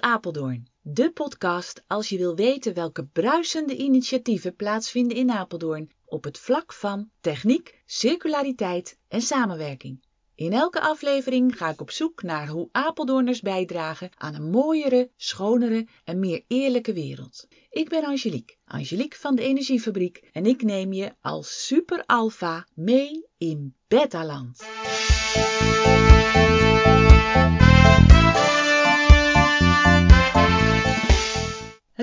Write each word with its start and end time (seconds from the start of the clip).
Apeldoorn, 0.00 0.66
de 0.80 1.10
podcast 1.10 1.82
als 1.86 2.08
je 2.08 2.18
wil 2.18 2.36
weten 2.36 2.74
welke 2.74 3.04
bruisende 3.04 3.76
initiatieven 3.76 4.56
plaatsvinden 4.56 5.16
in 5.16 5.30
Apeldoorn 5.30 5.90
op 6.04 6.24
het 6.24 6.38
vlak 6.38 6.72
van 6.72 7.10
techniek, 7.20 7.82
circulariteit 7.86 8.98
en 9.08 9.20
samenwerking. 9.20 10.02
In 10.34 10.52
elke 10.52 10.80
aflevering 10.80 11.56
ga 11.56 11.68
ik 11.68 11.80
op 11.80 11.90
zoek 11.90 12.22
naar 12.22 12.48
hoe 12.48 12.68
Apeldoorners 12.72 13.40
bijdragen 13.40 14.10
aan 14.14 14.34
een 14.34 14.50
mooiere, 14.50 15.10
schonere 15.16 15.86
en 16.04 16.18
meer 16.18 16.44
eerlijke 16.46 16.92
wereld. 16.92 17.46
Ik 17.70 17.88
ben 17.88 18.04
Angelique, 18.04 18.56
Angelique 18.64 19.18
van 19.18 19.34
de 19.34 19.42
Energiefabriek 19.42 20.28
en 20.32 20.46
ik 20.46 20.62
neem 20.62 20.92
je 20.92 21.14
als 21.20 21.66
super 21.66 22.02
alpha 22.06 22.66
mee 22.74 23.26
in 23.38 23.74
Betaland. 23.88 24.64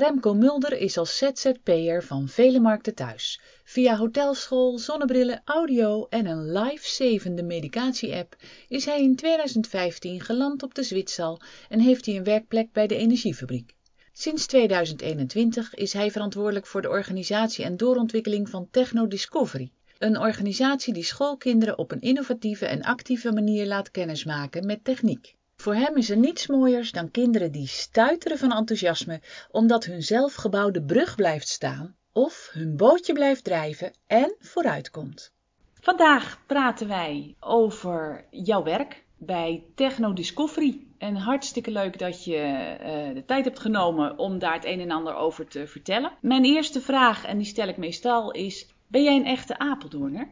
Remco 0.01 0.33
Mulder 0.33 0.77
is 0.77 0.97
als 0.97 1.17
ZZP'er 1.17 2.03
van 2.03 2.27
vele 2.27 2.59
markten 2.59 2.95
thuis. 2.95 3.41
Via 3.63 3.95
hotelschool, 3.95 4.77
zonnebrillen, 4.77 5.41
audio 5.45 6.07
en 6.09 6.25
een 6.25 6.51
live-zevende 6.51 7.43
medicatie-app 7.43 8.35
is 8.67 8.85
hij 8.85 9.01
in 9.01 9.15
2015 9.15 10.21
geland 10.21 10.63
op 10.63 10.75
de 10.75 10.83
Zwitsal 10.83 11.41
en 11.69 11.79
heeft 11.79 12.05
hij 12.05 12.15
een 12.15 12.23
werkplek 12.23 12.71
bij 12.71 12.87
de 12.87 12.95
Energiefabriek. 12.95 13.75
Sinds 14.13 14.45
2021 14.45 15.73
is 15.73 15.93
hij 15.93 16.11
verantwoordelijk 16.11 16.67
voor 16.67 16.81
de 16.81 16.89
organisatie 16.89 17.65
en 17.65 17.77
doorontwikkeling 17.77 18.49
van 18.49 18.67
Techno 18.71 19.07
Discovery, 19.07 19.71
een 19.97 20.19
organisatie 20.19 20.93
die 20.93 21.03
schoolkinderen 21.03 21.77
op 21.77 21.91
een 21.91 22.01
innovatieve 22.01 22.65
en 22.65 22.81
actieve 22.81 23.31
manier 23.31 23.65
laat 23.65 23.91
kennismaken 23.91 24.65
met 24.65 24.83
techniek. 24.83 25.35
Voor 25.61 25.75
hem 25.75 25.97
is 25.97 26.09
er 26.09 26.17
niets 26.17 26.47
mooiers 26.47 26.91
dan 26.91 27.11
kinderen 27.11 27.51
die 27.51 27.67
stuiteren 27.67 28.37
van 28.37 28.51
enthousiasme 28.51 29.21
omdat 29.51 29.85
hun 29.85 30.01
zelfgebouwde 30.01 30.81
brug 30.81 31.15
blijft 31.15 31.47
staan 31.47 31.95
of 32.13 32.49
hun 32.53 32.77
bootje 32.77 33.13
blijft 33.13 33.43
drijven 33.43 33.93
en 34.07 34.35
vooruitkomt. 34.39 35.33
Vandaag 35.73 36.41
praten 36.45 36.87
wij 36.87 37.35
over 37.39 38.25
jouw 38.31 38.63
werk 38.63 39.03
bij 39.17 39.63
Techno 39.75 40.13
Discovery. 40.13 40.79
En 40.97 41.15
hartstikke 41.15 41.71
leuk 41.71 41.99
dat 41.99 42.23
je 42.23 42.37
uh, 42.79 43.15
de 43.15 43.23
tijd 43.25 43.45
hebt 43.45 43.59
genomen 43.59 44.17
om 44.17 44.39
daar 44.39 44.53
het 44.53 44.65
een 44.65 44.79
en 44.79 44.91
ander 44.91 45.15
over 45.15 45.47
te 45.47 45.67
vertellen. 45.67 46.11
Mijn 46.21 46.45
eerste 46.45 46.81
vraag, 46.81 47.25
en 47.25 47.37
die 47.37 47.47
stel 47.47 47.67
ik 47.67 47.77
meestal, 47.77 48.31
is: 48.31 48.67
Ben 48.87 49.03
jij 49.03 49.15
een 49.15 49.25
echte 49.25 49.57
Apeldoorner? 49.57 50.27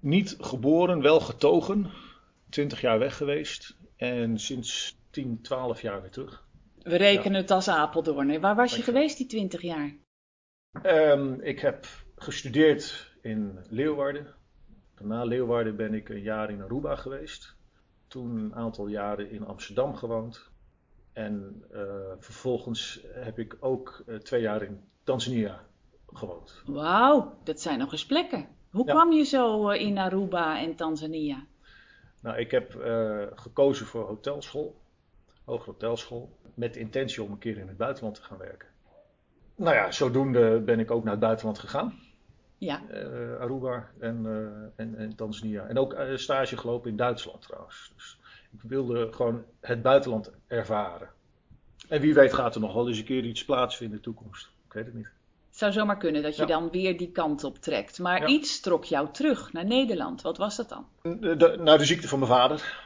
Niet 0.00 0.36
geboren, 0.40 1.02
wel 1.02 1.20
getogen. 1.20 1.90
20 2.48 2.80
jaar 2.80 2.98
weg 2.98 3.16
geweest. 3.16 3.76
En 3.98 4.38
sinds 4.38 4.98
10, 5.10 5.40
12 5.42 5.82
jaar 5.82 6.00
weer 6.00 6.10
terug. 6.10 6.46
We 6.82 6.96
rekenen 6.96 7.40
het 7.40 7.50
als 7.50 7.68
Apeldoorn. 7.68 8.40
Waar 8.40 8.56
was 8.56 8.76
je 8.76 8.82
geweest 8.82 9.16
die 9.16 9.26
20 9.26 9.62
jaar? 9.62 9.96
Um, 10.82 11.40
ik 11.40 11.60
heb 11.60 11.86
gestudeerd 12.16 13.14
in 13.22 13.58
Leeuwarden. 13.68 14.34
Na 14.98 15.24
Leeuwarden 15.24 15.76
ben 15.76 15.94
ik 15.94 16.08
een 16.08 16.22
jaar 16.22 16.50
in 16.50 16.62
Aruba 16.62 16.96
geweest. 16.96 17.56
Toen 18.08 18.36
een 18.36 18.54
aantal 18.54 18.86
jaren 18.86 19.30
in 19.30 19.46
Amsterdam 19.46 19.94
gewoond. 19.94 20.50
En 21.12 21.64
uh, 21.72 21.80
vervolgens 22.18 23.00
heb 23.12 23.38
ik 23.38 23.56
ook 23.60 24.02
uh, 24.06 24.16
twee 24.16 24.40
jaar 24.40 24.62
in 24.62 24.80
Tanzania 25.04 25.64
gewoond. 26.06 26.62
Wauw, 26.66 27.38
dat 27.44 27.60
zijn 27.60 27.78
nog 27.78 27.92
eens 27.92 28.06
plekken. 28.06 28.48
Hoe 28.70 28.86
ja. 28.86 28.92
kwam 28.92 29.12
je 29.12 29.24
zo 29.24 29.70
uh, 29.70 29.80
in 29.80 29.98
Aruba 29.98 30.60
en 30.60 30.76
Tanzania? 30.76 31.46
Nou, 32.20 32.38
ik 32.38 32.50
heb 32.50 32.74
uh, 32.74 33.22
gekozen 33.34 33.86
voor 33.86 34.06
hotelschool, 34.06 34.80
hogere 35.44 35.70
hotelschool, 35.70 36.38
met 36.54 36.74
de 36.74 36.80
intentie 36.80 37.22
om 37.22 37.32
een 37.32 37.38
keer 37.38 37.58
in 37.58 37.68
het 37.68 37.76
buitenland 37.76 38.14
te 38.14 38.22
gaan 38.22 38.38
werken. 38.38 38.68
Nou 39.54 39.74
ja, 39.74 39.90
zodoende 39.90 40.60
ben 40.60 40.80
ik 40.80 40.90
ook 40.90 41.02
naar 41.02 41.12
het 41.12 41.20
buitenland 41.20 41.58
gegaan. 41.58 42.00
Ja. 42.58 42.82
Uh, 42.90 43.40
Aruba 43.40 43.90
en, 43.98 44.24
uh, 44.24 44.36
en, 44.76 44.94
en, 44.96 45.14
Tanzania. 45.16 45.66
En 45.66 45.78
ook 45.78 45.96
stage 46.14 46.56
gelopen 46.56 46.90
in 46.90 46.96
Duitsland 46.96 47.42
trouwens. 47.42 47.92
Dus 47.94 48.18
ik 48.52 48.60
wilde 48.62 49.12
gewoon 49.12 49.44
het 49.60 49.82
buitenland 49.82 50.32
ervaren. 50.46 51.08
En 51.88 52.00
wie 52.00 52.14
weet 52.14 52.32
gaat 52.32 52.54
er 52.54 52.60
nog 52.60 52.74
wel 52.74 52.88
eens 52.88 52.98
een 52.98 53.04
keer 53.04 53.24
iets 53.24 53.44
plaatsvinden 53.44 53.96
in 53.96 54.02
de 54.02 54.10
toekomst. 54.10 54.50
Ik 54.66 54.72
weet 54.72 54.86
het 54.86 54.94
niet. 54.94 55.08
Het 55.58 55.66
zou 55.66 55.78
zomaar 55.78 55.98
kunnen 55.98 56.22
dat 56.22 56.36
je 56.36 56.42
ja. 56.42 56.48
dan 56.48 56.70
weer 56.70 56.98
die 56.98 57.10
kant 57.10 57.44
op 57.44 57.58
trekt. 57.58 57.98
Maar 57.98 58.20
ja. 58.20 58.26
iets 58.26 58.60
trok 58.60 58.84
jou 58.84 59.12
terug 59.12 59.52
naar 59.52 59.64
Nederland. 59.64 60.22
Wat 60.22 60.36
was 60.36 60.56
dat 60.56 60.68
dan? 60.68 60.86
De, 61.02 61.36
de, 61.36 61.56
nou, 61.60 61.78
de 61.78 61.84
ziekte 61.84 62.08
van 62.08 62.18
mijn 62.18 62.30
vader. 62.30 62.82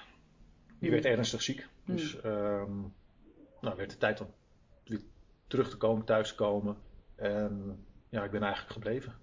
Die 0.78 0.90
werd 0.90 1.04
ernstig 1.04 1.42
ziek. 1.42 1.68
Hmm. 1.84 1.96
Dus 1.96 2.16
um, 2.24 2.94
nou, 3.60 3.76
werd 3.76 3.90
de 3.90 3.96
tijd 3.98 4.20
om 4.20 4.26
weer 4.84 5.00
terug 5.46 5.70
te 5.70 5.76
komen, 5.76 6.04
thuis 6.04 6.28
te 6.28 6.34
komen. 6.34 6.76
En 7.16 7.84
ja, 8.08 8.24
ik 8.24 8.30
ben 8.30 8.42
eigenlijk 8.42 8.72
gebleven. 8.72 9.14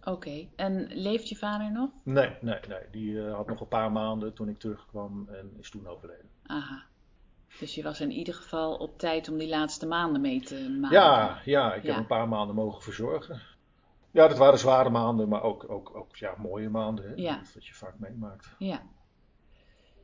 Oké, 0.00 0.10
okay. 0.10 0.50
en 0.56 0.86
leeft 0.92 1.28
je 1.28 1.36
vader 1.36 1.72
nog? 1.72 1.90
Nee, 2.02 2.36
nee, 2.40 2.58
nee. 2.68 2.82
Die 2.90 3.12
uh, 3.12 3.34
had 3.34 3.46
nog 3.46 3.60
een 3.60 3.68
paar 3.68 3.92
maanden 3.92 4.34
toen 4.34 4.48
ik 4.48 4.58
terugkwam 4.58 5.28
en 5.28 5.56
is 5.58 5.70
toen 5.70 5.86
overleden. 5.86 6.30
Aha. 6.42 6.86
Dus 7.58 7.74
je 7.74 7.82
was 7.82 8.00
in 8.00 8.10
ieder 8.10 8.34
geval 8.34 8.76
op 8.76 8.98
tijd 8.98 9.28
om 9.28 9.38
die 9.38 9.48
laatste 9.48 9.86
maanden 9.86 10.20
mee 10.20 10.40
te 10.40 10.76
maken. 10.80 10.98
Ja, 10.98 11.40
ja 11.44 11.74
ik 11.74 11.82
ja. 11.82 11.88
heb 11.88 11.98
een 11.98 12.06
paar 12.06 12.28
maanden 12.28 12.54
mogen 12.54 12.82
verzorgen. 12.82 13.40
Ja, 14.10 14.28
dat 14.28 14.38
waren 14.38 14.58
zware 14.58 14.90
maanden, 14.90 15.28
maar 15.28 15.42
ook, 15.42 15.70
ook, 15.70 15.96
ook 15.96 16.16
ja, 16.16 16.34
mooie 16.38 16.68
maanden. 16.68 17.08
Hè? 17.08 17.12
Ja. 17.14 17.40
Dat, 17.54 17.66
je 17.66 17.74
vaak 17.74 17.94
meemaakt. 17.98 18.54
Ja. 18.58 18.82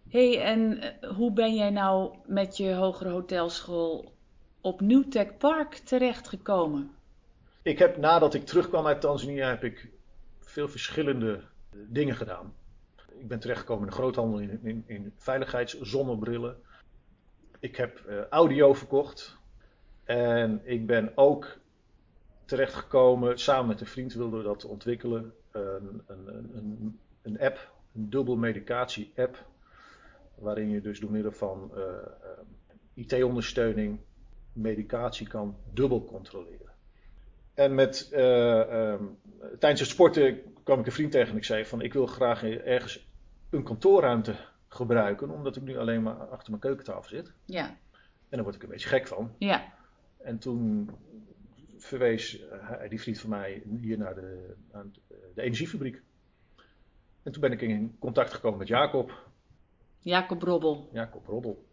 hey, 0.09 0.43
en 0.43 0.95
hoe 1.15 1.33
ben 1.33 1.55
jij 1.55 1.71
nou 1.71 2.17
met 2.27 2.57
je 2.57 2.75
hogere 2.75 3.11
hotelschool 3.11 4.13
op 4.61 4.81
Newtech 4.81 5.37
Park 5.37 5.75
terechtgekomen? 5.75 6.91
Ik 7.63 7.79
heb 7.79 7.97
nadat 7.97 8.35
ik 8.35 8.47
terugkwam 8.47 8.87
uit 8.87 9.01
Tanzania, 9.01 9.49
heb 9.49 9.65
ik 9.65 9.91
veel 10.41 10.69
verschillende 10.69 11.43
dingen 11.71 12.17
gedaan. 12.17 12.55
Ik 13.19 13.29
ben 13.29 13.41
terechtgekomen 13.41 13.83
in 13.83 13.91
de 13.91 13.97
groothandel 13.97 14.39
in, 14.39 14.61
in, 14.63 14.85
in 14.87 15.13
veiligheidszonnebrillen. 15.17 16.57
Ik 17.61 17.77
heb 17.77 18.03
uh, 18.09 18.21
audio 18.31 18.75
verkocht. 18.75 19.37
En 20.05 20.61
ik 20.65 20.87
ben 20.87 21.13
ook 21.15 21.59
terechtgekomen, 22.45 23.39
samen 23.39 23.67
met 23.67 23.81
een 23.81 23.87
vriend 23.87 24.15
wilden 24.15 24.39
we 24.39 24.45
dat 24.45 24.65
ontwikkelen. 24.65 25.33
Een, 25.51 26.03
een, 26.07 26.51
een, 26.55 27.01
een 27.23 27.41
app, 27.41 27.73
een 27.95 28.11
dubbel 28.11 28.37
medicatie 28.37 29.13
app. 29.17 29.45
Waarin 30.35 30.69
je 30.69 30.81
dus 30.81 31.01
door 31.01 31.11
middel 31.11 31.33
van 31.33 31.71
uh, 31.75 31.83
uh, 31.83 33.05
IT-ondersteuning 33.05 33.99
medicatie 34.53 35.29
kan 35.29 35.57
dubbel 35.73 36.05
controleren. 36.05 36.71
En 37.55 37.75
met, 37.75 38.11
um, 38.13 39.19
tijdens 39.59 39.81
het 39.81 39.91
sporten 39.91 40.43
kwam 40.63 40.81
ik 40.81 40.87
een 40.87 40.93
vriend 40.93 41.13
tegen 41.13 41.31
en 41.31 41.37
ik 41.37 41.45
zei 41.45 41.65
van 41.65 41.81
ik 41.81 41.93
wil 41.93 42.07
graag 42.07 42.45
ergens 42.45 43.09
een 43.51 43.63
kantoorruimte 43.63 44.35
gebruiken, 44.77 45.31
omdat 45.31 45.57
ik 45.57 45.63
nu 45.63 45.79
alleen 45.79 46.03
maar 46.03 46.15
achter 46.15 46.51
mijn 46.51 46.63
keukentafel 46.63 47.09
zit. 47.09 47.33
Ja. 47.45 47.67
En 48.29 48.37
daar 48.37 48.43
word 48.43 48.55
ik 48.55 48.63
een 48.63 48.69
beetje 48.69 48.89
gek 48.89 49.07
van. 49.07 49.35
Ja. 49.39 49.73
En 50.17 50.39
toen 50.39 50.91
verwees 51.77 52.43
hij, 52.51 52.89
die 52.89 53.01
vriend 53.01 53.19
van 53.19 53.31
mij 53.31 53.63
hier 53.81 53.99
naar 53.99 54.15
de, 54.15 54.55
naar 54.73 54.85
de 55.35 55.43
energiefabriek. 55.43 56.03
En 57.23 57.33
toen 57.33 57.41
ben 57.41 57.53
ik 57.53 57.61
in 57.61 57.97
contact 57.99 58.33
gekomen 58.33 58.59
met 58.59 58.69
Jacob. 58.69 59.29
Jacob 60.01 60.43
Robbel. 60.43 60.89
Jacob 60.93 61.27
Robbel. 61.27 61.66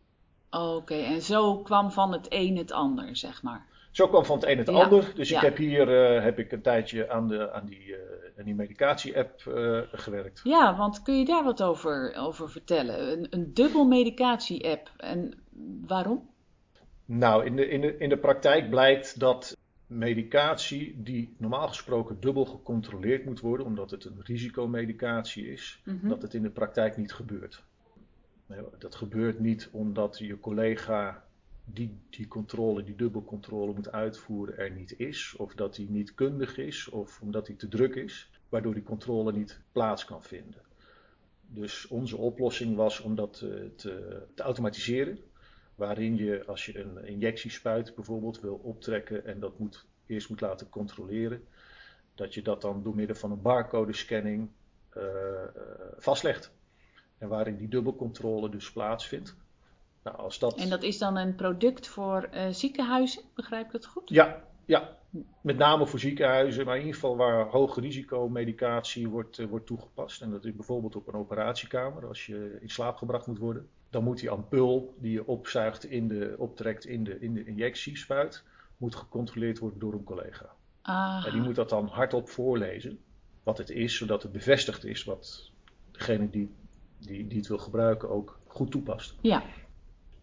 Oké, 0.54 0.64
okay. 0.64 1.04
en 1.04 1.22
zo 1.22 1.58
kwam 1.58 1.92
van 1.92 2.12
het 2.12 2.26
een 2.30 2.58
het 2.58 2.72
ander, 2.72 3.16
zeg 3.16 3.44
maar. 3.44 3.66
Zo 3.92 4.08
kwam 4.08 4.26
van 4.26 4.36
het 4.36 4.46
een 4.46 4.58
het 4.58 4.70
ja. 4.70 4.84
ander. 4.84 5.12
Dus 5.16 5.30
ja. 5.30 5.36
ik 5.36 5.44
heb 5.44 5.58
hier 5.58 6.16
uh, 6.16 6.24
heb 6.24 6.40
ik 6.40 6.52
een 6.52 6.62
tijdje 6.62 7.10
aan, 7.10 7.28
de, 7.28 7.52
aan 7.52 7.66
die, 7.66 7.86
uh, 7.88 7.96
aan 8.38 8.46
die 8.46 8.56
medicatie-app 8.56 9.44
uh, 9.48 9.80
gewerkt. 9.92 10.42
Ja, 10.44 10.78
want 10.78 11.02
kun 11.02 11.20
je 11.20 11.26
daar 11.26 11.44
wat 11.44 11.64
over, 11.64 12.16
over 12.18 12.50
vertellen? 12.50 13.12
Een, 13.12 13.28
een 13.30 13.54
dubbel 13.54 13.86
medicatie-app. 13.86 14.92
En 14.98 15.34
waarom? 15.88 16.30
Nou, 17.06 17.46
in 17.46 17.56
de, 17.56 17.68
in, 17.70 17.82
de, 17.82 17.98
in 17.98 18.10
de 18.10 18.18
praktijk 18.18 18.70
blijkt 18.70 19.20
dat 19.20 19.58
medicatie 19.88 21.02
die 21.04 21.36
normaal 21.38 21.68
gesproken 21.68 22.20
dubbel 22.20 22.46
gecontroleerd 22.46 23.26
moet 23.26 23.40
worden, 23.40 23.66
omdat 23.66 23.92
het 23.92 24.06
een 24.06 24.22
risicomedicatie 24.24 25.52
is, 25.52 25.82
mm 25.86 26.00
-hmm. 26.00 26.10
dat 26.10 26.22
het 26.22 26.34
in 26.34 26.42
de 26.42 26.50
praktijk 26.50 26.98
niet 26.98 27.14
gebeurt. 27.14 27.64
Dat 28.78 28.96
gebeurt 28.96 29.40
niet 29.40 29.70
omdat 29.72 30.18
je 30.18 30.40
collega 30.40 31.26
die 31.66 31.98
die 32.10 32.28
controle, 32.28 32.84
die 32.84 32.96
dubbelcontrole 32.96 33.74
moet 33.74 33.92
uitvoeren 33.92 34.58
er 34.58 34.72
niet 34.72 35.00
is, 35.00 35.36
of 35.38 35.56
dat 35.56 35.76
hij 35.76 35.86
niet 35.90 36.14
kundig 36.14 36.58
is, 36.58 36.90
of 36.90 37.22
omdat 37.22 37.48
hij 37.48 37.56
te 37.56 37.68
druk 37.68 37.96
is, 37.96 38.30
waardoor 38.50 38.74
die 38.74 38.84
controle 38.84 39.32
niet 39.32 39.60
plaats 39.72 40.06
kan 40.06 40.24
vinden. 40.24 40.62
Dus 41.48 41.88
onze 41.88 42.18
oplossing 42.18 42.76
was 42.76 43.00
om 43.00 43.16
dat 43.16 43.34
te, 43.34 43.72
te, 43.76 44.24
te 44.36 44.44
automatiseren, 44.44 45.20
waarin 45.76 46.16
je 46.16 46.46
als 46.46 46.66
je 46.66 46.80
een 46.80 47.06
injectiespuit 47.06 47.96
bijvoorbeeld 47.96 48.40
wil 48.40 48.56
optrekken 48.56 49.26
en 49.26 49.40
dat 49.40 49.60
moet, 49.60 49.86
eerst 50.06 50.30
moet 50.30 50.42
laten 50.42 50.70
controleren, 50.70 51.44
dat 52.16 52.34
je 52.34 52.42
dat 52.42 52.62
dan 52.62 52.84
door 52.84 52.96
middel 52.96 53.16
van 53.16 53.32
een 53.32 53.42
barcode 53.42 53.94
scanning 53.94 54.50
uh, 54.98 55.04
uh, 55.04 55.12
vastlegt. 55.98 56.52
En 57.18 57.28
waarin 57.28 57.58
die 57.58 57.68
dubbelcontrole 57.68 58.50
dus 58.50 58.72
plaatsvindt. 58.72 59.36
Nou, 60.04 60.18
als 60.18 60.40
dat... 60.40 60.56
En 60.56 60.70
dat 60.70 60.84
is 60.84 60.98
dan 60.98 61.18
een 61.18 61.36
product 61.36 61.88
voor 61.88 62.30
uh, 62.34 62.48
ziekenhuizen, 62.50 63.22
begrijp 63.34 63.66
ik 63.66 63.72
dat 63.72 63.86
goed? 63.86 64.10
Ja, 64.10 64.44
ja, 64.66 64.98
met 65.42 65.58
name 65.58 65.88
voor 65.88 66.00
ziekenhuizen, 66.00 66.66
maar 66.66 66.76
in 66.76 66.82
ieder 66.82 66.96
geval 66.96 67.18
waar 67.18 67.46
hoog 67.46 67.80
risico 67.80 68.30
medicatie 68.30 69.10
wordt, 69.10 69.40
uh, 69.40 69.48
wordt 69.48 69.66
toegepast. 69.66 70.22
En 70.22 70.32
dat 70.32 70.46
is 70.46 70.56
bijvoorbeeld 70.56 70.96
op 70.96 71.08
een 71.08 71.14
operatiekamer, 71.14 72.08
als 72.08 72.26
je 72.26 72.58
in 72.62 72.70
slaap 72.70 72.98
gebracht 72.98 73.28
moet 73.28 73.38
worden. 73.38 73.68
Dan 73.90 74.04
moet 74.04 74.20
die 74.20 74.30
ampul 74.30 74.96
die 74.98 75.12
je 75.12 75.28
opzuigt 75.28 75.84
in 75.84 76.08
de, 76.08 76.36
optrekt 76.38 76.86
in 76.86 77.04
de, 77.04 77.20
in 77.20 77.34
de 77.34 77.46
injectiespuit, 77.46 78.44
moet 78.78 78.96
gecontroleerd 78.96 79.60
worden 79.60 79.80
door 79.80 79.94
een 79.94 80.04
collega. 80.04 80.50
Ah. 80.82 81.24
En 81.26 81.32
die 81.32 81.42
moet 81.42 81.56
dat 81.56 81.70
dan 81.70 81.88
hardop 81.88 82.30
voorlezen, 82.30 83.00
wat 83.44 83.58
het 83.58 83.70
is, 83.70 83.98
zodat 83.98 84.24
het 84.24 84.32
bevestigd 84.32 84.86
is 84.86 85.04
wat 85.04 85.52
degene 85.92 86.30
die, 86.30 86.52
die, 87.06 87.28
die 87.28 87.38
het 87.38 87.48
wil 87.48 87.58
gebruiken 87.58 88.10
ook 88.10 88.40
goed 88.48 88.72
toepast. 88.72 89.16
Ja. 89.22 89.44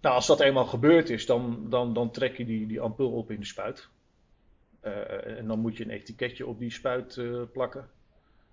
Nou, 0.00 0.15
als 0.15 0.27
dat 0.27 0.41
eenmaal 0.41 0.67
gebeurd 0.67 1.11
is, 1.11 1.27
dan, 1.27 1.67
dan, 1.69 1.94
dan 1.94 2.11
trek 2.11 2.37
je 2.37 2.44
die, 2.44 2.67
die 2.67 2.81
ampul 2.81 3.11
op 3.11 3.31
in 3.31 3.41
de 3.41 3.47
spuit. 3.47 3.88
Uh, 4.85 5.38
en 5.38 5.47
dan 5.47 5.59
moet 5.59 5.77
je 5.77 5.85
een 5.85 5.91
etiketje 5.91 6.47
op 6.47 6.59
die 6.59 6.71
spuit 6.71 7.17
uh, 7.17 7.43
plakken. 7.53 7.88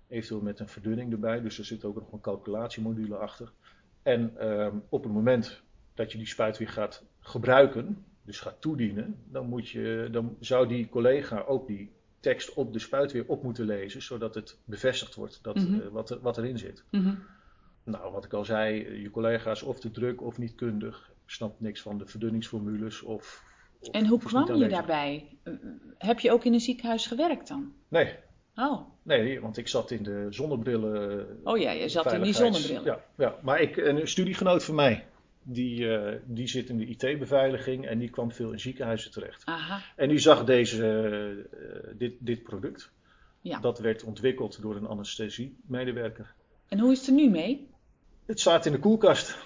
Eventueel 0.08 0.40
met 0.40 0.60
een 0.60 0.68
verdunning 0.68 1.12
erbij. 1.12 1.40
Dus 1.40 1.58
er 1.58 1.64
zit 1.64 1.84
ook 1.84 1.94
nog 1.94 2.12
een 2.12 2.20
calculatiemodule 2.20 3.16
achter. 3.16 3.52
En 4.02 4.32
uh, 4.40 4.66
op 4.88 5.02
het 5.02 5.12
moment 5.12 5.62
dat 5.94 6.12
je 6.12 6.18
die 6.18 6.26
spuit 6.26 6.58
weer 6.58 6.68
gaat 6.68 7.04
gebruiken, 7.20 8.04
dus 8.22 8.40
gaat 8.40 8.60
toedienen, 8.60 9.16
dan, 9.24 9.46
moet 9.46 9.68
je, 9.68 10.08
dan 10.10 10.36
zou 10.40 10.68
die 10.68 10.88
collega 10.88 11.40
ook 11.40 11.66
die 11.66 11.90
tekst 12.20 12.54
op 12.54 12.72
de 12.72 12.78
spuit 12.78 13.12
weer 13.12 13.24
op 13.26 13.42
moeten 13.42 13.64
lezen, 13.64 14.02
zodat 14.02 14.34
het 14.34 14.58
bevestigd 14.64 15.14
wordt 15.14 15.38
dat, 15.42 15.54
Mhm. 15.54 15.74
uh, 15.74 15.86
wat, 15.86 16.10
er, 16.10 16.20
wat 16.20 16.38
erin 16.38 16.58
zit. 16.58 16.84
Mhm. 16.90 17.14
Nou, 17.90 18.12
wat 18.12 18.24
ik 18.24 18.32
al 18.32 18.44
zei, 18.44 19.00
je 19.02 19.10
collega 19.10 19.50
is 19.50 19.62
of 19.62 19.80
te 19.80 19.90
druk 19.90 20.22
of 20.22 20.38
niet 20.38 20.54
kundig, 20.54 21.10
snapt 21.26 21.60
niks 21.60 21.80
van 21.80 21.98
de 21.98 22.06
verdunningsformules 22.06 23.02
of. 23.02 23.42
of 23.80 23.88
En 23.88 24.06
hoe 24.06 24.18
kwam 24.18 24.54
je 24.54 24.68
daarbij? 24.68 25.38
Heb 25.98 26.20
je 26.20 26.32
ook 26.32 26.44
in 26.44 26.52
een 26.52 26.60
ziekenhuis 26.60 27.06
gewerkt 27.06 27.48
dan? 27.48 27.72
Nee, 27.88 28.14
Oh, 28.60 28.80
nee, 29.02 29.40
want 29.40 29.56
ik 29.56 29.68
zat 29.68 29.90
in 29.90 30.02
de 30.02 30.26
zonnebrillen. 30.30 31.26
oh 31.44 31.58
ja, 31.58 31.70
je 31.70 31.88
zat 31.88 32.12
in 32.12 32.22
die 32.22 32.32
zonnebrillen. 32.32 32.84
Ja, 32.84 33.04
ja, 33.16 33.38
maar 33.42 33.60
ik, 33.60 33.76
een 33.76 34.08
studiegenoot 34.08 34.64
van 34.64 34.74
mij, 34.74 35.06
die, 35.42 35.96
eh, 35.96 36.20
die 36.24 36.48
zit 36.48 36.68
in 36.68 36.76
de 36.78 36.86
IT-beveiliging 36.86 37.86
en 37.86 37.98
die 37.98 38.10
kwam 38.10 38.32
veel 38.32 38.52
in 38.52 38.60
ziekenhuizen 38.60 39.10
terecht. 39.10 39.44
Aha, 39.44 39.80
En 39.96 40.08
die 40.08 40.18
zag 40.18 40.44
deze, 40.44 40.86
eh, 41.50 41.94
dit, 41.98 42.14
dit 42.18 42.42
product. 42.42 42.92
Ja. 43.40 43.60
Dat 43.60 43.78
werd 43.78 44.04
ontwikkeld 44.04 44.62
door 44.62 44.76
een 44.76 44.86
anesthesiemedewerker. 44.86 46.34
en 46.68 46.78
hoe 46.78 46.92
is 46.92 46.98
het 46.98 47.06
er 47.08 47.14
nu 47.14 47.30
mee? 47.30 47.68
Het 48.28 48.40
staat 48.40 48.66
in 48.66 48.72
de 48.72 48.78
koelkast. 48.78 49.38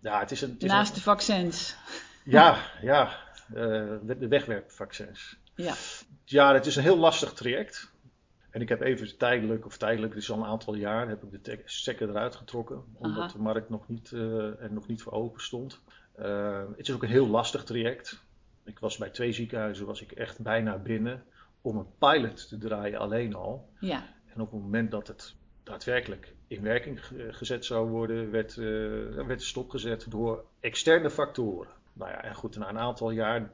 Ja, 0.00 0.18
het 0.20 0.30
is 0.30 0.40
een. 0.40 0.50
Het 0.50 0.62
is 0.62 0.70
Naast 0.70 0.88
een- 0.88 0.94
de 0.94 1.00
vaccins. 1.00 1.76
Ja, 2.24 2.56
ja. 2.82 3.18
eh, 3.48 3.54
de 4.06 4.28
wegwerpvaccins. 4.28 5.36
Ja, 5.54 5.74
Ja, 6.24 6.54
het 6.54 6.66
is 6.66 6.76
een 6.76 6.82
heel 6.82 6.96
lastig 6.98 7.32
traject. 7.32 7.92
En 8.50 8.60
ik 8.60 8.68
heb 8.68 8.80
even 8.80 9.16
tijdelijk, 9.18 9.66
of 9.66 9.76
tijdelijk, 9.76 10.14
het 10.14 10.22
is 10.22 10.30
al 10.30 10.38
een 10.38 10.44
aantal 10.44 10.74
jaar, 10.74 11.08
heb 11.08 11.22
ik 11.22 11.30
de 11.30 11.40
te- 11.40 11.62
stekker 11.64 12.08
eruit 12.08 12.34
getrokken. 12.36 12.84
Omdat 12.94 13.22
Aha. 13.22 13.32
de 13.32 13.38
markt 13.38 13.68
nog 13.68 13.88
niet, 13.88 14.12
eh, 14.12 14.20
er 14.62 14.72
nog 14.72 14.86
niet 14.86 15.02
voor 15.02 15.12
open 15.12 15.40
stond. 15.42 15.80
Eh, 16.14 16.62
het 16.76 16.88
is 16.88 16.94
ook 16.94 17.02
een 17.02 17.08
heel 17.08 17.26
lastig 17.28 17.64
traject. 17.64 18.22
Ik 18.64 18.78
was 18.78 18.96
bij 18.96 19.10
twee 19.10 19.32
ziekenhuizen, 19.32 19.86
was 19.86 20.00
ik 20.02 20.12
echt 20.12 20.40
bijna 20.40 20.78
binnen 20.78 21.24
om 21.60 21.76
een 21.76 21.96
pilot 21.98 22.48
te 22.48 22.58
draaien 22.58 22.98
alleen 22.98 23.34
al. 23.34 23.68
ja. 23.80 24.02
En 24.34 24.40
op 24.42 24.52
het 24.52 24.60
moment 24.60 24.90
dat 24.90 25.06
het 25.06 25.34
daadwerkelijk 25.66 26.34
in 26.46 26.62
werking 26.62 27.06
ge- 27.06 27.32
gezet 27.32 27.64
zou 27.64 27.88
worden, 27.90 28.30
werd, 28.30 28.50
eh, 28.58 29.26
werd 29.26 29.42
stopgezet 29.42 30.10
door 30.10 30.44
externe 30.60 31.10
factoren. 31.10 31.72
Nou 31.92 32.10
ja, 32.10 32.22
en 32.22 32.34
goed, 32.34 32.56
na 32.56 32.68
een 32.68 32.78
aantal 32.78 33.10
jaar 33.10 33.50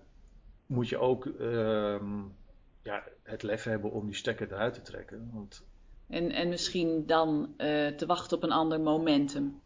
moet 0.67 0.89
je 0.89 0.99
ook 0.99 1.27
ehm, 1.27 2.21
ja, 2.83 3.03
het 3.23 3.43
lef 3.43 3.65
hebben 3.65 3.91
om 3.91 4.07
die 4.07 4.15
stekker 4.15 4.53
eruit 4.53 4.75
te 4.75 4.83
trekken. 4.83 5.31
Want 5.33 5.65
En, 6.09 6.31
en 6.31 6.49
misschien 6.49 7.07
dan 7.07 7.55
eh, 7.57 7.87
te 7.89 8.07
wachten 8.07 8.37
op 8.37 8.43
een 8.43 8.53
ander 8.53 8.81
momentum. 8.81 9.61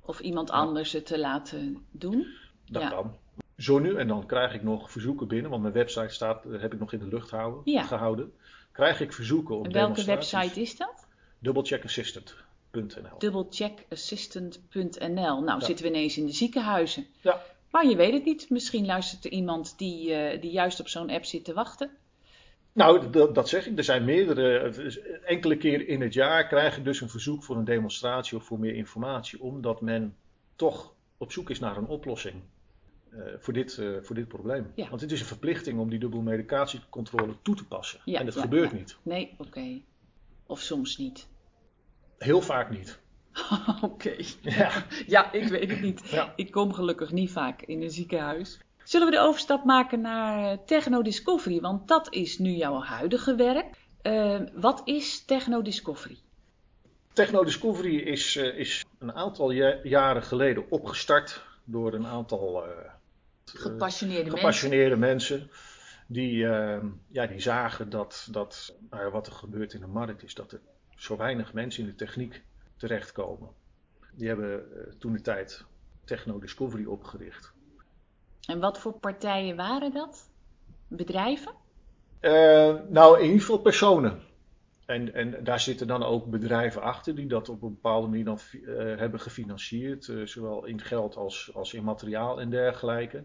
Of 0.00 0.20
iemand 0.20 0.48
Ja. 0.48 0.54
anders 0.54 0.92
het 0.92 1.06
te 1.06 1.18
laten 1.18 1.86
doen. 1.90 2.26
dat 2.70 2.82
Ja. 2.82 2.88
kan. 2.88 3.16
Zo 3.56 3.78
nu 3.78 3.96
en 3.96 4.08
dan 4.08 4.26
krijg 4.26 4.54
ik 4.54 4.62
nog 4.62 4.90
verzoeken 4.90 5.28
binnen, 5.28 5.50
want 5.50 5.62
mijn 5.62 5.74
website 5.74 6.08
staat, 6.14 6.44
eh, 6.44 6.60
heb 6.60 6.72
ik 6.72 6.78
nog 6.78 6.92
in 6.92 6.98
de 6.98 7.06
lucht 7.08 7.30
houden, 7.30 7.60
Ja. 7.72 7.82
gehouden. 7.82 8.32
Krijg 8.72 9.00
ik 9.00 9.12
verzoeken 9.12 9.56
op 9.58 9.64
En 9.66 9.72
welke 9.72 10.04
website 10.04 10.60
is 10.60 10.76
dat? 10.76 10.95
Doublecheckassistant.nl 11.38 13.18
doublecheckassistant.nl. 13.18 15.42
Nou, 15.42 15.44
Ja. 15.44 15.60
zitten 15.60 15.84
we 15.84 15.90
ineens 15.90 16.16
in 16.16 16.26
de 16.26 16.32
ziekenhuizen. 16.32 17.06
Ja. 17.20 17.42
Maar 17.70 17.86
je 17.86 17.96
weet 17.96 18.12
het 18.12 18.24
niet. 18.24 18.50
Misschien 18.50 18.86
luistert 18.86 19.24
er 19.24 19.30
iemand 19.30 19.78
die, 19.78 20.12
eh, 20.12 20.40
die 20.40 20.50
juist 20.50 20.80
op 20.80 20.88
zo'n 20.88 21.10
app 21.10 21.24
zit 21.24 21.44
te 21.44 21.52
wachten. 21.52 21.90
Nou, 22.72 23.10
dat, 23.10 23.34
dat 23.34 23.48
zeg 23.48 23.66
ik. 23.66 23.78
Er 23.78 23.84
zijn 23.84 24.04
meerdere. 24.04 24.68
is 24.84 24.98
Enkele 25.24 25.56
keer 25.56 25.88
in 25.88 26.00
het 26.00 26.14
jaar 26.14 26.46
krijg 26.46 26.76
ik 26.76 26.84
dus 26.84 27.00
een 27.00 27.08
verzoek 27.08 27.44
voor 27.44 27.56
een 27.56 27.64
demonstratie 27.64 28.36
of 28.36 28.44
voor 28.44 28.58
meer 28.58 28.74
informatie. 28.74 29.42
Omdat 29.42 29.80
men 29.80 30.16
toch 30.56 30.94
op 31.16 31.32
zoek 31.32 31.50
is 31.50 31.58
naar 31.58 31.76
een 31.76 31.86
oplossing 31.86 32.34
eh, 33.10 33.18
voor, 33.38 33.52
dit, 33.52 33.78
eh, 33.78 33.88
voor 34.02 34.14
dit 34.14 34.28
probleem. 34.28 34.72
Ja. 34.74 34.88
Want 34.88 35.00
het 35.00 35.12
is 35.12 35.20
een 35.20 35.26
verplichting 35.26 35.78
om 35.78 35.90
die 35.90 35.98
dubbelmedicatiecontrole 35.98 37.34
toe 37.42 37.54
te 37.54 37.66
passen. 37.66 38.00
Ja, 38.04 38.18
en 38.18 38.24
dat 38.24 38.34
ja, 38.34 38.40
gebeurt 38.40 38.70
ja. 38.70 38.76
niet. 38.76 38.96
Nee, 39.02 39.34
oké. 39.38 39.80
Of 40.46 40.60
soms 40.60 40.96
niet. 40.96 41.28
Heel 42.18 42.40
vaak 42.40 42.70
niet. 42.70 42.98
oké. 43.82 44.16
Ja. 44.40 44.70
Ja, 45.06 45.32
ik 45.32 45.48
weet 45.48 45.70
het 45.70 45.80
niet. 45.80 46.08
Ja. 46.08 46.32
Ik 46.36 46.50
kom 46.50 46.72
gelukkig 46.72 47.12
niet 47.12 47.30
vaak 47.30 47.62
in 47.62 47.82
een 47.82 47.90
ziekenhuis. 47.90 48.58
Zullen 48.84 49.06
we 49.06 49.12
de 49.12 49.20
overstap 49.20 49.64
maken 49.64 50.00
naar 50.00 50.52
eh, 50.52 50.58
Technodiscovery? 50.66 51.60
Want 51.60 51.88
dat 51.88 52.12
is 52.14 52.38
nu 52.38 52.50
jouw 52.50 52.80
huidige 52.82 53.34
werk. 53.34 53.76
Eh, 54.02 54.40
wat 54.54 54.82
is 54.84 55.24
Technodiscovery? 55.24 56.18
Technodiscovery 57.12 57.96
is, 57.98 58.36
eh, 58.36 58.58
is 58.58 58.84
een 58.98 59.12
aantal 59.12 59.50
ja- 59.50 59.78
jaren 59.82 60.22
geleden 60.22 60.70
opgestart 60.70 61.44
door 61.64 61.94
een 61.94 62.06
aantal 62.06 62.64
Gepassioneerde 63.44 64.22
mensen. 64.22 64.38
gepassioneerde 64.38 64.96
mensen. 64.96 65.50
Die, 66.06 66.48
eh, 66.48 66.84
ja, 67.08 67.26
die 67.26 67.40
zagen 67.40 67.90
dat, 67.90 68.28
dat 68.30 68.76
wat 69.12 69.26
er 69.26 69.32
gebeurt 69.32 69.72
in 69.72 69.80
de 69.80 69.86
markt 69.86 70.22
is 70.22 70.34
dat 70.34 70.52
er 70.52 70.60
zo 70.96 71.16
weinig 71.16 71.52
mensen 71.52 71.82
in 71.82 71.88
de 71.88 71.94
techniek 71.94 72.42
terechtkomen. 72.76 73.48
Die 74.12 74.28
hebben 74.28 74.52
eh, 74.54 74.92
toen 74.98 75.12
de 75.12 75.20
tijd 75.20 75.64
Techno 76.04 76.38
Discovery 76.38 76.84
opgericht. 76.84 77.52
En 78.46 78.60
wat 78.60 78.78
voor 78.78 78.92
partijen 78.92 79.56
waren 79.56 79.92
dat? 79.92 80.30
Bedrijven? 80.88 81.52
Eh, 82.20 82.74
nou, 82.88 83.18
in 83.18 83.24
ieder 83.24 83.40
geval 83.40 83.58
personen. 83.58 84.20
En, 84.86 85.14
en 85.14 85.44
daar 85.44 85.60
zitten 85.60 85.86
dan 85.86 86.02
ook 86.02 86.26
bedrijven 86.26 86.82
achter 86.82 87.14
die 87.14 87.26
dat 87.26 87.48
op 87.48 87.62
een 87.62 87.74
bepaalde 87.74 88.08
manier 88.08 88.24
dan 88.24 88.38
eh, 88.52 88.74
hebben 88.76 89.20
gefinancierd. 89.20 90.12
zowel 90.24 90.64
in 90.64 90.80
geld 90.80 91.16
als, 91.16 91.50
als 91.54 91.74
in 91.74 91.84
materiaal 91.84 92.40
en 92.40 92.50
dergelijke. 92.50 93.24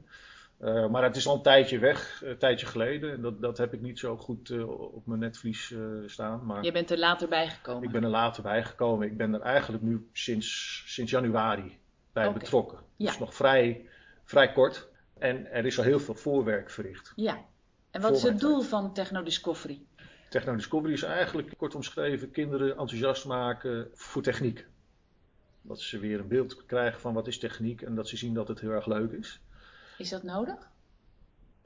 Eh, 0.62 0.88
maar 0.88 1.04
het 1.04 1.16
is 1.16 1.28
al 1.28 1.36
een 1.36 1.42
tijdje 1.42 1.80
weg, 1.80 2.22
een 2.24 2.38
tijdje 2.38 2.66
geleden. 2.66 3.12
En 3.12 3.22
dat, 3.22 3.42
dat 3.42 3.58
heb 3.58 3.74
ik 3.74 3.82
niet 3.82 4.00
zo 4.00 4.18
goed 4.18 4.50
eh, 4.50 4.70
op 4.70 5.06
mijn 5.06 5.20
netvlies 5.20 5.72
eh, 5.72 5.80
staan. 6.06 6.46
Maar 6.46 6.64
Je 6.64 6.72
bent 6.72 6.92
er 6.92 6.98
later 6.98 7.28
bij 7.28 7.50
gekomen. 7.50 7.84
ik 7.84 7.92
ben 7.92 8.04
er 8.04 8.10
later 8.10 8.44
bij 8.44 8.64
gekomen. 8.64 9.08
Ik 9.08 9.18
ben 9.18 9.34
er 9.34 9.42
eigenlijk 9.42 9.84
nu 9.84 10.10
sinds, 10.14 10.84
sinds 10.86 11.12
januari 11.12 11.80
bij 12.14 12.34
betrokken. 12.34 12.80
Ja. 12.96 13.06
Dus 13.06 13.20
nog 13.20 13.36
vrij, 13.36 13.86
vrij 14.24 14.52
kort. 14.52 14.90
En 15.20 15.52
er 15.52 15.66
is 15.66 15.78
al 15.78 15.84
heel 15.84 16.00
veel 16.00 16.16
voorwerk 16.16 16.70
verricht. 16.70 17.14
Ja. 17.16 17.46
En 17.92 18.02
wat 18.02 18.16
is 18.16 18.24
het 18.24 18.40
doel 18.40 18.62
van 18.62 18.94
Technodiscovery? 18.94 19.82
Techno 20.30 20.56
Discovery 20.56 20.94
is 20.94 21.04
eigenlijk 21.04 21.54
kort 21.58 21.76
omschreven 21.76 22.32
kinderen 22.32 22.70
enthousiast 22.70 23.26
maken 23.26 23.90
voor 23.94 24.22
techniek. 24.22 24.66
Dat 25.62 25.82
ze 25.82 26.00
weer 26.00 26.20
een 26.20 26.28
beeld 26.28 26.66
krijgen 26.66 27.02
van 27.02 27.14
wat 27.14 27.28
is 27.28 27.40
techniek 27.40 27.82
en 27.82 27.96
dat 27.96 28.08
ze 28.08 28.18
zien 28.18 28.34
dat 28.34 28.48
het 28.48 28.60
heel 28.60 28.72
erg 28.72 28.86
leuk 28.86 29.12
is. 29.12 29.42
Is 29.98 30.10
dat 30.10 30.24
nodig? 30.24 30.70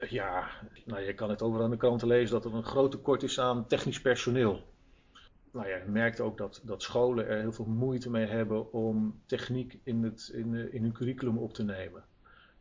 Ja, 0.08 0.48
nou, 0.84 1.02
je 1.02 1.14
kan 1.14 1.30
het 1.30 1.42
overal 1.42 1.64
aan 1.64 1.70
de 1.70 1.76
kranten 1.76 2.08
lezen 2.08 2.30
dat 2.40 2.44
er 2.44 2.54
een 2.54 2.64
groot 2.64 2.90
tekort 2.90 3.22
is 3.22 3.40
aan 3.40 3.66
technisch 3.66 4.00
personeel. 4.00 4.74
Nou 5.50 5.68
ja, 5.68 5.76
je 5.76 5.84
merkt 5.88 6.20
ook 6.20 6.38
dat, 6.38 6.60
dat 6.64 6.82
scholen 6.82 7.26
er 7.26 7.40
heel 7.40 7.52
veel 7.52 7.64
moeite 7.64 8.10
mee 8.10 8.26
hebben 8.26 8.72
om 8.72 9.20
techniek 9.26 9.78
in, 9.82 10.02
het, 10.02 10.30
in, 10.34 10.72
in 10.72 10.82
hun 10.82 10.92
curriculum 10.92 11.38
op 11.38 11.52
te 11.54 11.62
nemen. 11.64 12.04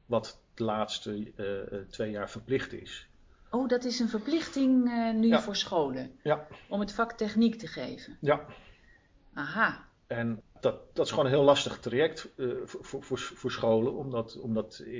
Wat 0.06 0.40
de 0.54 0.64
laatste 0.64 1.32
eh, 1.36 1.62
eh, 1.74 1.88
twee 1.90 2.12
jaar 2.12 2.30
verplicht 2.30 2.74
is. 2.74 3.08
Oh, 3.50 3.68
dat 3.68 3.84
is 3.84 4.00
een 4.00 4.10
verplichting 4.10 4.90
eh, 4.90 5.14
nu 5.14 5.28
Ja. 5.28 5.42
voor 5.42 5.56
scholen. 5.56 6.20
Ja. 6.24 6.48
Om 6.70 6.80
het 6.80 6.94
vak 6.94 7.12
techniek 7.14 7.56
te 7.56 7.68
geven. 7.68 8.18
Ja, 8.22 8.46
Aha. 9.34 9.88
En 10.08 10.42
dat, 10.60 10.96
dat 10.96 11.06
is 11.06 11.12
gewoon 11.12 11.26
een 11.26 11.32
heel 11.32 11.44
lastig 11.44 11.80
traject 11.80 12.34
eh, 12.38 12.48
voor, 12.66 13.04
voor, 13.04 13.18
voor 13.20 13.52
scholen 13.52 13.94
om 13.94 14.12
dat, 14.12 14.40
om 14.40 14.54
dat 14.54 14.80
eh, 14.80 14.94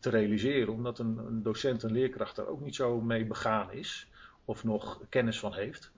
te 0.00 0.10
realiseren. 0.10 0.72
Omdat 0.72 0.98
een, 0.98 1.18
een 1.18 1.42
docent 1.42 1.82
en 1.82 1.92
leerkracht 1.92 2.36
daar 2.36 2.46
ook 2.46 2.60
niet 2.60 2.74
zo 2.74 3.00
mee 3.00 3.24
begaan 3.24 3.72
is. 3.72 4.08
Of 4.44 4.64
nog 4.64 5.00
kennis 5.08 5.38
van 5.38 5.54
heeft. 5.54 5.92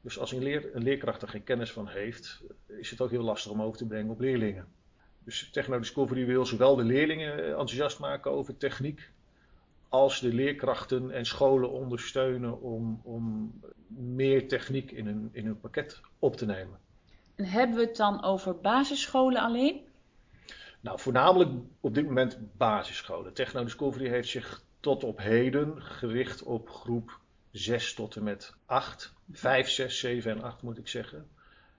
Dus 0.00 0.18
als 0.18 0.32
een, 0.32 0.42
leer, 0.42 0.74
een 0.74 0.82
leerkracht 0.82 1.22
er 1.22 1.28
geen 1.28 1.44
kennis 1.44 1.72
van 1.72 1.88
heeft, 1.88 2.42
is 2.66 2.90
het 2.90 3.00
ook 3.00 3.10
heel 3.10 3.22
lastig 3.22 3.52
om 3.52 3.62
over 3.62 3.78
te 3.78 3.86
brengen 3.86 4.10
op 4.10 4.20
leerlingen. 4.20 4.66
Dus 5.18 5.50
Techno-Discovery 5.50 6.26
wil 6.26 6.46
zowel 6.46 6.76
de 6.76 6.84
leerlingen 6.84 7.46
enthousiast 7.46 7.98
maken 7.98 8.30
over 8.30 8.56
techniek, 8.56 9.10
als 9.88 10.20
de 10.20 10.34
leerkrachten 10.34 11.10
en 11.10 11.26
scholen 11.26 11.70
ondersteunen 11.70 12.60
om, 12.60 13.00
om 13.04 13.52
meer 13.86 14.48
techniek 14.48 14.90
in 14.90 15.28
in 15.32 15.44
hun 15.44 15.60
pakket 15.60 16.00
op 16.18 16.36
te 16.36 16.46
nemen. 16.46 16.81
En 17.34 17.44
hebben 17.44 17.76
we 17.76 17.82
het 17.82 17.96
dan 17.96 18.22
over 18.22 18.60
basisscholen 18.60 19.42
alleen? 19.42 19.80
Nou, 20.80 21.00
voornamelijk 21.00 21.50
op 21.80 21.94
dit 21.94 22.04
moment 22.04 22.38
basisscholen. 22.56 23.32
Techno 23.32 23.64
Discovery 23.64 24.08
heeft 24.08 24.28
zich 24.28 24.62
tot 24.80 25.04
op 25.04 25.18
heden 25.18 25.82
gericht 25.82 26.42
op 26.42 26.70
groep 26.70 27.20
6 27.50 27.94
tot 27.94 28.16
en 28.16 28.22
met 28.22 28.54
8. 28.66 29.14
5, 29.32 29.68
6, 29.68 29.98
7 29.98 30.30
en 30.30 30.42
8 30.42 30.62
moet 30.62 30.78
ik 30.78 30.88
zeggen. 30.88 31.28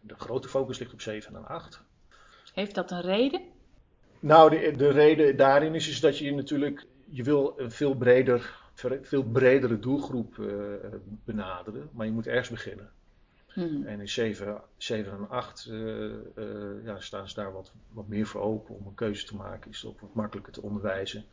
De 0.01 0.15
grote 0.17 0.47
focus 0.47 0.79
ligt 0.79 0.93
op 0.93 1.01
7 1.01 1.35
en 1.35 1.47
8. 1.47 1.81
Heeft 2.53 2.75
dat 2.75 2.91
een 2.91 3.01
reden? 3.01 3.41
Nou, 4.19 4.49
de, 4.49 4.75
de 4.75 4.89
reden 4.89 5.37
daarin 5.37 5.75
is, 5.75 5.87
is 5.87 5.99
dat 5.99 6.17
je 6.17 6.33
natuurlijk, 6.33 6.85
je 7.05 7.23
wil 7.23 7.53
een 7.57 7.71
veel 7.71 7.95
breder, 7.95 8.59
veel 9.01 9.23
bredere 9.23 9.79
doelgroep 9.79 10.37
uh, 10.37 10.47
benaderen, 11.25 11.89
maar 11.93 12.05
je 12.05 12.11
moet 12.11 12.27
ergens 12.27 12.49
beginnen. 12.49 12.91
Hmm. 13.53 13.85
En 13.85 13.99
in 13.99 14.09
7, 14.09 14.61
7 14.77 15.11
en 15.11 15.29
8 15.29 15.67
uh, 15.69 15.77
uh, 16.35 16.85
ja, 16.85 16.99
staan 16.99 17.29
ze 17.29 17.35
daar 17.35 17.53
wat, 17.53 17.71
wat 17.91 18.07
meer 18.07 18.27
voor 18.27 18.41
open 18.41 18.75
om 18.75 18.85
een 18.87 18.95
keuze 18.95 19.25
te 19.25 19.35
maken. 19.35 19.71
Is 19.71 19.81
het 19.81 19.91
ook 19.91 20.01
wat 20.01 20.13
makkelijker 20.13 20.53
te 20.53 20.61
onderwijzen. 20.61 21.25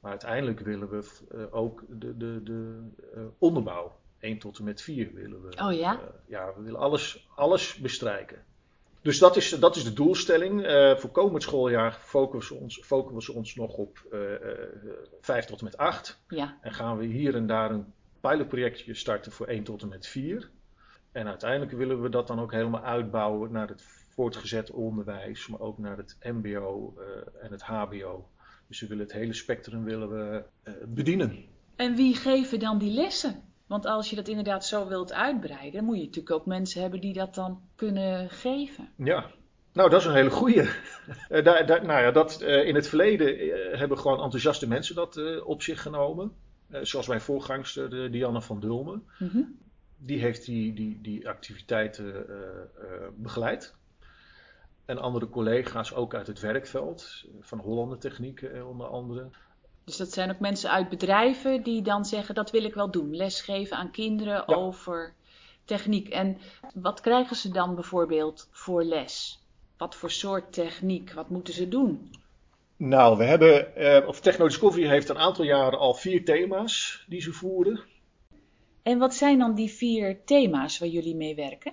Maar 0.00 0.10
uiteindelijk 0.10 0.60
willen 0.60 0.88
we 0.88 1.04
uh, 1.34 1.42
ook 1.50 1.84
de, 1.88 2.16
de, 2.16 2.42
de 2.42 2.78
uh, 3.16 3.22
onderbouw, 3.38 3.96
1 4.18 4.38
tot 4.38 4.58
en 4.58 4.64
met 4.64 4.82
4, 4.82 5.12
willen 5.14 5.42
we. 5.42 5.64
Oh 5.64 5.72
ja? 5.72 6.00
ja, 6.26 6.52
we 6.56 6.62
willen 6.62 6.80
alles, 6.80 7.28
alles 7.34 7.76
bestrijken. 7.76 8.44
Dus 9.02 9.18
dat 9.18 9.36
is, 9.36 9.48
dat 9.50 9.76
is 9.76 9.84
de 9.84 9.92
doelstelling. 9.92 10.60
voor 10.98 11.10
komend 11.10 11.42
schooljaar 11.42 11.98
focussen 12.02 12.56
we 12.56 12.62
ons, 12.62 12.80
focussen 12.84 13.32
we 13.32 13.38
ons 13.38 13.54
nog 13.54 13.76
op 13.76 14.18
5 15.20 15.44
tot 15.44 15.58
en 15.58 15.64
met 15.64 15.76
8. 15.76 16.20
Ja. 16.28 16.58
En 16.60 16.72
gaan 16.72 16.96
we 16.96 17.04
hier 17.04 17.34
en 17.34 17.46
daar 17.46 17.70
een 17.70 17.92
pilotprojectje 18.20 18.94
starten 18.94 19.32
voor 19.32 19.46
1 19.46 19.62
tot 19.62 19.82
en 19.82 19.88
met 19.88 20.06
4. 20.06 20.50
En 21.16 21.26
uiteindelijk 21.26 21.72
willen 21.72 22.02
we 22.02 22.08
dat 22.08 22.26
dan 22.26 22.40
ook 22.40 22.52
helemaal 22.52 22.82
uitbouwen 22.82 23.52
naar 23.52 23.68
het 23.68 23.82
voortgezet 24.08 24.70
onderwijs, 24.70 25.48
maar 25.48 25.60
ook 25.60 25.78
naar 25.78 25.96
het 25.96 26.16
MBO 26.22 26.94
uh, 26.98 27.44
en 27.44 27.50
het 27.50 27.62
HBO. 27.62 28.28
Dus 28.66 28.80
we 28.80 28.86
willen 28.86 29.04
het 29.04 29.12
hele 29.12 29.32
spectrum 29.32 29.84
willen 29.84 30.10
we, 30.10 30.42
uh, 30.64 30.74
bedienen. 30.86 31.44
En 31.76 31.94
wie 31.94 32.14
geven 32.14 32.58
dan 32.58 32.78
die 32.78 32.90
lessen? 32.90 33.42
Want 33.66 33.86
als 33.86 34.10
je 34.10 34.16
dat 34.16 34.28
inderdaad 34.28 34.66
zo 34.66 34.88
wilt 34.88 35.12
uitbreiden, 35.12 35.84
moet 35.84 35.96
je 35.96 36.04
natuurlijk 36.04 36.34
ook 36.34 36.46
mensen 36.46 36.80
hebben 36.80 37.00
die 37.00 37.12
dat 37.12 37.34
dan 37.34 37.60
kunnen 37.74 38.30
geven. 38.30 38.88
Ja, 38.96 39.30
nou, 39.72 39.90
dat 39.90 40.00
is 40.00 40.06
een 40.06 40.14
hele 40.14 40.30
goeie. 40.30 40.62
Uh, 40.62 40.68
daar, 41.44 41.66
daar, 41.66 41.84
nou 41.84 42.02
ja, 42.02 42.10
dat, 42.10 42.42
uh, 42.42 42.66
in 42.66 42.74
het 42.74 42.88
verleden 42.88 43.44
uh, 43.44 43.78
hebben 43.78 43.98
gewoon 43.98 44.22
enthousiaste 44.22 44.68
mensen 44.68 44.94
dat 44.94 45.42
op 45.42 45.62
zich 45.62 45.82
genomen. 45.82 46.32
zoals 46.82 47.06
mijn 47.06 47.20
voorgangster 47.20 48.10
Dianne 48.10 48.42
van 48.42 48.60
Dulmen. 48.60 49.02
Mm 49.18 49.28
-hmm 49.28 49.64
die 49.96 50.20
heeft 50.20 50.44
die, 50.44 50.72
die, 50.74 50.98
die 51.00 51.28
activiteiten 51.28 52.06
uh, 52.06 52.36
uh, 52.36 53.08
begeleid. 53.14 53.74
En 54.84 54.98
andere 54.98 55.28
collega's 55.28 55.94
ook 55.94 56.14
uit 56.14 56.26
het 56.26 56.40
werkveld, 56.40 57.24
van 57.40 57.58
Hollander 57.58 57.98
Technieken 57.98 58.66
onder 58.66 58.86
andere. 58.86 59.28
Dus 59.84 59.96
dat 59.96 60.12
zijn 60.12 60.30
ook 60.30 60.40
mensen 60.40 60.70
uit 60.70 60.88
bedrijven 60.88 61.62
die 61.62 61.82
dan 61.82 62.04
zeggen 62.04 62.34
dat 62.34 62.50
wil 62.50 62.64
ik 62.64 62.74
wel 62.74 62.90
doen. 62.90 63.16
Lesgeven 63.16 63.76
aan 63.76 63.90
kinderen 63.90 64.44
ja. 64.46 64.54
over 64.54 65.14
techniek. 65.64 66.08
En 66.08 66.38
wat 66.74 67.00
krijgen 67.00 67.36
ze 67.36 67.50
dan 67.50 67.74
bijvoorbeeld 67.74 68.48
voor 68.50 68.84
les? 68.84 69.42
Wat 69.76 69.94
voor 69.94 70.10
soort 70.10 70.52
techniek? 70.52 71.12
Wat 71.12 71.28
moeten 71.28 71.54
ze 71.54 71.68
doen? 71.68 72.10
Nou, 72.76 73.16
we 73.16 73.24
hebben, 73.24 74.06
of 74.06 74.20
Techno 74.20 74.46
Discovery 74.46 74.88
heeft 74.88 75.08
een 75.08 75.18
aantal 75.18 75.44
jaren 75.44 75.78
al 75.78 75.94
vier 75.94 76.24
thema's 76.24 77.04
die 77.08 77.20
ze 77.20 77.32
voeren. 77.32 77.80
En 78.86 78.98
wat 78.98 79.14
zijn 79.14 79.38
dan 79.38 79.54
die 79.54 79.70
vier 79.70 80.24
thema's 80.24 80.78
waar 80.78 80.88
jullie 80.88 81.16
mee 81.16 81.34
werken? 81.34 81.72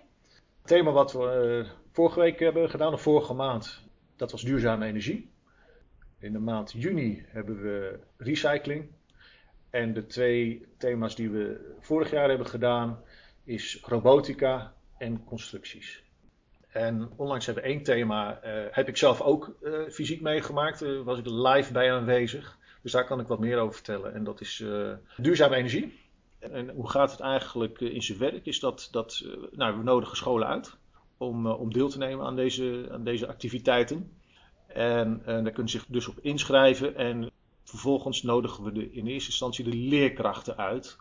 Het 0.57 0.67
thema 0.67 0.91
wat 0.91 1.13
we 1.13 1.63
uh, 1.65 1.71
vorige 1.91 2.19
week 2.19 2.39
hebben 2.39 2.69
gedaan, 2.69 2.93
of 2.93 3.01
vorige 3.01 3.33
maand, 3.33 3.81
dat 4.15 4.31
was 4.31 4.41
duurzame 4.41 4.85
energie. 4.85 5.31
In 6.19 6.31
de 6.31 6.39
maand 6.39 6.71
juni 6.71 7.25
hebben 7.27 7.61
we 7.61 7.99
recycling. 8.17 8.85
En 9.69 9.93
de 9.93 10.05
twee 10.05 10.65
thema's 10.77 11.15
die 11.15 11.29
we 11.29 11.75
vorig 11.79 12.11
jaar 12.11 12.29
hebben 12.29 12.47
gedaan, 12.47 12.99
is 13.43 13.79
robotica 13.81 14.73
en 14.97 15.23
constructies. 15.23 16.03
En 16.69 17.09
onlangs 17.15 17.45
hebben 17.45 17.63
we 17.63 17.69
één 17.69 17.83
thema, 17.83 18.39
uh, 18.43 18.65
heb 18.71 18.87
ik 18.87 18.97
zelf 18.97 19.21
ook 19.21 19.55
uh, 19.61 19.89
fysiek 19.89 20.21
meegemaakt, 20.21 20.81
uh, 20.81 21.01
was 21.01 21.19
ik 21.19 21.25
live 21.25 21.73
bij 21.73 21.93
aanwezig. 21.93 22.57
Dus 22.81 22.91
daar 22.91 23.05
kan 23.05 23.19
ik 23.19 23.27
wat 23.27 23.39
meer 23.39 23.57
over 23.57 23.73
vertellen. 23.73 24.13
En 24.13 24.23
dat 24.23 24.41
is 24.41 24.63
duurzame 25.17 25.55
energie. 25.55 26.01
En 26.51 26.69
hoe 26.69 26.89
gaat 26.89 27.11
het 27.11 27.19
eigenlijk 27.19 27.81
eh, 27.81 27.93
in 27.93 28.01
zijn 28.01 28.17
werk? 28.17 28.45
Is 28.45 28.59
dat, 28.59 28.87
dat 28.91 29.23
eh, 29.25 29.57
nou, 29.57 29.77
we 29.77 29.83
nodigen 29.83 30.17
scholen 30.17 30.47
uit 30.47 30.77
om, 31.17 31.47
eh, 31.47 31.59
om 31.59 31.73
deel 31.73 31.89
te 31.89 31.97
nemen 31.97 32.25
aan 32.25 32.35
deze, 32.35 32.87
aan 32.91 33.03
deze 33.03 33.27
activiteiten. 33.27 34.11
En, 34.67 35.21
en 35.25 35.43
daar 35.43 35.53
kunnen 35.53 35.71
ze 35.71 35.77
zich 35.77 35.87
dus 35.87 36.07
op 36.07 36.19
inschrijven. 36.19 36.95
En 36.95 37.31
vervolgens 37.63 38.23
nodigen 38.23 38.63
we 38.63 38.71
de, 38.71 38.91
in 38.91 39.07
eerste 39.07 39.29
instantie 39.29 39.63
de 39.63 39.75
leerkrachten 39.75 40.57
uit 40.57 40.97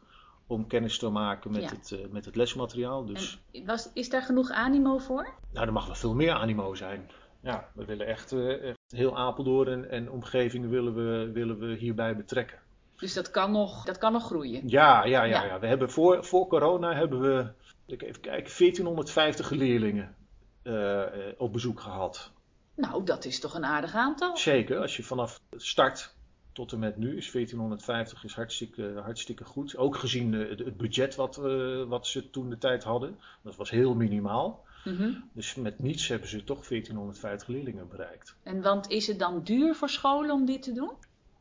om 0.46 0.66
kennis 0.66 0.98
te 0.98 1.08
maken 1.08 1.52
met, 1.52 1.62
ja. 1.62 1.68
het, 1.68 1.90
uh, 1.90 2.00
met 2.10 2.24
het 2.24 2.36
lesmateriaal. 2.36 3.04
Dus... 3.04 3.38
En 3.52 3.66
was, 3.66 3.90
is 3.94 4.08
daar 4.08 4.22
genoeg 4.22 4.50
animo 4.50 4.98
voor? 4.98 5.34
Nou, 5.52 5.66
er 5.66 5.72
mag 5.72 5.86
wel 5.86 5.94
veel 5.94 6.14
meer 6.14 6.32
animo 6.32 6.74
zijn. 6.74 7.10
Ja, 7.42 7.68
we 7.74 7.84
willen 7.84 8.06
echt, 8.06 8.32
uh, 8.32 8.68
echt 8.68 8.78
heel 8.88 9.18
Apeldoorn 9.18 9.68
en, 9.68 9.90
en 9.90 10.10
omgeving 10.10 10.68
willen 10.68 10.94
we, 10.94 11.30
willen 11.32 11.58
we 11.58 11.76
hierbij 11.76 12.16
betrekken. 12.16 12.58
Dus 13.02 13.14
dat 13.14 13.30
kan 13.30 13.52
nog, 13.52 13.84
dat 13.84 13.98
kan 13.98 14.12
nog 14.12 14.24
groeien. 14.24 14.68
Ja, 14.68 15.04
ja, 15.04 15.24
ja, 15.24 15.44
ja. 15.44 15.58
We 15.58 15.66
hebben 15.66 15.90
voor, 15.90 16.24
voor 16.24 16.46
corona 16.46 16.94
hebben 16.94 17.20
we, 17.20 17.52
even 17.86 18.20
kijken, 18.20 18.52
1450 18.58 19.50
leerlingen 19.50 20.14
uh, 20.62 21.02
op 21.38 21.52
bezoek 21.52 21.80
gehad. 21.80 22.30
Nou, 22.74 23.04
dat 23.04 23.24
is 23.24 23.40
toch 23.40 23.54
een 23.54 23.64
aardig 23.64 23.94
aantal? 23.94 24.36
Zeker, 24.36 24.78
als 24.78 24.96
je 24.96 25.02
vanaf 25.02 25.40
start 25.56 26.14
tot 26.52 26.72
en 26.72 26.78
met 26.78 26.96
nu 26.96 27.16
is 27.16 27.30
1450 27.30 28.24
is 28.24 28.34
hartstikke, 28.34 29.00
hartstikke 29.04 29.44
goed. 29.44 29.76
Ook 29.76 29.96
gezien 29.96 30.32
uh, 30.32 30.48
het 30.48 30.76
budget 30.76 31.14
wat, 31.14 31.38
uh, 31.38 31.84
wat 31.84 32.06
ze 32.06 32.30
toen 32.30 32.50
de 32.50 32.58
tijd 32.58 32.84
hadden. 32.84 33.18
Dat 33.42 33.56
was 33.56 33.70
heel 33.70 33.94
minimaal. 33.94 34.64
Mm 34.84 34.96
-hmm. 34.96 35.30
Dus 35.32 35.54
met 35.54 35.78
niets 35.78 36.08
hebben 36.08 36.28
ze 36.28 36.44
toch 36.44 36.66
1450 36.66 37.48
leerlingen 37.48 37.88
bereikt. 37.88 38.36
En 38.42 38.62
want 38.62 38.88
is 38.90 39.06
het 39.06 39.18
dan 39.18 39.42
duur 39.44 39.74
voor 39.74 39.88
scholen 39.88 40.30
om 40.30 40.44
dit 40.44 40.62
te 40.62 40.72
doen? 40.72 40.92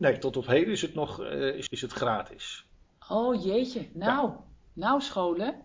Nee, 0.02 0.18
tot 0.18 0.38
op 0.38 0.48
heden 0.48 0.74
is 0.74 0.82
het 0.82 0.94
nog 0.94 1.22
uh, 1.22 1.56
is, 1.56 1.68
is 1.70 1.82
het 1.82 1.92
gratis. 1.92 2.66
Oh 3.10 3.44
jeetje, 3.44 3.88
nou, 3.94 4.28
ja. 4.28 4.38
nou 4.74 5.02
scholen, 5.02 5.56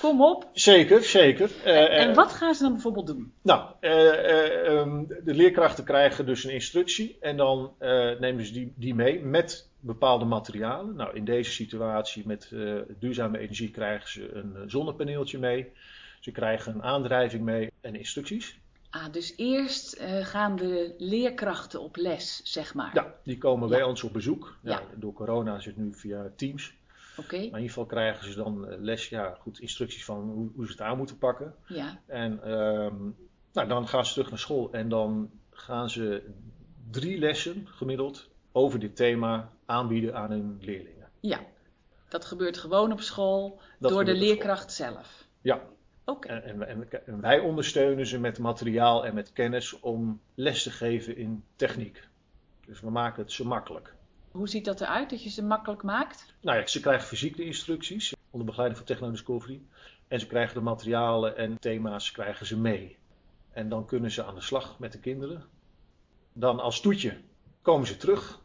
kom 0.00 0.22
op. 0.22 0.48
Zeker, 0.52 1.02
zeker. 1.02 1.50
Uh, 1.64 1.80
en, 1.80 1.90
en, 1.90 2.14
wat 2.14 2.32
gaan 2.32 2.54
ze 2.54 2.62
dan 2.62 2.72
bijvoorbeeld 2.72 3.06
doen? 3.06 3.32
Nou, 3.42 3.70
um, 3.80 5.06
de 5.06 5.34
leerkrachten 5.34 5.84
krijgen 5.84 6.26
dus 6.26 6.44
een 6.44 6.52
instructie 6.52 7.16
en 7.20 7.36
dan 7.36 7.72
nemen 8.20 8.44
ze 8.44 8.52
die, 8.52 8.72
die 8.76 8.94
mee 8.94 9.20
met 9.20 9.68
bepaalde 9.80 10.24
materialen. 10.24 10.96
Nou, 10.96 11.16
in 11.16 11.24
deze 11.24 11.50
situatie 11.50 12.26
met 12.26 12.52
duurzame 12.98 13.38
energie 13.38 13.70
krijgen 13.70 14.08
ze 14.08 14.32
een 14.32 14.70
zonnepaneeltje 14.70 15.38
mee. 15.38 15.72
Ze 16.20 16.30
krijgen 16.30 16.74
een 16.74 16.82
aandrijving 16.82 17.42
mee 17.42 17.70
en 17.80 17.94
instructies. 17.94 18.58
Ah, 18.96 19.12
dus 19.12 19.32
eerst 19.36 20.00
uh, 20.00 20.24
gaan 20.24 20.56
de 20.56 20.94
leerkrachten 20.98 21.80
op 21.80 21.96
les, 21.96 22.40
zeg 22.44 22.74
maar. 22.74 22.90
Ja, 22.94 23.14
die 23.22 23.38
komen 23.38 23.68
ja. 23.68 23.74
bij 23.74 23.82
ons 23.82 24.02
op 24.02 24.12
bezoek. 24.12 24.56
Ja, 24.62 24.70
ja. 24.70 24.82
Door 24.94 25.12
corona 25.12 25.56
is 25.56 25.64
het 25.64 25.76
nu 25.76 25.94
via 25.94 26.30
Teams. 26.36 26.74
Oké. 27.16 27.20
Okay. 27.20 27.38
Maar 27.38 27.46
in 27.46 27.54
ieder 27.54 27.68
geval 27.68 27.86
krijgen 27.86 28.32
ze 28.32 28.36
dan 28.36 28.82
les, 28.84 29.08
ja, 29.08 29.36
goed, 29.40 29.60
instructies 29.60 30.04
van 30.04 30.30
hoe, 30.30 30.50
hoe 30.54 30.64
ze 30.66 30.72
het 30.72 30.80
aan 30.80 30.96
moeten 30.96 31.18
pakken. 31.18 31.54
Ja. 31.66 32.00
En 32.06 32.52
um, 32.52 33.16
nou, 33.52 33.68
dan 33.68 33.88
gaan 33.88 34.06
ze 34.06 34.12
terug 34.12 34.30
naar 34.30 34.38
school 34.38 34.72
en 34.72 34.88
dan 34.88 35.30
gaan 35.50 35.90
ze 35.90 36.22
drie 36.90 37.18
lessen 37.18 37.68
gemiddeld 37.68 38.28
over 38.52 38.78
dit 38.78 38.96
thema 38.96 39.52
aanbieden 39.64 40.14
aan 40.14 40.30
hun 40.30 40.58
leerlingen. 40.60 41.08
Ja, 41.20 41.40
dat 42.08 42.24
gebeurt 42.24 42.58
gewoon 42.58 42.92
op 42.92 43.00
school 43.00 43.60
dat 43.78 43.90
door 43.90 44.04
de 44.04 44.14
leerkracht 44.14 44.72
zelf. 44.72 45.26
Ja, 45.40 45.60
Okay. 46.08 46.40
En, 46.40 46.68
en, 46.68 47.06
en, 47.06 47.20
wij 47.20 47.38
ondersteunen 47.38 48.06
ze 48.06 48.20
met 48.20 48.38
materiaal 48.38 49.06
en 49.06 49.14
met 49.14 49.32
kennis 49.32 49.80
om 49.80 50.20
les 50.34 50.62
te 50.62 50.70
geven 50.70 51.16
in 51.16 51.44
techniek. 51.56 52.08
Dus 52.66 52.80
we 52.80 52.90
maken 52.90 53.22
het 53.22 53.32
zo 53.32 53.44
makkelijk. 53.44 53.94
Hoe 54.30 54.48
ziet 54.48 54.64
dat 54.64 54.80
eruit, 54.80 55.10
dat 55.10 55.22
je 55.22 55.30
ze 55.30 55.42
makkelijk 55.42 55.82
maakt? 55.82 56.34
Nou 56.40 56.58
ja, 56.58 56.66
ze 56.66 56.80
krijgen 56.80 57.06
fysiek 57.06 57.36
de 57.36 57.44
instructies 57.44 58.14
onder 58.30 58.46
begeleiding 58.46 58.78
van 58.78 58.96
Techno 58.96 59.10
Discovery. 59.10 59.62
En 60.08 60.20
ze 60.20 60.26
krijgen 60.26 60.54
de 60.54 60.60
materialen 60.60 61.36
en 61.36 61.58
thema's 61.58 62.10
krijgen 62.10 62.46
ze 62.46 62.58
mee. 62.58 62.98
En 63.50 63.68
dan 63.68 63.86
kunnen 63.86 64.10
ze 64.10 64.24
aan 64.24 64.34
de 64.34 64.40
slag 64.40 64.78
met 64.78 64.92
de 64.92 65.00
kinderen. 65.00 65.44
Dan 66.32 66.60
als 66.60 66.80
toetje 66.80 67.20
komen 67.62 67.86
ze 67.86 67.96
terug 67.96 68.40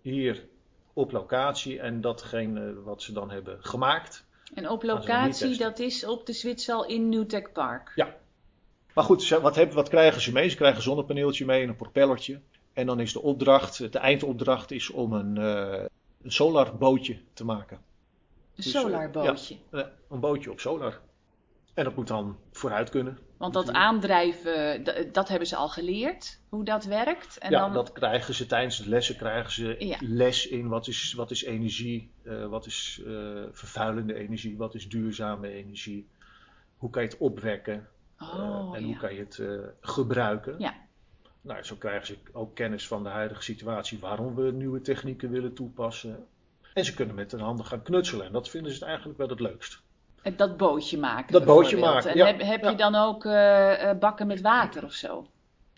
hier 0.00 0.46
op 0.92 1.12
locatie 1.12 1.80
en 1.80 2.00
datgene 2.00 2.82
wat 2.82 3.02
ze 3.02 3.12
dan 3.12 3.30
hebben 3.30 3.64
gemaakt, 3.64 4.26
en 4.54 4.68
op 4.68 4.82
locatie, 4.82 5.56
dat 5.56 5.78
is 5.78 6.06
op 6.06 6.26
de 6.26 6.32
Zwitserl 6.32 6.86
in 6.86 7.08
Newtek 7.08 7.52
Park? 7.52 7.92
Ja. 7.94 8.16
Maar 8.94 9.04
goed, 9.04 9.28
wat, 9.28 9.54
hebben, 9.54 9.76
wat 9.76 9.88
krijgen 9.88 10.20
ze 10.20 10.32
mee? 10.32 10.48
Ze 10.48 10.56
krijgen 10.56 10.76
een 10.76 10.82
zonnepaneeltje 10.82 11.44
mee 11.44 11.62
en 11.62 11.68
een 11.68 11.76
propellertje. 11.76 12.40
En 12.72 12.86
dan 12.86 13.00
is 13.00 13.12
de 13.12 13.22
opdracht, 13.22 13.92
de 13.92 13.98
eindopdracht 13.98 14.70
is 14.70 14.90
om 14.90 15.12
een, 15.12 15.38
uh, 15.38 15.84
een 16.22 16.32
solarbootje 16.32 17.18
te 17.32 17.44
maken. 17.44 17.76
Een 17.76 17.82
dus, 18.54 18.70
solarbootje? 18.70 19.56
Ja, 19.70 19.92
een 20.10 20.20
bootje 20.20 20.50
op 20.50 20.60
solar. 20.60 21.00
En 21.74 21.84
dat 21.84 21.96
moet 21.96 22.08
dan 22.08 22.36
vooruit 22.50 22.90
kunnen. 22.90 23.18
Want 23.42 23.54
dat 23.54 23.72
aandrijven, 23.72 24.84
dat 25.12 25.28
hebben 25.28 25.48
ze 25.48 25.56
al 25.56 25.68
geleerd, 25.68 26.40
hoe 26.48 26.64
dat 26.64 26.84
werkt. 26.84 27.38
En 27.38 27.50
ja, 27.50 27.60
dan... 27.60 27.72
dat 27.72 27.92
krijgen 27.92 28.34
ze 28.34 28.46
tijdens 28.46 28.76
de 28.76 28.88
lessen, 28.88 29.16
krijgen 29.16 29.52
ze 29.52 29.96
les 30.00 30.46
in 30.46 30.68
wat 30.68 30.86
is, 30.86 31.12
wat 31.12 31.30
is 31.30 31.44
energie, 31.44 32.10
uh, 32.22 32.46
wat 32.46 32.66
is 32.66 33.02
uh, 33.06 33.42
vervuilende 33.50 34.14
energie, 34.14 34.56
wat 34.56 34.74
is 34.74 34.88
duurzame 34.88 35.48
energie. 35.48 36.08
Hoe 36.76 36.90
kan 36.90 37.02
je 37.02 37.08
het 37.08 37.18
opwekken 37.18 37.88
oh, 38.18 38.70
uh, 38.72 38.78
en 38.78 38.84
hoe 38.84 38.96
kan 38.96 39.14
je 39.14 39.20
het 39.20 39.42
gebruiken. 39.80 40.54
Ja. 40.58 40.74
Nou, 41.40 41.62
zo 41.62 41.76
krijgen 41.76 42.06
ze 42.06 42.16
ook 42.32 42.54
kennis 42.54 42.86
van 42.86 43.02
de 43.02 43.08
huidige 43.08 43.42
situatie, 43.42 43.98
waarom 43.98 44.34
we 44.34 44.52
nieuwe 44.52 44.80
technieken 44.80 45.30
willen 45.30 45.54
toepassen. 45.54 46.26
En 46.74 46.84
ze 46.84 46.94
kunnen 46.94 47.14
met 47.14 47.32
hun 47.32 47.40
handen 47.40 47.66
gaan 47.66 47.82
knutselen 47.82 48.26
en 48.26 48.32
dat 48.32 48.50
vinden 48.50 48.72
ze 48.72 48.84
eigenlijk 48.84 49.18
wel 49.18 49.28
het 49.28 49.40
leukst. 49.40 49.81
Dat 50.36 50.56
bootje 50.56 50.98
maken. 50.98 51.32
Dat 51.32 51.44
bootje 51.44 51.76
maken. 51.76 52.10
En 52.10 52.26
heb, 52.26 52.40
heb 52.40 52.62
je 52.62 52.76
dan 52.76 52.94
ook 52.94 53.24
uh, 53.24 53.90
bakken 54.00 54.26
met 54.26 54.40
water 54.40 54.84
of 54.84 54.92
zo? 54.92 55.26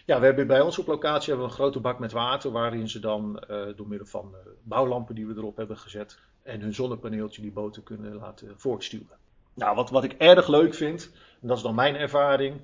Ja, 0.06 0.20
we 0.20 0.26
hebben 0.26 0.46
bij 0.46 0.60
ons 0.60 0.78
op 0.78 0.86
locatie 0.86 1.28
hebben 1.28 1.46
we 1.46 1.52
een 1.52 1.58
grote 1.58 1.80
bak 1.80 1.98
met 1.98 2.12
water 2.12 2.50
waarin 2.50 2.88
ze 2.88 3.00
dan 3.00 3.42
uh, 3.50 3.62
door 3.76 3.88
middel 3.88 4.06
van 4.06 4.34
bouwlampen 4.62 5.14
die 5.14 5.26
we 5.26 5.34
erop 5.36 5.56
hebben 5.56 5.78
gezet 5.78 6.18
en 6.42 6.60
hun 6.60 6.74
zonnepaneeltje 6.74 7.42
die 7.42 7.52
boten 7.52 7.82
kunnen 7.82 8.14
laten 8.14 8.54
voortstuwen. 8.56 9.16
Nou, 9.54 9.76
wat, 9.76 9.90
wat 9.90 10.04
ik 10.04 10.12
erg 10.12 10.48
leuk 10.48 10.74
vind, 10.74 11.10
en 11.40 11.48
dat 11.48 11.56
is 11.56 11.62
dan 11.62 11.74
mijn 11.74 11.96
ervaring 11.96 12.60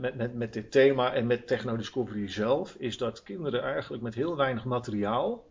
met, 0.00 0.14
met, 0.14 0.34
met 0.34 0.52
dit 0.52 0.70
thema 0.70 1.12
en 1.12 1.26
met 1.26 1.46
Techno 1.46 1.76
Discovery 1.76 2.28
zelf, 2.28 2.74
is 2.78 2.98
dat 2.98 3.22
kinderen 3.22 3.62
eigenlijk 3.62 4.02
met 4.02 4.14
heel 4.14 4.36
weinig 4.36 4.64
materiaal 4.64 5.44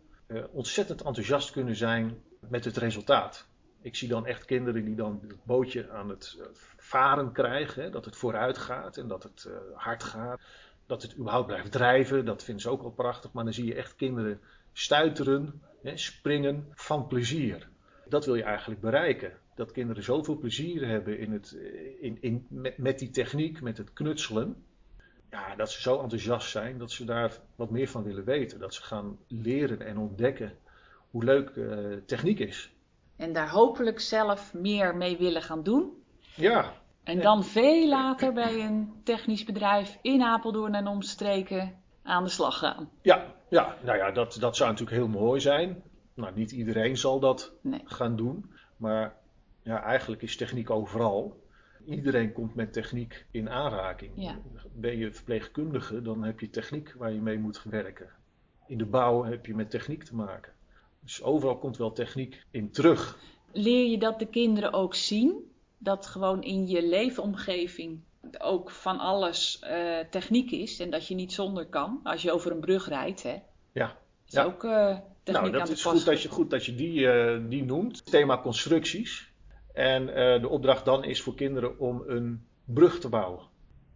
ontzettend 0.52 1.02
enthousiast 1.02 1.50
kunnen 1.50 1.76
zijn 1.76 2.22
met 2.48 2.64
het 2.64 2.76
resultaat 2.76 3.46
ik 3.82 3.96
zie 3.96 4.08
dan 4.08 4.26
echt 4.26 4.44
kinderen 4.44 4.84
die 4.84 4.94
dan 4.94 5.20
het 5.28 5.44
bootje 5.44 5.90
aan 5.90 6.08
het 6.08 6.36
eh, 6.38 6.46
varen 6.76 7.32
krijgen. 7.32 7.82
Hè, 7.82 7.90
dat 7.90 8.04
het 8.04 8.16
vooruit 8.16 8.58
gaat 8.58 8.96
en 8.96 9.08
dat 9.08 9.22
het 9.22 9.44
uh, 9.48 9.54
hard 9.74 10.02
gaat. 10.02 10.40
Dat 10.86 11.02
het 11.02 11.16
überhaupt 11.16 11.46
blijft 11.46 11.72
drijven. 11.72 12.24
Dat 12.24 12.44
vinden 12.44 12.62
ze 12.62 12.70
ook 12.70 12.82
wel 12.82 12.90
prachtig. 12.90 13.32
Maar 13.32 13.44
dan 13.44 13.52
zie 13.52 13.64
je 13.64 13.74
echt 13.74 13.94
kinderen 13.94 14.40
stuiteren, 14.72 15.62
hè, 15.82 15.96
springen 15.96 16.68
van 16.74 17.06
plezier. 17.06 17.68
Dat 18.08 18.24
wil 18.24 18.34
je 18.34 18.42
eigenlijk 18.42 18.80
bereiken. 18.80 19.32
Dat 19.54 19.72
kinderen 19.72 20.02
zoveel 20.02 20.36
plezier 20.36 20.86
hebben 20.86 21.18
in 21.18 21.32
het, 21.32 21.52
eh, 21.52 22.02
in, 22.02 22.18
in, 22.20 22.46
met, 22.48 22.78
met 22.78 22.98
die 22.98 23.10
techniek, 23.10 23.60
met 23.60 23.76
het 23.78 23.92
knutselen. 23.92 24.64
Ja, 25.30 25.56
dat 25.56 25.70
ze 25.70 25.80
zo 25.80 26.00
enthousiast 26.00 26.50
zijn 26.50 26.78
dat 26.78 26.90
ze 26.90 27.04
daar 27.04 27.38
wat 27.56 27.70
meer 27.70 27.88
van 27.88 28.02
willen 28.02 28.24
weten. 28.24 28.58
Dat 28.58 28.74
ze 28.74 28.82
gaan 28.82 29.18
leren 29.28 29.80
en 29.80 29.98
ontdekken 29.98 30.52
hoe 31.10 31.24
leuk 31.24 31.52
techniek 32.06 32.38
is. 32.38 32.72
En 33.22 33.32
daar 33.32 33.50
hopelijk 33.50 34.00
zelf 34.00 34.54
meer 34.54 34.96
mee 34.96 35.16
willen 35.16 35.42
gaan 35.42 35.62
doen. 35.62 36.02
Ja. 36.34 36.72
En 37.02 37.20
dan 37.20 37.44
veel 37.44 37.88
later 37.88 38.32
bij 38.32 38.64
een 38.64 38.92
technisch 39.04 39.44
bedrijf 39.44 39.98
in 40.02 40.22
Apeldoorn 40.22 40.74
en 40.74 40.86
omstreken 40.86 41.74
aan 42.02 42.24
de 42.24 42.30
slag 42.30 42.58
gaan. 42.58 42.90
Ja, 43.02 43.34
ja 43.48 43.76
nou 43.82 43.98
ja, 43.98 44.10
dat, 44.10 44.36
dat 44.40 44.56
zou 44.56 44.70
natuurlijk 44.70 44.96
heel 44.96 45.08
mooi 45.08 45.40
zijn. 45.40 45.82
Nou, 46.14 46.32
niet 46.34 46.52
iedereen 46.52 46.96
zal 46.96 47.20
dat 47.20 47.52
gaan 47.84 48.16
doen. 48.16 48.52
Maar 48.76 49.14
ja, 49.62 49.82
eigenlijk 49.82 50.22
is 50.22 50.36
techniek 50.36 50.70
overal. 50.70 51.40
Iedereen 51.84 52.32
komt 52.32 52.54
met 52.54 52.72
techniek 52.72 53.26
in 53.30 53.50
aanraking. 53.50 54.12
Ja. 54.14 54.38
Ben 54.72 54.96
je 54.96 55.12
verpleegkundige, 55.12 56.02
dan 56.02 56.24
heb 56.24 56.40
je 56.40 56.50
techniek 56.50 56.94
waar 56.98 57.12
je 57.12 57.20
mee 57.20 57.38
moet 57.38 57.62
werken. 57.62 58.08
In 58.66 58.78
de 58.78 58.86
bouw 58.86 59.24
heb 59.24 59.46
je 59.46 59.54
met 59.54 59.70
techniek 59.70 60.04
te 60.04 60.14
maken. 60.14 60.51
Dus 61.02 61.22
overal 61.22 61.58
komt 61.58 61.76
wel 61.76 61.92
techniek 61.92 62.46
in 62.50 62.70
terug. 62.70 63.18
Leer 63.52 63.90
je 63.90 63.98
dat 63.98 64.18
de 64.18 64.26
kinderen 64.26 64.72
ook 64.72 64.94
zien? 64.94 65.50
Dat 65.78 66.06
gewoon 66.06 66.42
in 66.42 66.66
je 66.68 66.86
leefomgeving 66.86 68.00
ook 68.38 68.70
van 68.70 68.98
alles 68.98 69.60
uh, 69.64 69.98
techniek 70.10 70.50
is 70.50 70.80
en 70.80 70.90
dat 70.90 71.06
je 71.06 71.14
niet 71.14 71.32
zonder 71.32 71.66
kan. 71.66 72.00
Als 72.02 72.22
je 72.22 72.32
over 72.32 72.50
een 72.50 72.60
brug 72.60 72.88
rijdt, 72.88 73.22
hè? 73.22 73.36
Ja. 73.72 73.98
Is 74.26 74.32
ja. 74.32 74.44
ook 74.44 74.64
uh, 74.64 74.98
techniek 75.22 75.52
nou, 75.52 75.64
dat 75.64 75.68
is 75.68 75.84
goed 75.84 76.04
dat 76.04 76.22
je, 76.22 76.28
goed 76.28 76.50
dat 76.50 76.64
je 76.64 76.74
die, 76.74 77.00
uh, 77.00 77.40
die 77.48 77.64
noemt. 77.64 78.06
Thema 78.06 78.38
constructies. 78.38 79.30
En 79.72 80.06
de 80.40 80.48
opdracht 80.48 80.84
dan 80.84 81.04
is 81.04 81.22
voor 81.22 81.34
kinderen 81.34 81.78
om 81.78 82.02
een 82.06 82.46
brug 82.64 82.98
te 82.98 83.08
bouwen. 83.08 83.40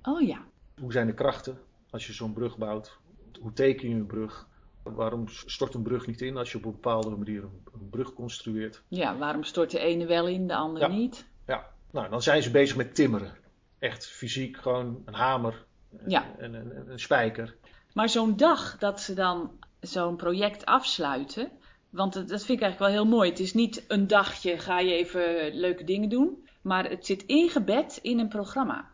Oh 0.03 0.21
ja. 0.21 0.45
Hoe 0.81 0.93
zijn 0.93 1.07
de 1.07 1.15
krachten 1.15 1.59
als 1.91 2.07
je 2.07 2.13
zo'n 2.13 2.33
brug 2.33 2.59
bouwt? 2.59 2.99
Hoe 3.41 3.53
teken 3.53 3.89
je 3.89 3.95
een 3.95 4.07
brug? 4.07 4.49
Waarom 4.95 5.29
stort 5.29 5.75
een 5.75 5.83
brug 5.83 6.07
niet 6.07 6.21
in 6.21 6.37
als 6.37 6.53
je 6.53 6.59
op 6.59 6.65
een 6.65 6.71
bepaalde 6.71 7.11
manier 7.11 7.43
een, 7.43 7.89
brug 7.91 8.13
construeert? 8.13 8.83
Ja, 8.89 9.17
waarom 9.17 9.43
stort 9.43 9.71
de 9.71 9.79
ene 9.79 10.07
wel 10.07 10.29
in, 10.29 10.47
de 10.47 10.55
andere 10.55 10.89
niet? 10.89 11.27
Ja, 11.47 11.67
nou 11.91 12.09
dan 12.09 12.23
zijn 12.23 12.43
ze 12.43 12.51
bezig 12.51 12.77
met 12.77 12.95
timmeren. 12.95 13.37
Echt 13.79 14.07
fysiek, 14.07 14.57
gewoon 14.57 15.03
een 15.05 15.15
hamer 15.15 15.65
ja. 16.07 16.35
en 16.39 16.55
een, 16.55 16.91
een 16.91 17.01
spijker. 17.01 17.57
Maar 17.93 18.09
zo'n 18.09 18.37
dag 18.37 18.79
dat 18.79 19.01
ze 19.01 19.15
dan 19.15 19.51
zo'n 19.81 20.17
project 20.17 20.65
afsluiten, 20.65 21.51
want 21.91 22.15
dat 22.15 22.45
vind 22.45 22.59
ik 22.59 22.65
eigenlijk 22.65 22.79
wel 22.79 22.89
heel 23.03 23.17
mooi. 23.17 23.31
Het 23.31 23.41
is 23.41 23.55
niet 23.55 23.85
een 23.89 24.07
dagje 24.07 24.59
ga 24.59 24.79
je 24.79 24.93
even 24.93 25.55
leuke 25.55 25.85
dingen 25.85 26.09
doen, 26.09 26.49
maar 26.61 26.91
het 26.91 27.07
zit 27.07 27.23
ingebed 27.23 27.99
in 28.03 28.19
een 28.19 28.29
programma. 28.29 28.89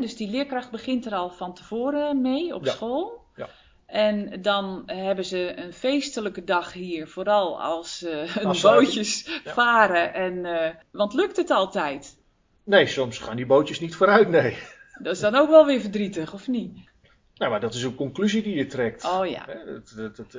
dus 0.00 0.16
die 0.16 0.30
leerkracht 0.30 0.70
begint 0.70 1.06
er 1.06 1.14
al 1.14 1.30
van 1.30 1.54
tevoren 1.54 2.20
mee 2.20 2.54
op 2.54 2.66
school. 2.66 3.26
En 3.88 4.42
dan 4.42 4.82
hebben 4.86 5.24
ze 5.24 5.52
een 5.56 5.72
feestelijke 5.72 6.44
dag 6.44 6.72
hier, 6.72 7.08
vooral 7.08 7.62
als 7.62 8.02
uh, 8.02 8.22
hun 8.22 8.60
bootjes 8.62 9.40
varen. 9.44 10.14
En, 10.14 10.34
uh, 10.34 10.68
want 10.90 11.14
lukt 11.14 11.36
het 11.36 11.50
altijd? 11.50 12.16
Nee, 12.64 12.86
soms 12.86 13.18
gaan 13.18 13.36
die 13.36 13.46
bootjes 13.46 13.80
niet 13.80 13.94
vooruit, 13.94 14.28
nee. 14.28 14.56
Dat 15.02 15.14
is 15.14 15.20
dan 15.20 15.34
ook 15.34 15.48
wel 15.48 15.66
weer 15.66 15.80
verdrietig, 15.80 16.32
of 16.32 16.48
niet? 16.48 16.78
Nou, 17.34 17.50
maar 17.50 17.60
dat 17.60 17.74
is 17.74 17.82
een 17.82 17.94
conclusie 17.94 18.42
die 18.42 18.56
je 18.56 18.66
trekt. 18.66 19.04
Oh 19.04 19.26
ja. 19.26 19.48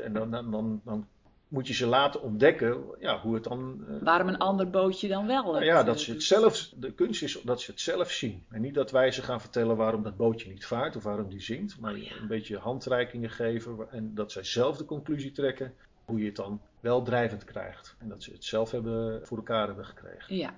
en 0.04 0.14
dan, 0.14 0.32
dan, 0.32 0.82
dan 0.86 1.08
moet 1.50 1.68
je 1.68 1.74
ze 1.74 1.86
laten 1.86 2.22
ontdekken 2.22 2.84
ja, 3.00 3.20
hoe 3.20 3.34
het 3.34 3.44
dan. 3.44 3.86
Uh, 3.90 4.02
Waarom 4.02 4.28
een 4.28 4.38
ander 4.38 4.70
bootje 4.70 5.08
dan 5.08 5.28
wel? 5.28 5.44
Nou 5.44 5.64
ja, 5.64 5.84
dat 5.84 6.00
ze 6.00 6.12
het 6.12 6.24
zelf. 6.24 6.70
De 6.76 6.94
kunst 6.94 7.24
is 7.24 7.42
dat 7.44 7.62
ze 7.62 7.72
het 7.72 7.80
zelf 7.80 8.12
zien. 8.12 8.46
En 8.50 8.62
niet 8.62 8.74
dat 8.74 8.92
wij 8.92 9.12
ze 9.12 9.22
gaan 9.22 9.42
vertellen 9.42 9.78
waarom 9.78 10.04
dat 10.04 10.18
bootje 10.18 10.50
niet 10.50 10.66
vaart 10.66 10.96
of 10.96 11.04
waarom 11.04 11.30
die 11.30 11.42
zinkt. 11.42 11.80
Maar 11.80 11.94
een 11.94 12.28
beetje 12.28 12.58
handreikingen 12.58 13.30
geven 13.30 13.88
en 13.92 14.16
dat 14.16 14.32
zij 14.32 14.44
zelf 14.44 14.78
de 14.78 14.86
conclusie 14.86 15.32
trekken 15.32 15.74
hoe 16.06 16.20
je 16.20 16.26
het 16.26 16.36
dan 16.36 16.62
wel 16.80 17.02
drijvend 17.02 17.44
krijgt. 17.44 17.96
En 18.00 18.10
dat 18.10 18.24
ze 18.24 18.32
het 18.32 18.46
zelf 18.46 18.72
hebben 18.72 19.28
voor 19.28 19.38
elkaar 19.38 19.68
hebben 19.68 19.86
gekregen. 19.86 20.36
Ja. 20.36 20.54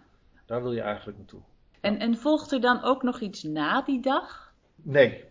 Daar 0.46 0.62
wil 0.62 0.74
je 0.74 0.82
eigenlijk 0.82 1.18
naartoe. 1.18 1.42
En, 1.80 2.00
en 2.00 2.18
volgt 2.18 2.52
er 2.52 2.62
dan 2.62 2.84
ook 2.84 3.04
nog 3.04 3.20
iets 3.20 3.44
na 3.44 3.82
die 3.82 4.02
dag? 4.02 4.54
Nee. 4.76 5.24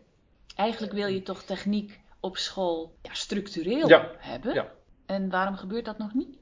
Eigenlijk 0.57 0.93
wil 0.93 1.07
je 1.07 1.23
toch 1.23 1.43
techniek 1.43 2.01
op 2.21 2.37
school 2.37 2.95
ja, 3.03 3.15
structureel 3.15 3.89
ja. 3.89 4.11
hebben? 4.19 4.55
Ja. 4.55 4.73
En 5.11 5.31
waarom 5.31 5.57
gebeurt 5.57 5.85
dat 5.85 5.99
nog 5.99 6.15
niet? 6.15 6.39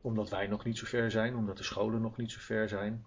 Omdat 0.00 0.30
wij 0.30 0.46
nog 0.46 0.64
niet 0.64 0.78
zo 0.78 0.86
ver 0.86 1.10
zijn, 1.10 1.36
omdat 1.36 1.56
de 1.56 1.62
scholen 1.62 2.00
nog 2.00 2.16
niet 2.16 2.32
zo 2.32 2.38
ver 2.40 2.68
zijn. 2.68 3.04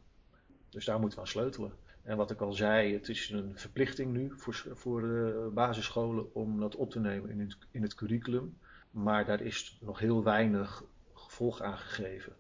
Dus 0.70 0.86
daar 0.86 1.00
moeten 1.00 1.17
we 1.17 1.24
aan 1.24 1.32
sleutelen. 1.32 1.74
En 2.04 2.17
wat 2.17 2.32
ik 2.32 2.41
al 2.41 2.54
zei, 2.54 2.93
het 2.93 3.10
is 3.10 3.30
een 3.30 3.52
verplichting 3.58 4.12
nu 4.12 4.34
voor, 4.36 4.63
voor 4.72 5.02
de 5.02 5.52
basisscholen 5.54 6.36
om 6.36 6.60
dat 6.60 6.76
op 6.76 6.91
te 6.91 7.00
nemen 7.00 7.30
in 7.30 7.39
het, 7.39 7.58
in 7.72 7.82
het 7.82 7.96
curriculum. 7.96 8.58
Maar 8.91 9.26
daar 9.26 9.41
is 9.41 9.78
nog 9.82 10.00
heel 10.00 10.24
weinig 10.24 10.84
gevolg 11.13 11.62
aan 11.62 11.78
gegeven. 11.78 12.36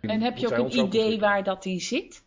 En 0.00 0.20
heb 0.20 0.36
je 0.36 0.46
ook 0.56 0.72
een 0.72 0.86
idee 0.86 1.20
waar 1.20 1.44
dat 1.44 1.64
in 1.64 1.80
zit? 1.80 2.24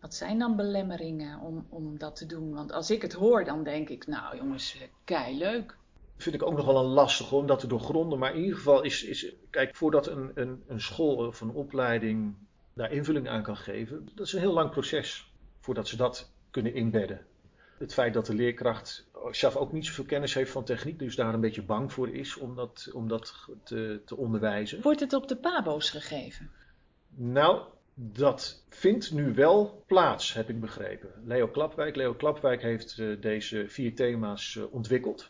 Wat 0.00 0.14
zijn 0.14 0.38
dan 0.38 0.56
belemmeringen 0.56 1.40
om, 1.40 1.66
om 1.68 1.98
dat 1.98 2.16
te 2.16 2.26
doen? 2.26 2.54
Want 2.54 2.72
als 2.72 2.90
ik 2.90 3.02
het 3.02 3.12
hoor, 3.12 3.44
dan 3.44 3.64
denk 3.64 3.88
ik, 3.88 4.06
nou 4.06 4.36
jongens, 4.36 4.88
kei 5.04 5.38
leuk 5.38 5.76
vind 6.24 6.42
ik 6.42 6.48
ook 6.48 6.56
nog 6.56 6.66
wel 6.66 6.78
een 6.78 6.92
lastig 6.92 7.32
om 7.32 7.46
dat 7.46 7.58
te 7.58 7.66
doorgronden. 7.66 8.18
Maar 8.18 8.34
in 8.34 8.40
ieder 8.40 8.56
geval 8.56 8.82
is, 8.82 9.04
is 9.04 9.32
kijk, 9.50 9.76
voordat 9.76 10.06
een, 10.06 10.30
een, 10.34 10.62
een 10.66 10.80
school 10.80 11.16
of 11.16 11.40
een 11.40 11.50
opleiding 11.50 12.34
daar 12.72 12.92
invulling 12.92 13.28
aan 13.28 13.42
kan 13.42 13.56
geven, 13.56 14.08
dat 14.14 14.26
is 14.26 14.32
een 14.32 14.40
heel 14.40 14.52
lang 14.52 14.70
proces 14.70 15.32
voordat 15.60 15.88
ze 15.88 15.96
dat 15.96 16.32
kunnen 16.50 16.74
inbedden. 16.74 17.26
Het 17.78 17.92
feit 17.94 18.14
dat 18.14 18.26
de 18.26 18.34
leerkracht 18.34 19.10
zelf 19.30 19.56
ook 19.56 19.72
niet 19.72 19.86
zoveel 19.86 20.04
kennis 20.04 20.34
heeft 20.34 20.50
van 20.50 20.64
techniek, 20.64 20.98
dus 20.98 21.16
daar 21.16 21.34
een 21.34 21.40
beetje 21.40 21.62
bang 21.62 21.92
voor 21.92 22.08
is 22.08 22.36
om 22.36 22.56
dat, 22.56 22.90
om 22.92 23.08
dat 23.08 23.48
te, 23.64 24.00
te 24.04 24.16
onderwijzen. 24.16 24.82
Wordt 24.82 25.00
het 25.00 25.12
op 25.12 25.28
de 25.28 25.36
PABO's 25.36 25.90
gegeven? 25.90 26.50
Nou, 27.14 27.62
dat 27.94 28.64
vindt 28.68 29.12
nu 29.12 29.34
wel 29.34 29.84
plaats, 29.86 30.34
heb 30.34 30.48
ik 30.48 30.60
begrepen. 30.60 31.10
Leo 31.24 31.48
Klapwijk, 31.48 31.96
Leo 31.96 32.14
Klapwijk 32.14 32.62
heeft 32.62 32.98
uh, 32.98 33.20
deze 33.20 33.64
vier 33.68 33.94
thema's 33.94 34.54
uh, 34.54 34.64
ontwikkeld. 34.70 35.28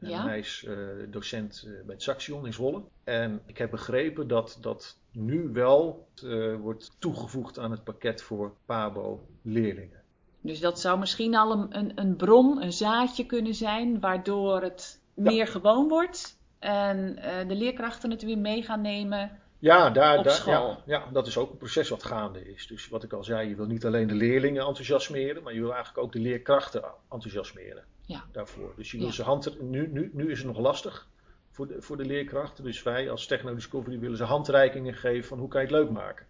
Ja? 0.00 0.26
hij 0.26 0.38
is 0.38 0.64
uh, 0.68 0.76
docent 1.08 1.64
uh, 1.66 1.72
bij 1.72 1.94
het 1.94 2.02
Saxion 2.02 2.46
in 2.46 2.52
Zwolle. 2.52 2.82
En 3.04 3.40
ik 3.46 3.58
heb 3.58 3.70
begrepen 3.70 4.28
dat 4.28 4.58
dat 4.60 4.98
nu 5.12 5.50
wel 5.52 6.08
uh, 6.24 6.56
wordt 6.56 6.90
toegevoegd 6.98 7.58
aan 7.58 7.70
het 7.70 7.84
pakket 7.84 8.22
voor 8.22 8.54
PABO-leerlingen. 8.66 10.02
Dus 10.40 10.60
dat 10.60 10.80
zou 10.80 10.98
misschien 10.98 11.34
al 11.34 11.52
een, 11.52 11.78
een, 11.78 11.92
een 11.94 12.16
bron, 12.16 12.62
een 12.62 12.72
zaadje 12.72 13.26
kunnen 13.26 13.54
zijn, 13.54 14.00
waardoor 14.00 14.62
het 14.62 15.00
meer 15.14 15.46
gewoon 15.46 15.88
wordt 15.88 16.38
en 16.58 17.18
uh, 17.18 17.48
de 17.48 17.54
leerkrachten 17.54 18.10
het 18.10 18.22
weer 18.22 18.38
mee 18.38 18.62
gaan 18.62 18.80
nemen 18.80 19.40
ja, 19.58 19.90
daar, 19.90 20.22
daar. 20.22 20.42
Ja, 20.46 20.78
ja, 20.86 21.08
dat 21.12 21.26
is 21.26 21.36
ook 21.36 21.50
een 21.50 21.56
proces 21.56 21.88
wat 21.88 22.02
gaande 22.02 22.52
is. 22.52 22.66
Dus 22.66 22.88
wat 22.88 23.02
ik 23.02 23.12
al 23.12 23.24
zei, 23.24 23.48
je 23.48 23.54
wil 23.54 23.66
niet 23.66 23.86
alleen 23.86 24.06
de 24.06 24.14
leerlingen 24.14 24.66
enthousiasmeren, 24.66 25.42
maar 25.42 25.54
je 25.54 25.60
wil 25.60 25.72
eigenlijk 25.74 26.04
ook 26.04 26.12
de 26.12 26.18
leerkrachten 26.18 26.84
enthousiasmeren 27.10 27.84
Ja. 28.10 28.24
daarvoor. 28.32 28.72
Dus 28.76 28.90
je 28.90 28.96
wil 28.98 29.06
Ja. 29.06 29.12
ze 29.12 29.22
hand, 29.22 29.60
nu, 29.60 29.88
nu, 29.92 30.10
nu 30.12 30.30
is 30.30 30.38
het 30.38 30.46
nog 30.46 30.58
lastig 30.58 31.08
voor 31.50 31.66
de, 31.66 31.82
voor 31.82 31.96
de 31.96 32.04
leerkrachten. 32.04 32.64
Dus 32.64 32.82
wij 32.82 33.10
als 33.10 33.26
Techno 33.26 33.54
Discovery 33.54 33.98
willen 33.98 34.16
ze 34.16 34.24
handreikingen 34.24 34.94
geven 34.94 35.28
van 35.28 35.38
hoe 35.38 35.48
kan 35.48 35.60
je 35.60 35.66
het 35.66 35.76
leuk 35.76 35.90
maken. 35.90 36.26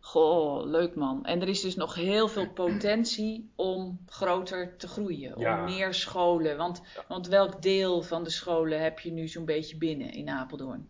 Goh, 0.00 0.66
leuk 0.66 0.94
man. 0.94 1.24
En 1.24 1.40
er 1.40 1.48
is 1.48 1.60
dus 1.60 1.74
nog 1.76 1.94
heel 1.94 2.28
veel 2.28 2.48
potentie 2.52 3.50
om 3.56 4.00
groter 4.06 4.76
te 4.76 4.88
groeien, 4.88 5.38
Ja. 5.40 5.58
om 5.58 5.64
meer 5.64 5.94
scholen. 5.94 6.56
Want, 6.56 6.82
want 7.08 7.28
welk 7.28 7.62
deel 7.62 8.02
van 8.02 8.24
de 8.24 8.30
scholen 8.30 8.82
heb 8.82 8.98
je 8.98 9.12
nu 9.12 9.28
zo'n 9.28 9.44
beetje 9.44 9.76
binnen 9.76 10.12
in 10.12 10.28
Apeldoorn? 10.28 10.88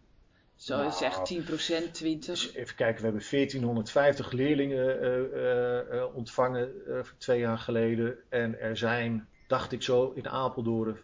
Zo 0.57 0.77
Nou, 0.77 0.93
zegt 0.93 1.25
10%, 1.25 1.93
20%. 1.93 2.27
Dus 2.27 2.55
even 2.55 2.77
kijken, 2.77 2.97
we 2.97 3.09
hebben 3.09 3.25
1450 3.31 4.33
leerlingen 4.33 5.01
eh, 5.01 5.19
eh, 5.19 5.99
eh, 6.01 6.15
ontvangen 6.17 6.73
twee 7.19 7.39
jaar 7.41 7.59
geleden. 7.59 8.17
En 8.29 8.61
er 8.61 8.77
zijn, 8.77 9.29
dacht 9.53 9.73
ik 9.73 9.83
zo, 9.83 10.12
in 10.15 10.29
Apeldoorn 10.29 10.97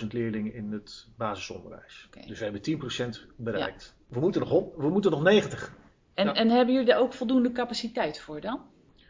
11.000 0.00 0.06
leerlingen 0.08 0.54
in 0.54 0.72
het 0.72 1.06
basisonderwijs. 1.16 2.08
Dus 2.26 2.38
we 2.38 2.44
hebben 2.44 2.62
10% 3.24 3.34
bereikt. 3.36 3.96
We, 4.08 4.20
moeten 4.20 4.40
nog 4.40 4.50
op, 4.50 4.76
we 4.76 4.88
moeten 4.88 5.10
nog 5.10 5.22
90. 5.22 5.72
En, 6.14 6.34
en 6.34 6.48
hebben 6.50 6.74
jullie 6.74 6.92
er 6.92 6.98
ook 6.98 7.12
voldoende 7.12 7.52
capaciteit 7.52 8.20
voor 8.20 8.40
dan? 8.40 8.60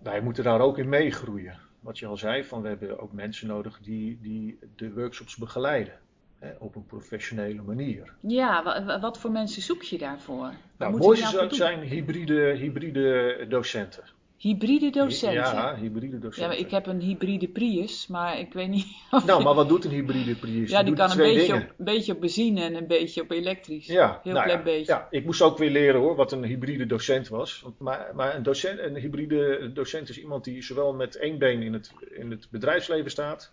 Wij 0.02 0.20
moeten 0.20 0.44
daar 0.44 0.60
ook 0.60 0.78
in 0.78 0.88
meegroeien. 0.88 1.58
Wat 1.80 1.98
je 1.98 2.06
al 2.06 2.16
zei, 2.16 2.44
van 2.44 2.62
we 2.62 2.68
hebben 2.68 2.98
ook 3.00 3.12
mensen 3.12 3.48
nodig 3.48 3.78
die, 3.80 4.18
die 4.20 4.58
de 4.76 4.92
workshops 4.92 5.36
begeleiden. 5.36 5.98
Hè, 6.38 6.50
op 6.58 6.74
een 6.76 6.86
professionele 6.86 7.62
manier. 7.62 8.14
Ja, 8.20 8.62
wa- 8.62 8.84
wa- 8.84 9.00
wat 9.00 9.18
voor 9.18 9.30
mensen 9.30 9.62
zoek 9.62 9.82
je 9.82 9.98
daarvoor? 9.98 10.36
Nou, 10.36 10.52
het 10.76 10.88
moeten 10.90 11.06
mooiste 11.06 11.28
die 11.30 11.36
nou 11.38 11.54
zijn 11.54 11.80
hybride, 11.80 12.54
hybride 12.56 13.46
docenten. 13.48 14.04
Hybride 14.38 14.90
docenten. 14.90 15.40
Ja, 15.40 15.76
hybride 15.76 16.18
docenten. 16.18 16.42
Ja, 16.42 16.48
maar 16.48 16.58
ik 16.58 16.70
heb 16.70 16.86
een 16.86 17.00
hybride 17.00 17.48
Prius, 17.48 18.06
maar 18.06 18.38
ik 18.38 18.52
weet 18.52 18.68
niet 18.68 18.86
of 19.10 19.24
Nou, 19.24 19.42
maar 19.42 19.54
wat 19.54 19.68
doet 19.68 19.84
een 19.84 19.90
hybride 19.90 20.34
Prius? 20.34 20.70
Ja, 20.70 20.82
die 20.82 20.94
kan 20.94 21.10
een 21.10 21.16
beetje 21.16 21.54
op, 21.54 21.60
een 21.60 21.84
beetje 21.84 22.12
op 22.12 22.20
benzine 22.20 22.60
en 22.60 22.74
een 22.74 22.86
beetje 22.86 23.22
op 23.22 23.30
elektrisch. 23.30 23.86
Ja, 23.86 24.20
Heel 24.22 24.32
nou 24.32 24.44
klein 24.44 24.58
ja, 24.58 24.64
beetje. 24.64 24.92
Ja, 24.92 25.06
ik 25.10 25.24
moest 25.24 25.42
ook 25.42 25.58
weer 25.58 25.70
leren 25.70 26.00
hoor, 26.00 26.16
wat 26.16 26.32
een 26.32 26.44
hybride 26.44 26.86
docent 26.86 27.28
was. 27.28 27.64
Maar, 27.78 28.10
maar 28.14 28.34
een, 28.34 28.42
docent, 28.42 28.78
een 28.78 28.96
hybride 28.96 29.70
docent 29.72 30.08
is 30.08 30.20
iemand 30.20 30.44
die 30.44 30.62
zowel 30.62 30.94
met 30.94 31.16
één 31.16 31.38
been 31.38 31.62
in 31.62 31.72
het, 31.72 31.92
in 32.10 32.30
het 32.30 32.48
bedrijfsleven 32.50 33.10
staat 33.10 33.52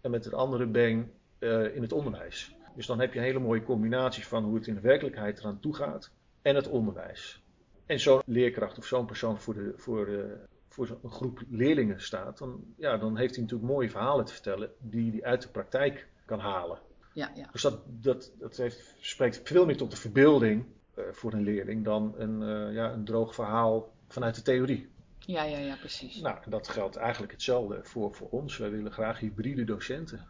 en 0.00 0.10
met 0.10 0.24
het 0.24 0.34
andere 0.34 0.66
been 0.66 1.10
eh, 1.38 1.74
in 1.74 1.82
het 1.82 1.92
onderwijs. 1.92 2.54
Dus 2.76 2.86
dan 2.86 3.00
heb 3.00 3.12
je 3.12 3.18
een 3.18 3.24
hele 3.24 3.38
mooie 3.38 3.62
combinatie 3.62 4.26
van 4.26 4.44
hoe 4.44 4.54
het 4.54 4.66
in 4.66 4.74
de 4.74 4.80
werkelijkheid 4.80 5.38
eraan 5.38 5.60
toe 5.60 5.74
gaat 5.74 6.10
en 6.42 6.54
het 6.54 6.68
onderwijs. 6.68 7.42
En 7.90 8.00
zo'n 8.00 8.22
leerkracht 8.26 8.78
of 8.78 8.84
zo'n 8.86 9.06
persoon 9.06 9.38
voor, 9.38 9.54
de, 9.54 9.72
voor, 9.76 10.06
eh, 10.06 10.24
voor 10.68 10.86
zo'n 10.86 11.10
groep 11.10 11.40
leerlingen 11.48 12.00
staat, 12.00 12.38
dan, 12.38 12.64
ja, 12.76 12.96
dan 12.96 13.16
heeft 13.16 13.34
hij 13.34 13.42
natuurlijk 13.44 13.72
mooie 13.72 13.90
verhalen 13.90 14.24
te 14.24 14.32
vertellen 14.32 14.70
die 14.78 15.10
hij 15.10 15.22
uit 15.22 15.42
de 15.42 15.48
praktijk 15.48 16.08
kan 16.24 16.38
halen. 16.38 16.78
Ja, 17.12 17.30
ja. 17.34 17.48
Dus 17.52 17.62
dat, 17.62 17.80
dat, 17.86 18.32
dat 18.38 18.56
heeft, 18.56 18.94
spreekt 19.00 19.40
veel 19.44 19.66
meer 19.66 19.76
tot 19.76 19.90
de 19.90 19.96
verbeelding 19.96 20.64
eh, 20.94 21.04
voor 21.12 21.32
een 21.32 21.42
leerling 21.42 21.84
dan 21.84 22.14
een, 22.16 22.42
eh, 22.42 22.74
ja, 22.74 22.92
een 22.92 23.04
droog 23.04 23.34
verhaal 23.34 23.92
vanuit 24.08 24.34
de 24.34 24.42
theorie. 24.42 24.88
Ja, 25.18 25.42
ja, 25.42 25.58
ja, 25.58 25.76
precies. 25.76 26.20
Nou, 26.20 26.38
dat 26.46 26.68
geldt 26.68 26.96
eigenlijk 26.96 27.32
hetzelfde 27.32 27.80
voor, 27.82 28.14
voor 28.14 28.28
ons. 28.30 28.56
Wij 28.56 28.70
willen 28.70 28.92
graag 28.92 29.18
hybride 29.18 29.64
docenten. 29.64 30.26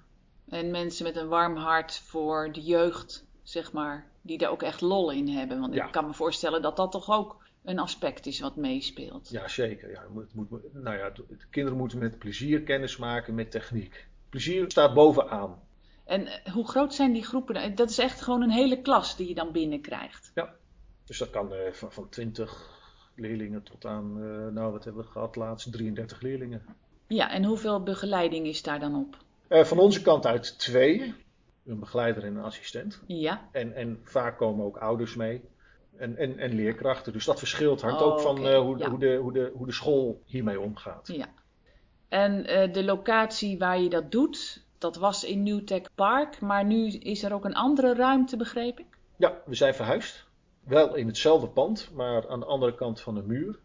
En 0.49 0.71
mensen 0.71 1.05
met 1.05 1.17
een 1.17 1.29
warm 1.29 1.57
hart 1.57 1.99
voor 1.99 2.53
de 2.53 2.61
jeugd, 2.61 3.27
zeg 3.43 3.73
maar, 3.73 4.07
die 4.23 4.39
daar 4.39 4.51
ook 4.51 4.63
echt 4.63 4.81
lol 4.81 5.11
in 5.11 5.29
hebben. 5.29 5.61
Want 5.61 5.75
Ja. 5.75 5.87
ik 5.87 5.93
kan 5.93 6.07
me 6.07 6.15
voorstellen 6.15 6.63
dat 6.63 6.77
dat 6.77 6.93
toch 6.93 7.11
ook 7.11 7.39
een 7.65 7.79
aspect 7.79 8.27
is 8.27 8.41
wat 8.41 8.57
meespeelt. 8.57 9.29
Ja, 9.29 9.49
zeker. 9.49 9.91
Ja, 9.91 10.03
het 10.15 10.35
moet, 10.35 10.49
nou 10.73 10.97
ja, 10.97 11.11
de 11.11 11.25
kinderen 11.51 11.79
moeten 11.79 11.99
met 11.99 12.19
plezier 12.19 12.63
kennis 12.63 12.97
maken 12.97 13.35
met 13.35 13.51
techniek. 13.51 14.09
Plezier 14.29 14.71
staat 14.71 14.95
bovenaan. 14.95 15.59
En 16.05 16.27
eh, 16.27 16.53
hoe 16.53 16.69
groot 16.69 16.95
zijn 16.95 17.13
die 17.13 17.25
groepen? 17.25 17.75
Dat 17.75 17.91
is 17.91 17.99
echt 17.99 18.21
gewoon 18.21 18.43
een 18.43 18.51
hele 18.51 18.81
klas 18.81 19.17
die 19.17 19.29
je 19.29 19.35
dan 19.35 19.53
binnenkrijgt. 19.53 20.33
Dus 21.05 21.19
dat 21.19 21.31
kan 21.31 21.55
eh, 21.55 21.73
van, 21.73 21.93
van 21.93 22.09
20 22.09 22.79
leerlingen 23.15 23.63
tot 23.63 23.85
aan, 23.85 24.23
eh, 24.23 24.53
nou 24.53 24.73
wat 24.73 24.85
hebben 24.85 25.03
we 25.05 25.11
gehad 25.11 25.37
laatst, 25.37 25.73
33 25.73 26.21
leerlingen. 26.21 26.63
Ja, 27.07 27.31
en 27.31 27.45
hoeveel 27.45 27.83
begeleiding 27.83 28.47
is 28.47 28.63
daar 28.63 28.81
dan 28.81 28.95
op? 28.95 29.17
Van 29.67 29.79
onze 29.79 30.03
kant 30.03 30.27
uit 30.27 30.59
twee, 30.59 31.15
een 31.65 31.79
begeleider 31.81 32.25
en 32.25 32.37
een 32.37 32.45
assistent. 32.45 33.01
Ja, 33.07 33.49
En, 33.53 33.75
en 33.75 34.01
vaak 34.05 34.37
komen 34.37 34.65
ook 34.65 34.77
ouders 34.77 35.15
mee. 35.15 35.43
En, 35.97 36.17
en, 36.17 36.39
en 36.39 36.55
leerkrachten. 36.55 37.13
Dus 37.13 37.25
dat 37.25 37.39
verschilt. 37.39 37.81
Hangt 37.81 38.01
Oh, 38.03 38.07
ook 38.07 38.21
van 38.21 38.47
eh, 38.47 38.59
hoe, 38.59 38.79
ja. 38.79 38.89
hoe, 38.91 38.99
de, 38.99 39.17
hoe, 39.17 39.33
de, 39.33 39.53
hoe 39.55 39.67
de 39.67 39.73
school 39.73 40.23
hiermee 40.25 40.61
omgaat. 40.61 41.07
ja. 41.07 41.27
En 42.09 42.47
eh, 42.47 42.73
de 42.73 42.85
locatie 42.85 43.59
waar 43.59 43.81
je 43.81 43.89
dat 43.89 44.11
doet, 44.11 44.65
dat 44.79 44.97
was 44.97 45.25
in 45.25 45.43
Newtech 45.43 45.83
Park. 45.95 46.41
Maar 46.41 46.65
nu 46.65 46.87
is 46.89 47.23
er 47.23 47.33
ook 47.33 47.45
een 47.45 47.55
andere 47.55 47.95
ruimte, 47.95 48.37
begreep 48.37 48.79
ik? 48.79 48.87
Ja, 49.17 49.43
we 49.47 49.55
zijn 49.55 49.75
verhuisd. 49.75 50.29
Wel 50.65 50.95
in 50.95 51.07
hetzelfde 51.07 51.47
pand, 51.49 51.91
maar 51.95 52.29
aan 52.29 52.41
de 52.41 52.47
andere 52.47 52.75
kant 52.75 53.01
van 53.01 53.15
de 53.15 53.23
muur 53.23 53.59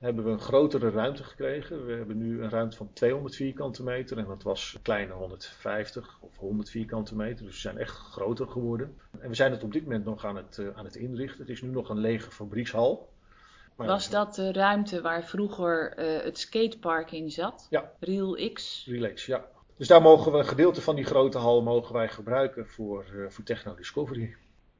hebben 0.00 0.24
we 0.24 0.30
een 0.30 0.40
grotere 0.40 0.90
ruimte 0.90 1.24
gekregen. 1.24 1.86
We 1.86 1.92
hebben 1.92 2.18
nu 2.18 2.42
een 2.42 2.50
ruimte 2.50 2.76
van 2.76 2.92
200 2.92 3.34
vierkante 3.34 3.82
meter 3.82 4.18
en 4.18 4.24
dat 4.24 4.42
was 4.42 4.72
een 4.74 4.82
kleine 4.82 5.12
150 5.12 6.18
of 6.20 6.36
100 6.36 6.70
vierkante 6.70 7.16
meter. 7.16 7.44
Dus 7.44 7.54
we 7.54 7.60
zijn 7.60 7.78
echt 7.78 7.96
groter 7.96 8.48
geworden. 8.48 8.96
En 9.18 9.28
we 9.28 9.34
zijn 9.34 9.52
het 9.52 9.62
op 9.62 9.72
dit 9.72 9.82
moment 9.82 10.04
nog 10.04 10.24
aan 10.24 10.36
het, 10.36 10.58
eh, 10.58 10.66
aan 10.74 10.84
het 10.84 10.96
inrichten. 10.96 11.40
Het 11.40 11.48
is 11.48 11.62
nu 11.62 11.68
nog 11.68 11.88
een 11.88 11.98
lege 11.98 12.30
fabriekshal. 12.30 13.08
Maar 13.76 13.86
Was 13.86 14.10
dat 14.10 14.34
de 14.34 14.52
ruimte 14.52 15.00
waar 15.00 15.24
vroeger 15.24 15.92
eh, 15.92 16.24
het 16.24 16.38
skatepark 16.38 17.12
in 17.12 17.30
zat? 17.30 17.66
Ja. 17.70 17.92
Real 17.98 18.52
X? 18.52 18.84
Relax, 18.86 19.26
ja. 19.26 19.44
Dus 19.76 19.88
daar 19.88 20.02
mogen 20.02 20.32
we 20.32 20.38
een 20.38 20.46
gedeelte 20.46 20.80
van 20.80 20.96
die 20.96 21.04
grote 21.04 21.38
hal 21.38 21.62
mogen 21.62 21.94
wij 21.94 22.08
gebruiken 22.08 22.66
voor, 22.66 23.04
eh, 23.04 23.30
voor 23.30 23.44
Techno 23.44 23.74
Discovery. 23.74 24.36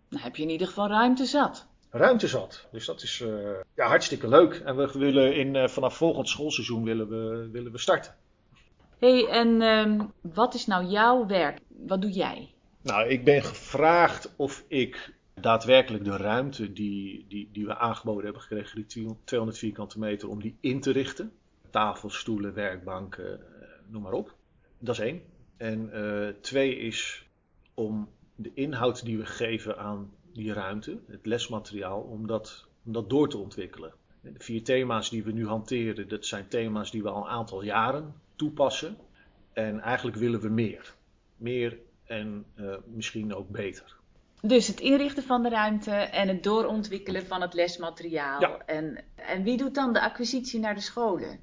Dan 0.09 0.21
heb 0.21 0.37
je 0.37 0.43
in 0.43 0.51
ieder 0.51 0.67
geval 0.67 0.89
ruimte 0.89 1.25
zat. 1.25 1.70
Ruimte 1.93 2.29
zat. 2.29 2.67
Dus 2.73 2.87
dat 2.87 3.03
is 3.03 3.21
eh, 3.21 3.51
ja, 3.75 3.87
hartstikke 3.87 4.29
leuk. 4.29 4.55
En 4.55 4.77
we 4.77 4.91
willen 4.99 5.37
in, 5.37 5.57
eh, 5.57 5.69
vanaf 5.69 5.97
volgend 5.97 6.29
schoolseizoen 6.29 6.85
willen 6.85 7.09
we, 7.09 7.49
willen 7.53 7.73
we 7.73 7.79
starten. 7.79 8.15
hey, 8.99 9.27
en 9.27 9.63
ehm, 9.63 10.01
wat 10.21 10.55
is 10.55 10.67
nou 10.67 10.87
jouw 10.87 11.27
werk? 11.27 11.59
Wat 11.69 12.03
doe 12.03 12.11
jij? 12.11 12.55
Nou, 12.83 13.09
ik 13.09 13.25
ben 13.25 13.43
gevraagd 13.43 14.33
of 14.37 14.65
ik 14.69 15.15
daadwerkelijk 15.35 16.05
de 16.05 16.17
ruimte 16.17 16.73
die, 16.73 17.27
die, 17.29 17.49
die 17.53 17.67
we 17.67 17.77
aangeboden 17.77 18.25
hebben 18.25 18.43
gekregen, 18.43 18.85
die 18.89 19.17
200 19.25 19.59
vierkante 19.59 19.99
meter, 19.99 20.29
om 20.29 20.41
die 20.43 20.57
in 20.61 20.81
te 20.81 20.91
richten. 20.91 21.33
Tafels, 21.71 22.19
stoelen, 22.19 22.55
werkbanken, 22.55 23.33
eh, 23.33 23.69
noem 23.87 24.03
maar 24.03 24.13
op. 24.13 24.35
Dat 24.79 24.95
is 24.95 25.01
één. 25.01 25.23
En 25.57 25.91
twee 26.41 26.77
is 26.77 27.27
om 27.75 28.09
de 28.35 28.51
inhoud 28.55 29.05
die 29.05 29.19
we 29.19 29.27
geven 29.27 29.79
aan 29.79 30.11
die 30.33 30.53
ruimte, 30.53 30.99
het 31.07 31.27
lesmateriaal, 31.27 32.01
om 32.01 32.27
dat, 32.27 32.67
om 32.85 32.93
dat 32.93 33.11
door 33.11 33.29
te 33.29 33.39
ontwikkelen. 33.39 33.93
De 34.21 34.33
vier 34.39 34.65
thema's 34.65 35.11
die 35.11 35.25
we 35.25 35.33
nu 35.33 35.47
hanteren, 35.47 36.09
dat 36.09 36.27
zijn 36.27 36.49
thema's 36.49 36.91
die 36.91 37.03
we 37.03 37.09
al 37.09 37.23
een 37.23 37.31
aantal 37.31 37.63
jaren 37.63 38.15
toepassen. 38.37 38.97
En 39.53 39.81
eigenlijk 39.81 40.17
willen 40.17 40.41
we 40.41 40.49
meer. 40.49 40.95
Meer 41.37 41.79
en 42.05 42.45
eh, 42.55 42.75
misschien 42.87 43.35
ook 43.35 43.49
beter. 43.49 43.97
Dus 44.43 44.67
het 44.67 44.81
inrichten 44.81 45.23
van 45.23 45.43
de 45.43 45.49
ruimte 45.49 45.91
en 45.91 46.29
het 46.29 46.43
doorontwikkelen 46.43 47.27
van 47.27 47.41
het 47.41 47.55
lesmateriaal. 47.55 48.41
Ja. 48.41 48.59
En, 48.67 49.05
en 49.15 49.43
wie 49.43 49.57
doet 49.57 49.75
dan 49.75 49.93
de 49.93 50.01
acquisitie 50.01 50.61
naar 50.61 50.75
de 50.75 50.81
scholen? 50.81 51.39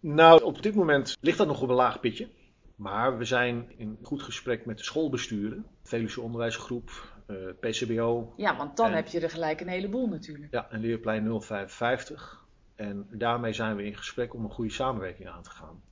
Nou, 0.00 0.42
op 0.42 0.62
dit 0.62 0.74
moment 0.74 1.16
ligt 1.20 1.38
dat 1.38 1.46
nog 1.46 1.62
op 1.62 1.68
een 1.68 1.74
laag 1.74 2.00
pitje. 2.00 2.28
Maar 2.76 3.18
we 3.18 3.24
zijn 3.24 3.72
in 3.76 3.98
goed 4.02 4.22
gesprek 4.22 4.66
met 4.66 4.78
de 4.78 4.84
schoolbesturen, 4.84 5.66
Veluwe 5.82 6.20
Onderwijsgroep, 6.20 7.14
PCBO, 7.60 8.32
Ja, 8.36 8.56
want 8.56 8.76
dan 8.76 8.86
En- 8.86 8.94
heb 8.94 9.06
je 9.06 9.20
er 9.20 9.30
gelijk 9.30 9.60
een 9.60 9.68
heleboel 9.68 10.08
natuurlijk. 10.08 10.52
ja, 10.52 10.70
en 10.70 10.80
Leerplein 10.80 11.40
055. 11.40 12.44
En 12.74 13.06
daarmee 13.10 13.52
zijn 13.52 13.76
we 13.76 13.84
in 13.84 13.96
gesprek 13.96 14.34
om 14.34 14.44
een 14.44 14.50
goede 14.50 14.70
samenwerking 14.72 15.28
aan 15.28 15.42
te 15.42 15.50
gaan. 15.50 15.82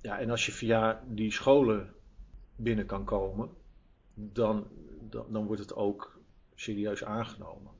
Ja, 0.00 0.18
en 0.18 0.30
als 0.30 0.46
je 0.46 0.52
via 0.52 1.02
die 1.06 1.32
scholen 1.32 1.92
binnen 2.56 2.86
kan 2.86 3.04
komen, 3.04 3.50
dan, 4.14 4.66
dan, 5.10 5.26
dan 5.28 5.46
wordt 5.46 5.62
het 5.62 5.74
ook 5.74 6.18
serieus 6.54 7.04
aangenomen. 7.04 7.70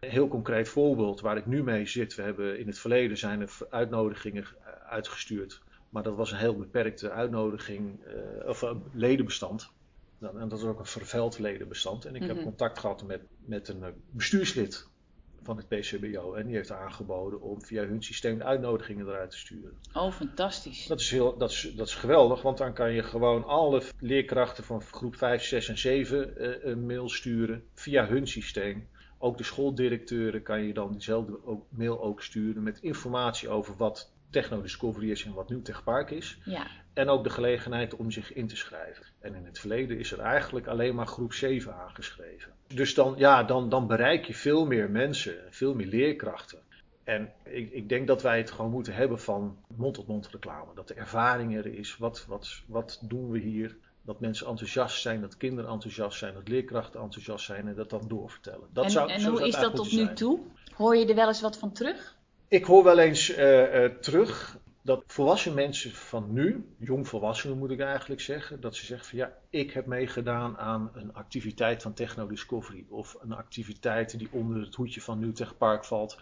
Een 0.00 0.10
heel 0.10 0.28
concreet 0.28 0.68
voorbeeld 0.68 1.20
waar 1.20 1.36
ik 1.36 1.46
nu 1.46 1.62
mee 1.62 1.86
zit. 1.86 2.14
We 2.14 2.22
hebben 2.22 2.58
in 2.58 2.66
het 2.66 2.78
verleden 2.78 3.18
zijn 3.18 3.40
er 3.40 3.50
uitnodigingen 3.70 4.44
uitgestuurd. 4.88 5.62
Maar 5.88 6.02
dat 6.02 6.16
was 6.16 6.32
een 6.32 6.38
heel 6.38 6.56
beperkte 6.56 7.10
uitnodiging, 7.10 8.04
eh, 8.04 8.48
of 8.48 8.64
ledenbestand. 8.92 9.70
En 10.22 10.48
dat 10.48 10.58
is 10.58 10.64
ook 10.64 10.78
een 10.78 10.86
vervuild 10.86 11.38
ledenbestand. 11.38 12.04
En 12.04 12.14
ik 12.14 12.22
heb 12.22 12.34
Mhm. 12.34 12.44
contact 12.44 12.78
gehad 12.78 13.02
met, 13.06 13.20
met 13.44 13.68
een 13.68 13.82
eh, 13.82 13.88
bestuurslid 14.10 14.86
van 15.42 15.56
het 15.56 15.68
PCBO. 15.68 16.34
En 16.34 16.46
die 16.46 16.56
heeft 16.56 16.72
aangeboden 16.72 17.40
om 17.40 17.62
via 17.62 17.84
hun 17.84 18.02
systeem 18.02 18.42
uitnodigingen 18.42 19.06
eruit 19.08 19.30
te 19.30 19.38
sturen. 19.38 19.78
Oh, 19.92 20.12
fantastisch. 20.12 20.86
Dat 20.86 21.00
is, 21.00 21.10
heel, 21.10 21.36
dat, 21.38 21.50
is, 21.50 21.72
dat 21.76 21.86
is 21.86 21.94
geweldig, 21.94 22.42
want 22.42 22.58
dan 22.58 22.72
kan 22.74 22.92
je 22.92 23.02
gewoon 23.02 23.44
alle 23.44 23.82
leerkrachten 23.98 24.64
van 24.64 24.82
groep 24.82 25.16
5, 25.16 25.42
6 25.42 25.68
en 25.68 25.78
7 25.78 26.34
uh, 26.36 26.64
een 26.64 26.86
mail 26.86 27.08
sturen 27.08 27.64
via 27.74 28.06
hun 28.06 28.26
systeem. 28.26 28.88
Ook 29.18 29.38
de 29.38 29.44
schooldirecteuren 29.44 30.42
kan 30.42 30.62
je 30.62 30.74
dan 30.74 30.92
diezelfde 30.92 31.38
mail 31.68 32.02
ook 32.02 32.22
sturen 32.22 32.62
met 32.62 32.78
informatie 32.80 33.48
over 33.48 33.76
wat 33.76 34.11
Techno-Discovery 34.32 35.10
is 35.10 35.24
en 35.24 35.32
wat 35.32 35.48
nu 35.48 35.62
Techpark 35.62 36.10
is. 36.10 36.38
Ja. 36.44 36.66
En 36.92 37.08
ook 37.08 37.24
de 37.24 37.30
gelegenheid 37.30 37.96
om 37.96 38.10
zich 38.10 38.32
in 38.32 38.46
te 38.46 38.56
schrijven. 38.56 39.04
En 39.20 39.34
in 39.34 39.44
het 39.44 39.58
verleden 39.58 39.98
is 39.98 40.12
er 40.12 40.20
eigenlijk 40.20 40.66
alleen 40.66 40.94
maar 40.94 41.06
groep 41.06 41.32
7 41.32 41.74
aangeschreven. 41.74 42.52
Dus 42.74 42.94
dan, 42.94 43.14
ja, 43.16 43.42
dan, 43.42 43.68
dan 43.68 43.86
bereik 43.86 44.24
je 44.24 44.34
veel 44.34 44.66
meer 44.66 44.90
mensen, 44.90 45.34
veel 45.50 45.74
meer 45.74 45.86
leerkrachten. 45.86 46.58
En 47.04 47.32
ik, 47.44 47.72
ik 47.72 47.88
denk 47.88 48.06
dat 48.06 48.22
wij 48.22 48.38
het 48.38 48.50
gewoon 48.50 48.70
moeten 48.70 48.94
hebben 48.94 49.20
van 49.20 49.56
mond-tot-mond 49.76 50.28
reclame. 50.28 50.74
Dat 50.74 50.88
de 50.88 50.94
ervaring 50.94 51.56
er 51.56 51.66
is. 51.66 51.96
Wat, 51.96 52.24
wat, 52.28 52.62
wat 52.66 53.00
doen 53.02 53.30
we 53.30 53.38
hier? 53.38 53.76
Dat 54.04 54.20
mensen 54.20 54.46
enthousiast 54.46 55.00
zijn, 55.00 55.20
dat 55.20 55.36
kinderen 55.36 55.70
enthousiast 55.70 56.18
zijn, 56.18 56.34
dat 56.34 56.48
leerkrachten 56.48 57.00
enthousiast 57.00 57.44
zijn 57.44 57.68
en 57.68 57.74
dat 57.74 57.90
dan 57.90 58.08
doorvertellen. 58.08 58.68
Dat 58.72 58.84
en 58.84 58.90
zou, 58.90 59.10
en 59.10 59.24
hoe 59.24 59.46
is 59.46 59.54
dat 59.54 59.74
tot 59.74 59.92
nu 59.92 59.98
zijn. 59.98 60.14
toe? 60.14 60.40
Hoor 60.74 60.96
je 60.96 61.06
er 61.06 61.14
wel 61.14 61.28
eens 61.28 61.40
wat 61.40 61.58
van 61.58 61.72
terug? 61.72 62.11
Ik 62.52 62.64
hoor 62.64 62.84
wel 62.84 62.98
eens 62.98 63.34
eh, 63.34 63.84
eh, 63.84 63.92
terug 63.92 64.58
dat 64.82 65.02
volwassen 65.06 65.54
mensen 65.54 65.90
van 65.90 66.32
nu, 66.32 66.74
jongvolwassenen 66.78 67.58
moet 67.58 67.70
ik 67.70 67.80
eigenlijk 67.80 68.20
zeggen, 68.20 68.60
dat 68.60 68.76
ze 68.76 68.86
zeggen 68.86 69.08
van 69.08 69.18
ja, 69.18 69.32
ik 69.50 69.70
heb 69.70 69.86
meegedaan 69.86 70.58
aan 70.58 70.90
een 70.94 71.14
activiteit 71.14 71.82
van 71.82 71.92
Techno 71.92 72.26
Discovery 72.26 72.84
of 72.88 73.16
een 73.20 73.32
activiteit 73.32 74.18
die 74.18 74.28
onder 74.30 74.60
het 74.60 74.74
hoedje 74.74 75.00
van 75.00 75.20
New 75.20 75.32
Tech 75.32 75.56
Park 75.56 75.84
valt, 75.84 76.18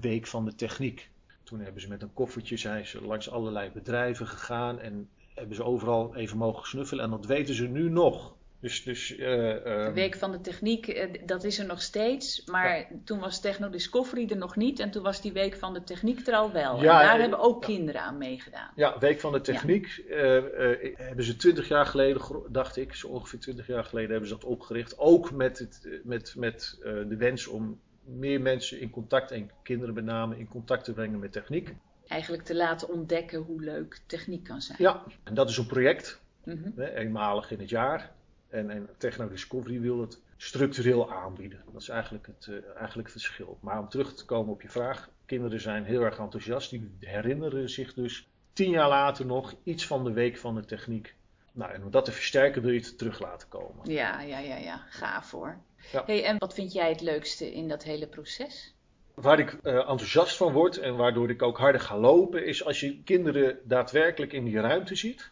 Week 0.00 0.26
van 0.26 0.44
de 0.44 0.54
Techniek. 0.54 1.10
Toen 1.42 1.60
hebben 1.60 1.82
ze 1.82 1.88
met 1.88 2.02
een 2.02 2.12
koffertje 2.12 2.56
zijn 2.56 2.86
ze 2.86 3.04
langs 3.04 3.30
allerlei 3.30 3.70
bedrijven 3.70 4.26
gegaan 4.26 4.80
en 4.80 5.08
hebben 5.34 5.56
ze 5.56 5.64
overal 5.64 6.16
even 6.16 6.36
mogen 6.36 6.66
snuffelen 6.66 7.04
en 7.04 7.10
dat 7.10 7.26
weten 7.26 7.54
ze 7.54 7.66
nu 7.66 7.90
nog. 7.90 8.34
Dus, 8.62 8.84
dus, 8.84 9.16
eh, 9.16 9.18
De 9.18 9.60
ehm, 9.64 9.92
Week 9.92 10.16
van 10.16 10.32
de 10.32 10.40
Techniek, 10.40 10.88
eh, 10.88 11.08
dat 11.26 11.44
is 11.44 11.58
er 11.58 11.66
nog 11.66 11.82
steeds. 11.82 12.44
Maar 12.44 12.88
toen 13.04 13.18
was 13.18 13.40
Techno 13.40 13.70
Discovery 13.70 14.26
er 14.30 14.36
nog 14.36 14.56
niet. 14.56 14.78
En 14.78 14.90
toen 14.90 15.02
was 15.02 15.20
die 15.20 15.32
Week 15.32 15.54
van 15.56 15.72
de 15.74 15.84
Techniek 15.84 16.26
er 16.26 16.34
al 16.34 16.52
wel. 16.52 16.74
Ja, 16.82 17.00
en 17.00 17.06
daar 17.06 17.14
eh, 17.14 17.20
hebben 17.20 17.38
ook 17.38 17.60
ja. 17.60 17.66
kinderen 17.66 18.00
aan 18.00 18.18
meegedaan. 18.18 18.70
Ja, 18.74 18.98
Week 18.98 19.20
van 19.20 19.32
de 19.32 19.40
Techniek 19.40 20.02
eh, 20.08 20.36
eh, 20.36 20.96
hebben 20.96 21.24
ze 21.24 21.36
twintig 21.36 21.68
jaar 21.68 21.86
geleden, 21.86 22.22
dacht 22.48 22.76
ik, 22.76 22.94
zo 22.94 23.06
ongeveer 23.08 23.38
twintig 23.38 23.66
jaar 23.66 23.84
geleden 23.84 24.10
hebben 24.10 24.28
ze 24.28 24.34
dat 24.34 24.44
opgericht. 24.44 24.98
Ook 24.98 25.32
met, 25.32 25.58
het, 25.58 25.80
eh, 25.84 25.92
met, 26.04 26.34
met 26.36 26.78
eh, 26.82 26.92
de 27.08 27.16
wens 27.16 27.46
om 27.46 27.80
meer 28.04 28.40
mensen 28.40 28.80
in 28.80 28.90
contact, 28.90 29.30
en 29.30 29.50
kinderen 29.62 29.94
met 29.94 30.04
name, 30.04 30.38
in 30.38 30.48
contact 30.48 30.84
te 30.84 30.92
brengen 30.92 31.18
met 31.18 31.32
techniek. 31.32 31.74
Eigenlijk 32.06 32.42
te 32.42 32.54
laten 32.54 32.88
ontdekken 32.88 33.38
hoe 33.40 33.62
leuk 33.62 34.00
techniek 34.06 34.44
kan 34.44 34.60
zijn. 34.60 34.78
Ja, 34.80 35.02
en 35.24 35.34
dat 35.34 35.48
is 35.50 35.56
een 35.56 35.66
project, 35.66 36.20
Mhm. 36.44 36.80
eenmalig 36.80 37.50
in 37.50 37.58
het 37.60 37.68
jaar. 37.68 38.10
En, 38.52 38.70
en 38.70 38.88
Techno 38.98 39.28
Discovery 39.28 39.80
wil 39.80 40.00
het 40.00 40.20
structureel 40.36 41.12
aanbieden. 41.12 41.62
Dat 41.72 41.82
is 41.82 41.88
eigenlijk 41.88 42.26
het, 42.26 42.46
eh, 42.46 42.76
eigenlijk 42.76 43.12
het 43.12 43.22
verschil. 43.22 43.58
Maar 43.60 43.78
om 43.78 43.88
terug 43.88 44.14
te 44.14 44.24
komen 44.24 44.52
op 44.52 44.62
je 44.62 44.68
vraag, 44.68 45.10
kinderen 45.26 45.60
zijn 45.60 45.84
heel 45.84 46.00
erg 46.00 46.18
enthousiast. 46.18 46.70
Die 46.70 46.90
herinneren 47.00 47.70
zich 47.70 47.94
dus 47.94 48.28
tien 48.52 48.70
jaar 48.70 48.88
later 48.88 49.26
nog 49.26 49.54
iets 49.62 49.86
van 49.86 50.04
de 50.04 50.12
Week 50.12 50.38
van 50.38 50.54
de 50.54 50.64
Techniek. 50.64 51.14
Nou, 51.52 51.72
en 51.72 51.84
om 51.84 51.90
dat 51.90 52.04
te 52.04 52.12
versterken 52.12 52.62
wil 52.62 52.70
je 52.70 52.80
het 52.80 52.98
terug 52.98 53.20
laten 53.20 53.48
komen. 53.48 53.90
Ja, 53.90 54.20
ja, 54.20 54.38
ja, 54.38 54.56
ja. 54.56 54.84
Gaaf 54.88 55.30
hoor. 55.30 55.56
Ja. 55.92 56.02
Hey, 56.06 56.24
en 56.24 56.38
wat 56.38 56.54
vind 56.54 56.72
jij 56.72 56.88
het 56.88 57.00
leukste 57.00 57.54
in 57.54 57.68
dat 57.68 57.82
hele 57.82 58.06
proces? 58.06 58.74
Waar 59.14 59.38
ik 59.38 59.52
eh, 59.52 59.74
enthousiast 59.74 60.36
van 60.36 60.52
word 60.52 60.76
en 60.76 60.96
waardoor 60.96 61.30
ik 61.30 61.42
ook 61.42 61.58
harder 61.58 61.80
ga 61.80 61.98
lopen, 61.98 62.46
is 62.46 62.64
als 62.64 62.80
je 62.80 63.02
kinderen 63.02 63.58
daadwerkelijk 63.64 64.32
in 64.32 64.44
die 64.44 64.60
ruimte 64.60 64.94
ziet. 64.94 65.30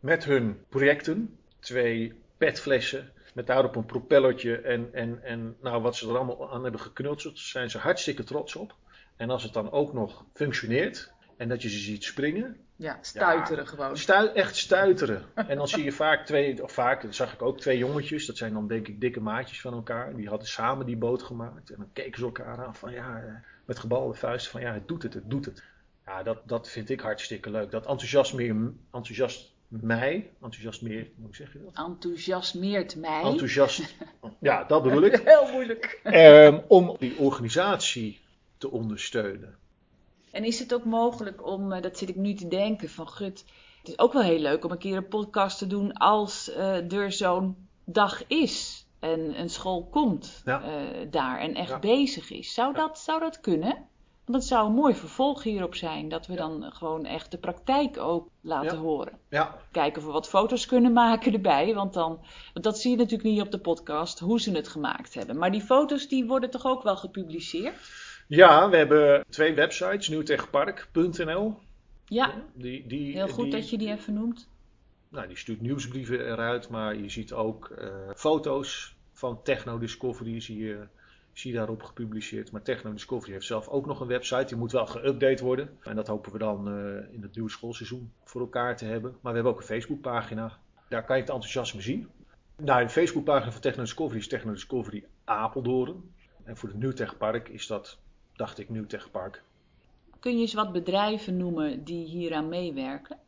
Met 0.00 0.24
hun 0.24 0.64
projecten. 0.68 1.38
Twee 1.58 2.19
petflessen 2.40 3.12
met 3.34 3.46
daarop 3.46 3.76
een 3.76 3.86
propellertje 3.86 4.60
en, 4.60 4.88
en, 4.92 5.22
en 5.22 5.56
nou, 5.62 5.82
wat 5.82 5.96
ze 5.96 6.08
er 6.08 6.16
allemaal 6.16 6.52
aan 6.52 6.62
hebben 6.62 6.80
geknutseld, 6.80 7.38
zijn 7.38 7.70
ze 7.70 7.78
hartstikke 7.78 8.24
trots 8.24 8.56
op. 8.56 8.74
En 9.16 9.30
als 9.30 9.42
het 9.42 9.52
dan 9.52 9.70
ook 9.70 9.92
nog 9.92 10.24
functioneert 10.34 11.12
en 11.36 11.48
dat 11.48 11.62
je 11.62 11.68
ze 11.68 11.78
ziet 11.78 12.04
springen, 12.04 12.56
Ja, 12.76 12.98
stuiteren 13.00 13.66
gewoon. 13.66 13.96
Echt 14.34 14.56
stuiteren. 14.56 15.22
En 15.34 15.56
dan 15.56 15.68
zie 15.68 15.84
je 15.84 15.92
vaak 15.92 16.26
twee, 16.26 16.62
of 16.62 16.72
vaak 16.72 17.02
dat 17.02 17.14
zag 17.14 17.32
ik 17.32 17.42
ook 17.42 17.60
twee 17.60 17.78
jongetjes, 17.78 18.26
dat 18.26 18.36
zijn 18.36 18.52
dan 18.52 18.68
denk 18.68 18.88
ik 18.88 19.00
dikke 19.00 19.20
maatjes 19.20 19.60
van 19.60 19.72
elkaar. 19.72 20.16
Die 20.16 20.28
hadden 20.28 20.48
samen 20.48 20.86
die 20.86 20.96
boot 20.96 21.22
gemaakt. 21.22 21.70
En 21.70 21.76
dan 21.78 21.92
keken 21.92 22.18
ze 22.18 22.24
elkaar 22.24 22.66
aan 22.66 22.74
van 22.74 22.92
ja, 22.92 23.22
eh, 23.22 23.34
met 23.64 23.78
gebalde 23.78 24.14
vuisten 24.14 24.50
van 24.50 24.60
ja, 24.60 24.72
het 24.72 24.88
doet 24.88 25.02
het, 25.02 25.14
het 25.14 25.30
doet 25.30 25.44
het. 25.44 25.62
Ja, 26.06 26.22
dat, 26.22 26.38
dat 26.44 26.68
vind 26.68 26.90
ik 26.90 27.00
hartstikke 27.00 27.50
leuk. 27.50 27.70
Dat 27.70 27.86
enthousiasmeert, 27.86 28.72
enthousiast 28.92 29.54
mij, 29.70 30.30
enthousiasmeert, 30.42 31.10
hoe 31.22 31.34
zeg 31.34 31.52
je 31.52 31.60
dat? 31.72 31.86
Enthousiasmeert 31.86 32.96
mij. 32.96 33.22
Enthousiast, 33.22 33.94
ja, 34.40 34.64
dat 34.64 34.82
bedoel 34.82 35.02
ik. 35.02 35.20
Heel 35.24 35.52
moeilijk. 35.52 36.00
Ehm, 36.02 36.58
om 36.68 36.96
die 36.98 37.18
organisatie 37.18 38.20
te 38.58 38.70
ondersteunen. 38.70 39.58
En 40.30 40.44
is 40.44 40.58
het 40.58 40.74
ook 40.74 40.84
mogelijk 40.84 41.46
om, 41.46 41.72
eh, 41.72 41.82
dat 41.82 41.98
zit 41.98 42.08
ik 42.08 42.16
nu 42.16 42.34
te 42.34 42.48
denken, 42.48 42.88
van 42.88 43.08
gut, 43.08 43.44
het 43.78 43.88
is 43.88 43.98
ook 43.98 44.12
wel 44.12 44.22
heel 44.22 44.38
leuk 44.38 44.64
om 44.64 44.70
een 44.70 44.78
keer 44.78 44.96
een 44.96 45.08
podcast 45.08 45.58
te 45.58 45.66
doen 45.66 45.92
als 45.92 46.50
eh, 46.52 46.92
er 46.92 47.12
zo'n 47.12 47.68
dag 47.84 48.26
is 48.26 48.86
en 48.98 49.40
een 49.40 49.50
school 49.50 49.86
komt 49.90 50.42
Ja. 50.44 50.62
eh, 50.62 51.06
daar 51.10 51.38
en 51.38 51.54
echt 51.54 51.68
Ja. 51.68 51.78
bezig 51.78 52.30
is. 52.30 52.54
Zou, 52.54 52.72
Ja. 52.72 52.78
dat, 52.86 52.98
zou 52.98 53.20
dat 53.20 53.40
kunnen? 53.40 53.88
Dat 54.32 54.44
zou 54.44 54.66
een 54.66 54.74
mooi 54.74 54.94
vervolg 54.94 55.42
hierop 55.42 55.74
zijn, 55.74 56.08
dat 56.08 56.26
we 56.26 56.34
dan 56.34 56.62
gewoon 56.72 57.04
echt 57.04 57.30
de 57.30 57.38
praktijk 57.38 57.98
ook 57.98 58.28
laten 58.40 58.76
Ja. 58.76 58.82
horen. 58.82 59.18
Ja, 59.28 59.56
Kijken 59.72 60.00
of 60.00 60.06
we 60.06 60.12
wat 60.12 60.28
foto's 60.28 60.66
kunnen 60.66 60.92
maken 60.92 61.32
erbij, 61.32 61.74
want, 61.74 61.92
dan, 61.94 62.20
want 62.52 62.64
dat 62.64 62.78
zie 62.78 62.90
je 62.90 62.96
natuurlijk 62.96 63.28
niet 63.28 63.40
op 63.40 63.50
de 63.50 63.58
podcast, 63.58 64.18
hoe 64.18 64.40
ze 64.40 64.52
het 64.52 64.68
gemaakt 64.68 65.14
hebben. 65.14 65.38
Maar 65.38 65.50
die 65.52 65.60
foto's 65.62 66.08
die 66.08 66.26
worden 66.26 66.50
toch 66.50 66.66
ook 66.66 66.82
wel 66.82 66.96
gepubliceerd? 66.96 68.08
ja 68.28 68.68
we 68.70 68.76
hebben 68.76 69.24
twee 69.28 69.54
websites, 69.54 70.08
nieuwtechpark.nl. 70.08 71.54
Ja, 72.04 72.32
Die, 72.54 72.86
die, 72.86 73.12
heel 73.12 73.28
goed 73.28 73.44
die- 73.44 73.52
dat 73.52 73.70
je 73.70 73.78
die 73.78 73.90
even 73.90 74.14
noemt. 74.14 74.48
Nou, 75.08 75.26
die 75.28 75.36
stuurt 75.36 75.60
nieuwsbrieven 75.60 76.26
eruit, 76.26 76.68
maar 76.68 76.96
je 76.96 77.08
ziet 77.10 77.32
ook 77.32 77.68
eh, 77.78 77.88
foto's 78.16 78.96
van 79.12 79.42
Techno 79.42 79.78
Discovery, 79.78 80.40
zie 80.40 80.58
je, 80.58 80.86
zie 81.32 81.50
je 81.50 81.56
daarop 81.56 81.82
gepubliceerd. 81.82 82.52
Maar 82.52 82.62
Techno 82.62 82.92
Discovery 82.92 83.32
heeft 83.32 83.46
zelf 83.46 83.68
ook 83.68 83.86
nog 83.86 84.00
een 84.00 84.06
website, 84.06 84.44
die 84.44 84.56
moet 84.56 84.72
wel 84.72 84.86
geüpdate 84.86 85.42
worden. 85.42 85.78
En 85.82 85.96
dat 85.96 86.06
hopen 86.06 86.32
we 86.32 86.38
dan 86.38 86.68
eh, 86.68 87.14
in 87.14 87.22
het 87.22 87.34
nieuwe 87.34 87.50
schoolseizoen 87.50 88.12
voor 88.24 88.40
elkaar 88.40 88.76
te 88.76 88.84
hebben. 88.84 89.10
Maar 89.10 89.32
we 89.32 89.34
hebben 89.34 89.52
ook 89.52 89.58
een 89.58 89.66
Facebookpagina, 89.66 90.58
daar 90.88 91.04
kan 91.04 91.16
je 91.16 91.22
het 91.22 91.30
enthousiasme 91.30 91.80
zien. 91.80 92.08
Nou, 92.56 92.82
de 92.82 92.88
Facebookpagina 92.88 93.52
van 93.52 93.60
Techno 93.60 93.82
Discovery 93.82 94.18
is 94.18 94.28
Techno 94.28 94.52
Discovery 94.52 95.04
Apeldoorn. 95.24 96.14
En 96.44 96.56
voor 96.56 96.68
het 96.68 96.78
Nieuwtech 96.78 97.16
Park 97.16 97.48
is 97.48 97.66
dat, 97.66 97.98
dacht 98.36 98.58
ik, 98.58 98.68
Nieuwtech 98.68 99.10
Park. 99.10 99.42
Kun 100.18 100.34
je 100.34 100.40
eens 100.40 100.54
wat 100.54 100.72
bedrijven 100.72 101.36
noemen 101.36 101.84
die 101.84 102.06
hieraan 102.06 102.48
meewerken? 102.48 103.18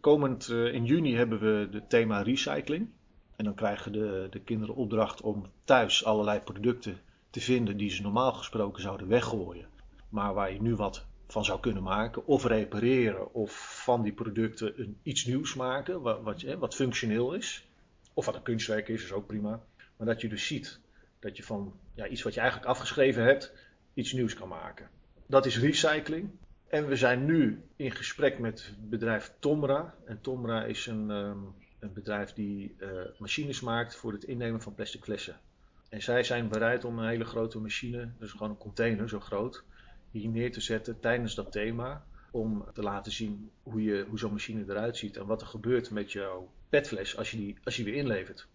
Komend 0.00 0.48
eh, 0.48 0.74
in 0.74 0.84
juni 0.84 1.16
hebben 1.16 1.38
we 1.40 1.68
het 1.72 1.90
thema 1.90 2.22
recycling. 2.22 2.88
En 3.36 3.44
dan 3.44 3.54
krijgen 3.54 3.92
de, 3.92 4.26
de 4.30 4.40
kinderen 4.40 4.74
opdracht 4.74 5.20
om 5.20 5.46
thuis 5.64 6.04
allerlei 6.04 6.40
producten 6.40 6.98
te 7.36 7.42
vinden 7.42 7.76
die 7.76 7.90
ze 7.90 8.02
normaal 8.02 8.32
gesproken 8.32 8.82
zouden 8.82 9.08
weggooien. 9.08 9.66
Maar 10.08 10.34
waar 10.34 10.52
je 10.52 10.62
nu 10.62 10.74
wat 10.74 11.04
van 11.26 11.44
zou 11.44 11.60
kunnen 11.60 11.82
maken. 11.82 12.26
Of 12.26 12.44
repareren 12.44 13.34
of 13.34 13.82
van 13.84 14.02
die 14.02 14.12
producten 14.12 14.80
een, 14.80 14.98
iets 15.02 15.24
nieuws 15.24 15.54
maken. 15.54 16.00
Wat, 16.00 16.22
wat, 16.22 16.40
hè, 16.40 16.58
wat 16.58 16.74
functioneel 16.74 17.34
is. 17.34 17.68
Of 18.14 18.26
wat 18.26 18.34
een 18.34 18.42
kunstwerk 18.42 18.88
is, 18.88 19.02
is 19.02 19.12
ook 19.12 19.26
prima. 19.26 19.60
Maar 19.96 20.06
dat 20.06 20.20
je 20.20 20.28
dus 20.28 20.46
ziet 20.46 20.80
dat 21.18 21.36
je 21.36 21.42
van 21.42 21.72
ja, 21.94 22.06
iets 22.06 22.22
wat 22.22 22.34
je 22.34 22.40
eigenlijk 22.40 22.70
afgeschreven 22.70 23.24
hebt, 23.24 23.52
iets 23.94 24.12
nieuws 24.12 24.34
kan 24.34 24.48
maken. 24.48 24.88
Dat 25.26 25.46
is 25.46 25.58
recycling. 25.58 26.30
En 26.68 26.86
we 26.86 26.96
zijn 26.96 27.24
nu 27.24 27.62
in 27.76 27.90
gesprek 27.90 28.38
met 28.38 28.74
bedrijf 28.78 29.32
Tomra. 29.38 29.94
En 30.04 30.20
Tomra 30.20 30.64
is 30.64 30.86
een, 30.86 31.10
ehm, 31.10 31.38
een 31.78 31.92
bedrijf 31.92 32.32
die 32.32 32.74
eh, 32.78 32.88
machines 33.18 33.60
maakt 33.60 33.96
voor 33.96 34.12
het 34.12 34.24
innemen 34.24 34.62
van 34.62 34.74
plastic 34.74 35.04
flessen. 35.04 35.36
En 35.88 36.02
zij 36.02 36.22
zijn 36.22 36.48
bereid 36.48 36.84
om 36.84 36.98
een 36.98 37.08
hele 37.08 37.24
grote 37.24 37.58
machine, 37.58 38.10
dus 38.18 38.30
gewoon 38.30 38.50
een 38.50 38.58
container 38.58 39.08
zo 39.08 39.20
groot, 39.20 39.64
hier 40.10 40.28
neer 40.28 40.52
te 40.52 40.60
zetten 40.60 41.00
tijdens 41.00 41.34
dat 41.34 41.52
thema. 41.52 42.06
Om 42.30 42.64
te 42.72 42.82
laten 42.82 43.12
zien 43.12 43.50
hoe, 43.62 43.82
je, 43.82 44.04
hoe 44.08 44.18
zo'n 44.18 44.32
machine 44.32 44.64
eruit 44.68 44.96
ziet 44.96 45.16
en 45.16 45.26
wat 45.26 45.40
er 45.40 45.46
gebeurt 45.46 45.90
met 45.90 46.12
jouw 46.12 46.50
petfles 46.68 47.16
als 47.16 47.30
je 47.30 47.36
die, 47.36 47.56
als 47.64 47.76
je 47.76 47.84
weer 47.84 47.94
inlevert. 47.94 48.48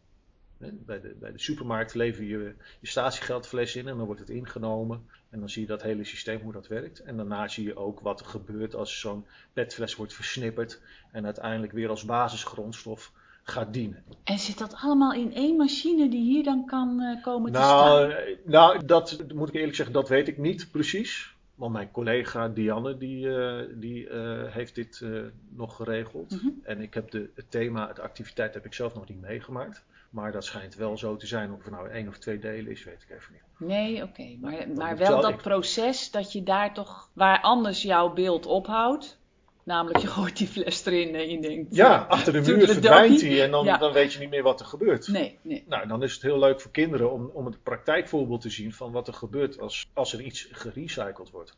Bij 0.58 1.02
de, 1.02 1.16
bij 1.20 1.32
de 1.32 1.40
supermarkt 1.40 1.94
lever 1.94 2.24
je 2.24 2.56
je 2.80 2.88
statiegeldfles 2.88 3.76
in 3.76 3.88
en 3.88 3.98
dan 3.98 4.06
wordt 4.06 4.22
het 4.22 4.30
ingenomen. 4.30 5.10
En 5.30 5.40
dan 5.40 5.50
zie 5.50 5.62
je 5.62 5.68
dat 5.68 5.82
hele 5.82 6.04
systeem 6.04 6.42
hoe 6.42 6.52
dat 6.52 6.68
werkt. 6.68 7.00
En 7.00 7.18
daarna 7.18 7.48
zie 7.48 7.64
je 7.64 7.76
ook 7.76 8.00
wat 8.00 8.20
er 8.20 8.26
gebeurt 8.26 8.76
als 8.76 9.00
zo'n 9.00 9.26
petfles 9.54 9.96
wordt 9.96 10.14
versnipperd. 10.14 10.82
En 11.12 11.26
uiteindelijk 11.26 11.72
weer 11.72 11.90
als 11.90 12.06
basisgrondstof 12.06 13.12
gaat 13.52 13.74
dienen. 13.74 14.04
En 14.24 14.40
zit 14.40 14.58
dat 14.58 14.76
allemaal 14.76 15.14
in 15.14 15.34
één 15.34 15.56
machine 15.56 16.10
die 16.10 16.22
hier 16.22 16.44
dan 16.44 16.66
kan 16.66 17.02
uh, 17.02 17.24
komen 17.24 17.52
nou, 17.52 18.08
te 18.10 18.12
staan? 18.12 18.26
Eh, 18.26 18.38
nou, 18.46 18.86
dat 18.86 19.24
moet 19.34 19.48
ik 19.48 19.56
eerlijk 19.56 19.76
zeggen, 19.76 19.94
dat 19.94 20.10
weet 20.10 20.28
ik 20.28 20.38
niet 20.38 20.72
precies. 20.72 21.36
Want 21.56 21.74
mijn 21.74 21.92
collega 21.92 22.48
Dianne, 22.48 22.98
die, 22.98 23.26
uh, 23.26 23.60
die 23.76 24.08
heeft 24.50 24.76
dit 24.76 25.06
nog 25.50 25.76
geregeld. 25.76 26.32
Mhm. 26.32 26.48
En 26.64 26.82
ik 26.82 26.94
heb 26.94 27.12
de, 27.12 27.30
het 27.36 27.52
thema, 27.52 27.94
de 27.94 28.02
activiteit 28.02 28.54
heb 28.54 28.66
ik 28.66 28.74
zelf 28.74 28.96
nog 28.96 29.08
niet 29.08 29.22
meegemaakt. 29.22 29.84
Maar 30.12 30.32
dat 30.32 30.46
schijnt 30.46 30.76
wel 30.76 30.98
zo 30.98 31.16
te 31.16 31.28
zijn. 31.28 31.54
Of 31.54 31.64
het 31.64 31.72
nou 31.74 31.90
één 31.90 32.08
of 32.08 32.18
twee 32.18 32.40
delen 32.40 32.72
is, 32.72 32.84
weet 32.84 33.06
ik 33.08 33.16
even 33.18 33.34
niet. 33.34 33.70
Nee, 33.70 34.04
oké. 34.04 34.38
Maar, 34.40 34.68
maar 34.76 34.98
wel 34.98 35.22
dat 35.22 35.38
proces 35.38 36.12
dat 36.12 36.32
je 36.32 36.44
daar 36.44 36.74
toch, 36.74 37.10
waar 37.14 37.42
anders 37.42 37.82
jouw 37.82 38.14
beeld 38.14 38.46
ophoudt, 38.46 39.20
Namelijk, 39.64 40.00
je 40.00 40.08
gooit 40.08 40.38
die 40.38 40.48
fles 40.48 40.86
erin 40.86 41.16
en 41.16 41.30
je 41.30 41.42
denkt... 41.42 41.76
Ja, 41.76 42.06
achter 42.10 42.34
de 42.34 42.42
muur 42.42 42.68
verdwijnt 42.68 43.22
hij 43.22 43.44
en 43.44 43.52
dan, 43.52 43.66
dan 43.66 43.94
weet 43.94 44.14
je 44.14 44.20
niet 44.20 44.30
meer 44.30 44.44
wat 44.44 44.60
er 44.60 44.66
gebeurt. 44.66 45.08
Nee, 45.08 45.40
nee. 45.42 45.64
Nou, 45.68 45.88
dan 45.88 46.04
is 46.04 46.14
het 46.14 46.22
heel 46.22 46.40
leuk 46.40 46.62
voor 46.62 46.72
kinderen 46.72 47.12
om, 47.12 47.32
om 47.34 47.46
het 47.46 47.64
praktijkvoorbeeld 47.64 48.42
te 48.42 48.50
zien 48.50 48.74
van 48.74 48.92
wat 48.92 49.08
er 49.08 49.14
gebeurt 49.14 49.60
als, 49.60 49.90
als 49.94 50.14
er 50.14 50.22
iets 50.22 50.48
gerecycled 50.52 51.30
wordt. 51.30 51.58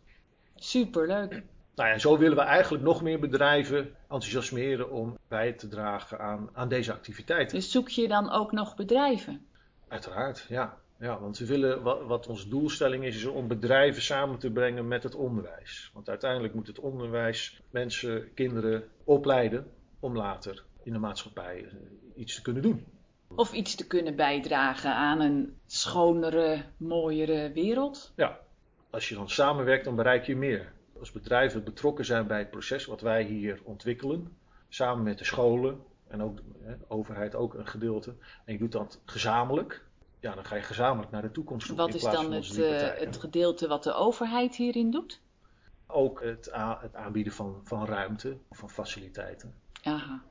Superleuk. 0.55 1.43
Nou 1.75 1.89
ja, 1.89 1.97
zo 1.97 2.17
willen 2.17 2.37
we 2.37 2.43
eigenlijk 2.43 2.83
nog 2.83 3.01
meer 3.01 3.19
bedrijven 3.19 3.95
enthousiasmeren 4.01 4.91
om 4.91 5.17
bij 5.27 5.53
te 5.53 5.67
dragen 5.67 6.19
aan, 6.19 6.49
aan 6.53 6.69
deze 6.69 6.93
activiteiten. 6.93 7.55
Dus 7.55 7.71
zoek 7.71 7.89
je 7.89 8.07
dan 8.07 8.31
ook 8.31 8.51
nog 8.51 8.75
bedrijven? 8.75 9.45
Uiteraard, 9.87 10.45
ja. 10.49 10.77
Ja, 11.03 11.19
want 11.19 11.37
we 11.37 11.45
willen, 11.45 11.81
wat, 11.81 12.05
wat 12.05 12.27
onze 12.27 12.49
doelstelling 12.49 13.03
is, 13.03 13.15
is 13.15 13.25
om 13.25 13.47
bedrijven 13.47 14.01
samen 14.01 14.39
te 14.39 14.51
brengen 14.51 14.87
met 14.87 15.03
het 15.03 15.15
onderwijs. 15.15 15.91
Want 15.93 16.09
uiteindelijk 16.09 16.53
moet 16.53 16.67
het 16.67 16.79
onderwijs 16.79 17.61
mensen, 17.69 18.33
kinderen 18.33 18.83
opleiden 19.03 19.71
om 19.99 20.15
later 20.15 20.63
in 20.83 20.93
de 20.93 20.99
maatschappij 20.99 21.65
eh, 21.65 21.73
iets 22.15 22.35
te 22.35 22.41
kunnen 22.41 22.61
doen. 22.61 22.85
Of 23.35 23.53
iets 23.53 23.75
te 23.75 23.87
kunnen 23.87 24.15
bijdragen 24.15 24.95
aan 24.95 25.19
een 25.19 25.57
schonere, 25.65 26.63
mooiere 26.77 27.51
wereld. 27.51 28.13
Ja, 28.15 28.39
als 28.89 29.09
je 29.09 29.15
dan 29.15 29.29
samenwerkt, 29.29 29.85
dan 29.85 29.95
bereik 29.95 30.25
je 30.25 30.35
meer. 30.35 30.71
Als 30.99 31.11
bedrijven 31.11 31.63
betrokken 31.63 32.05
zijn 32.05 32.27
bij 32.27 32.39
het 32.39 32.51
proces 32.51 32.85
wat 32.85 33.01
wij 33.01 33.23
hier 33.23 33.59
ontwikkelen, 33.63 34.37
samen 34.69 35.03
met 35.03 35.17
de 35.17 35.25
scholen 35.25 35.79
en 36.07 36.21
ook 36.21 36.37
de 36.37 36.77
overheid 36.87 37.35
ook 37.35 37.53
een 37.53 37.67
gedeelte, 37.67 38.15
en 38.45 38.53
je 38.53 38.59
doet 38.59 38.71
dat 38.71 39.01
gezamenlijk, 39.05 39.85
ja, 40.23 40.35
dan 40.35 40.45
ga 40.45 40.55
je 40.55 40.61
gezamenlijk 40.61 41.11
naar 41.11 41.21
de 41.21 41.31
toekomst 41.31 41.67
toe. 41.67 41.75
Wat 41.75 41.93
is 41.93 42.01
dan 42.01 42.31
het, 42.31 42.57
uh, 42.57 42.81
het 42.95 43.17
gedeelte 43.17 43.67
wat 43.67 43.83
de 43.83 43.93
overheid 43.93 44.55
hierin 44.55 44.91
doet? 44.91 45.21
Ook 45.87 46.21
het, 46.21 46.49
het 46.81 46.95
aanbieden 46.95 47.33
van, 47.33 47.61
van 47.63 47.85
ruimte, 47.85 48.37
van 48.51 48.69
faciliteiten. 48.69 49.53
Aha. 49.83 50.21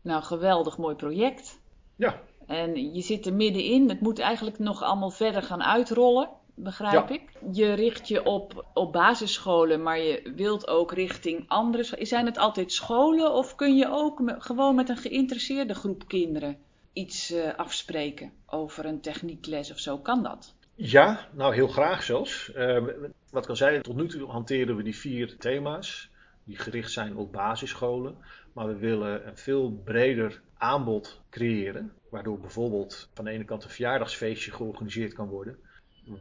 Nou, 0.00 0.22
geweldig 0.22 0.78
mooi 0.78 0.94
project. 0.94 1.60
Ja. 1.96 2.20
En 2.46 2.94
je 2.94 3.00
zit 3.00 3.26
er 3.26 3.34
middenin. 3.34 3.88
Het 3.88 4.00
moet 4.00 4.18
eigenlijk 4.18 4.58
nog 4.58 4.82
allemaal 4.82 5.10
verder 5.10 5.42
gaan 5.42 5.62
uitrollen, 5.62 6.28
begrijp 6.54 7.10
ik. 7.10 7.22
Je 7.52 7.72
richt 7.72 8.08
je 8.08 8.24
op, 8.24 8.66
op 8.74 8.92
basisscholen, 8.92 9.82
maar 9.82 9.98
je 9.98 10.32
wilt 10.36 10.68
ook 10.68 10.92
richting 10.92 11.44
andere. 11.48 12.06
Zijn 12.06 12.26
het 12.26 12.38
altijd 12.38 12.72
scholen 12.72 13.32
of 13.32 13.54
kun 13.54 13.76
je 13.76 13.90
ook 13.90 14.22
gewoon 14.38 14.74
met 14.74 14.88
een 14.88 14.96
geïnteresseerde 14.96 15.74
groep 15.74 16.06
kinderen 16.06 16.66
iets 16.98 17.32
uh, 17.32 17.54
afspreken 17.54 18.32
over 18.46 18.84
een 18.84 19.00
techniekles 19.00 19.70
of 19.70 19.78
zo? 19.78 19.98
Kan 19.98 20.22
dat? 20.22 20.54
Ja, 20.74 21.28
nou 21.32 21.54
heel 21.54 21.68
graag 21.68 22.02
zelfs. 22.02 22.52
Uh, 22.56 22.84
wat 23.30 23.48
al 23.48 23.56
zei, 23.56 23.80
tot 23.80 23.96
nu 23.96 24.08
toe 24.08 24.30
hanteren 24.30 24.76
we 24.76 24.82
die 24.82 24.96
vier 24.96 25.36
thema's 25.36 26.10
die 26.44 26.58
gericht 26.58 26.90
zijn 26.90 27.16
op 27.16 27.32
basisscholen. 27.32 28.16
Maar 28.52 28.66
we 28.66 28.76
willen 28.76 29.28
een 29.28 29.36
veel 29.36 29.70
breder 29.84 30.40
aanbod 30.54 31.20
creëren. 31.30 31.92
Waardoor 32.10 32.40
bijvoorbeeld 32.40 33.08
van 33.14 33.24
de 33.24 33.30
ene 33.30 33.44
kant 33.44 33.64
een 33.64 33.70
verjaardagsfeestje 33.70 34.52
georganiseerd 34.52 35.12
kan 35.12 35.28
worden. 35.28 35.58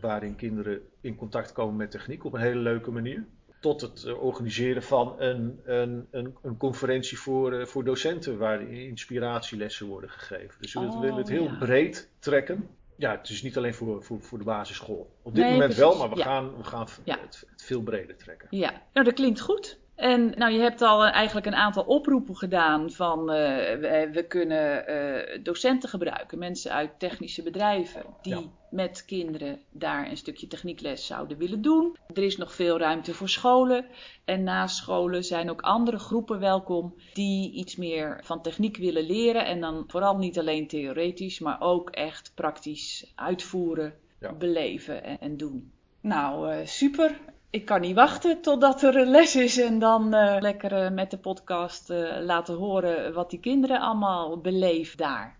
Waarin 0.01 0.35
kinderen 0.35 0.81
in 1.01 1.15
contact 1.15 1.51
komen 1.51 1.75
met 1.75 1.91
techniek 1.91 2.25
op 2.25 2.33
een 2.33 2.41
hele 2.41 2.59
leuke 2.59 2.91
manier 2.91 3.25
tot 3.67 3.81
het 3.81 4.03
eh, 4.03 4.23
organiseren 4.23 4.83
van 4.83 5.15
een, 5.17 5.59
een, 5.65 6.07
een, 6.11 6.35
een 6.41 6.57
conferentie 6.57 7.19
voor, 7.19 7.53
uh, 7.53 7.65
voor 7.65 7.83
docenten 7.83 8.37
waar 8.37 8.61
inspiratielessen 8.61 9.87
worden 9.87 10.09
gegeven. 10.09 10.61
Dus 10.61 10.73
we 10.73 10.79
oh, 10.79 10.99
willen 11.01 11.17
het 11.17 11.29
heel 11.29 11.43
ja. 11.43 11.57
breed 11.59 12.09
trekken. 12.19 12.69
Ja, 12.95 13.11
het 13.17 13.29
is 13.29 13.41
niet 13.41 13.57
alleen 13.57 13.73
voor, 13.73 14.03
voor, 14.03 14.21
voor 14.21 14.37
de 14.37 14.43
basisschool. 14.43 15.09
Op 15.21 15.35
dit 15.35 15.43
Nee, 15.43 15.51
moment 15.53 15.75
precies. 15.75 15.89
wel, 15.89 15.97
maar 15.97 16.09
we 16.09 16.17
Ja. 16.17 16.23
gaan, 16.23 16.57
we 16.57 16.63
gaan 16.63 16.87
het, 17.03 17.19
het 17.21 17.45
veel 17.55 17.81
breder 17.81 18.15
trekken. 18.17 18.47
Ja, 18.51 18.81
nou 18.93 19.05
dat 19.05 19.13
klinkt 19.15 19.39
goed. 19.39 19.77
En 19.97 20.33
nou, 20.35 20.51
je 20.53 20.59
hebt 20.59 20.81
al 20.81 21.05
eh, 21.05 21.13
eigenlijk 21.13 21.45
een 21.45 21.55
aantal 21.55 21.83
oproepen 21.83 22.35
gedaan 22.35 22.91
van 22.91 23.19
eh, 23.31 23.35
we, 23.79 24.09
we 24.13 24.23
kunnen 24.27 24.87
eh, 24.87 25.39
docenten 25.43 25.89
gebruiken, 25.89 26.37
mensen 26.39 26.71
uit 26.71 26.99
technische 26.99 27.43
bedrijven 27.43 28.03
die 28.21 28.33
Ja. 28.35 28.41
met 28.69 29.05
kinderen 29.05 29.59
daar 29.71 30.09
een 30.09 30.17
stukje 30.17 30.47
techniekles 30.47 31.05
zouden 31.05 31.37
willen 31.37 31.61
doen. 31.61 31.95
Er 32.13 32.23
is 32.23 32.37
nog 32.37 32.53
veel 32.53 32.77
ruimte 32.79 33.13
voor 33.13 33.29
scholen 33.29 33.85
en 34.25 34.43
naast 34.43 34.75
scholen 34.75 35.23
zijn 35.23 35.49
ook 35.49 35.61
andere 35.61 35.99
groepen 35.99 36.39
welkom 36.39 36.95
die 37.13 37.51
iets 37.51 37.75
meer 37.75 38.19
van 38.23 38.41
techniek 38.41 38.77
willen 38.77 39.03
leren 39.05 39.45
en 39.45 39.61
dan 39.61 39.83
vooral 39.87 40.17
niet 40.17 40.39
alleen 40.39 40.67
theoretisch, 40.67 41.39
maar 41.39 41.61
ook 41.61 41.89
echt 41.89 42.31
praktisch 42.35 43.11
uitvoeren, 43.15 43.93
Ja. 44.19 44.33
beleven 44.33 45.03
en, 45.03 45.19
en 45.19 45.37
doen. 45.37 45.71
Nou, 46.01 46.65
super. 46.65 47.19
Ik 47.57 47.65
kan 47.65 47.81
niet 47.81 47.95
wachten 47.95 48.41
totdat 48.41 48.83
er 48.83 48.95
een 48.95 49.09
les 49.09 49.35
is 49.35 49.57
en 49.57 49.79
dan 49.79 50.13
eh, 50.13 50.37
lekker 50.39 50.71
eh, 50.71 50.91
met 50.91 51.11
de 51.11 51.17
podcast 51.17 51.89
eh, 51.89 52.17
laten 52.21 52.55
horen 52.55 53.13
wat 53.13 53.29
die 53.29 53.39
kinderen 53.39 53.79
allemaal 53.79 54.37
beleven 54.41 54.97
daar. 54.97 55.37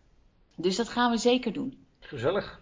Dus 0.56 0.76
dat 0.76 0.90
gaan 0.90 1.12
we 1.12 1.18
zeker 1.18 1.54
doen. 1.54 1.86
Gezellig. 2.00 2.62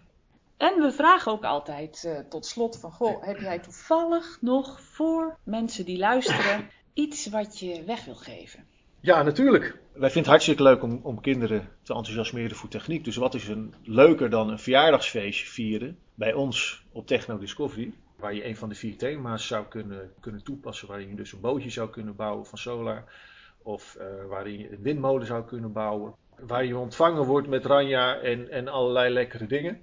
En 0.56 0.80
we 0.80 0.92
vragen 0.92 1.32
ook 1.32 1.44
altijd 1.44 2.04
eh, 2.04 2.18
tot 2.28 2.46
slot 2.46 2.78
van, 2.78 2.92
goh, 2.92 3.24
heb 3.24 3.38
jij 3.38 3.58
toevallig 3.58 4.38
nog 4.40 4.80
voor 4.80 5.38
mensen 5.42 5.84
die 5.84 5.98
luisteren 5.98 6.70
iets 6.92 7.26
wat 7.26 7.58
je 7.58 7.84
weg 7.84 8.04
wil 8.04 8.14
geven? 8.14 8.64
Ja, 9.00 9.22
natuurlijk. 9.22 9.64
Wij 9.92 10.10
vinden 10.10 10.18
het 10.18 10.26
hartstikke 10.26 10.62
leuk 10.62 10.82
om, 10.82 11.00
om 11.02 11.20
kinderen 11.20 11.68
te 11.82 11.94
enthousiasmeren 11.94 12.56
voor 12.56 12.68
techniek. 12.68 13.04
Dus 13.04 13.16
wat 13.16 13.34
is 13.34 13.48
een 13.48 13.74
leuker 13.82 14.30
dan 14.30 14.50
een 14.50 14.58
verjaardagsfeestje 14.58 15.46
vieren 15.46 15.98
bij 16.14 16.32
ons 16.32 16.84
op 16.92 17.06
Techno 17.06 17.38
Discovery? 17.38 17.92
Waar 18.16 18.34
je 18.34 18.46
een 18.46 18.56
van 18.56 18.68
de 18.68 18.74
vier 18.74 18.96
thema's 18.96 19.46
zou 19.46 19.64
kunnen, 19.68 20.12
kunnen 20.20 20.42
toepassen. 20.44 20.88
Waarin 20.88 21.08
je 21.08 21.14
dus 21.14 21.32
een 21.32 21.40
bootje 21.40 21.70
zou 21.70 21.90
kunnen 21.90 22.16
bouwen 22.16 22.46
van 22.46 22.58
solar. 22.58 23.04
Of 23.62 23.94
eh, 23.94 24.06
waarin 24.28 24.58
je 24.58 24.70
een 24.72 24.82
windmolen 24.82 25.26
zou 25.26 25.44
kunnen 25.44 25.72
bouwen. 25.72 26.14
Waar 26.38 26.64
je 26.64 26.76
ontvangen 26.76 27.24
wordt 27.24 27.48
met 27.48 27.64
ranja 27.64 28.14
en, 28.18 28.50
en 28.50 28.68
allerlei 28.68 29.12
lekkere 29.12 29.46
dingen. 29.46 29.80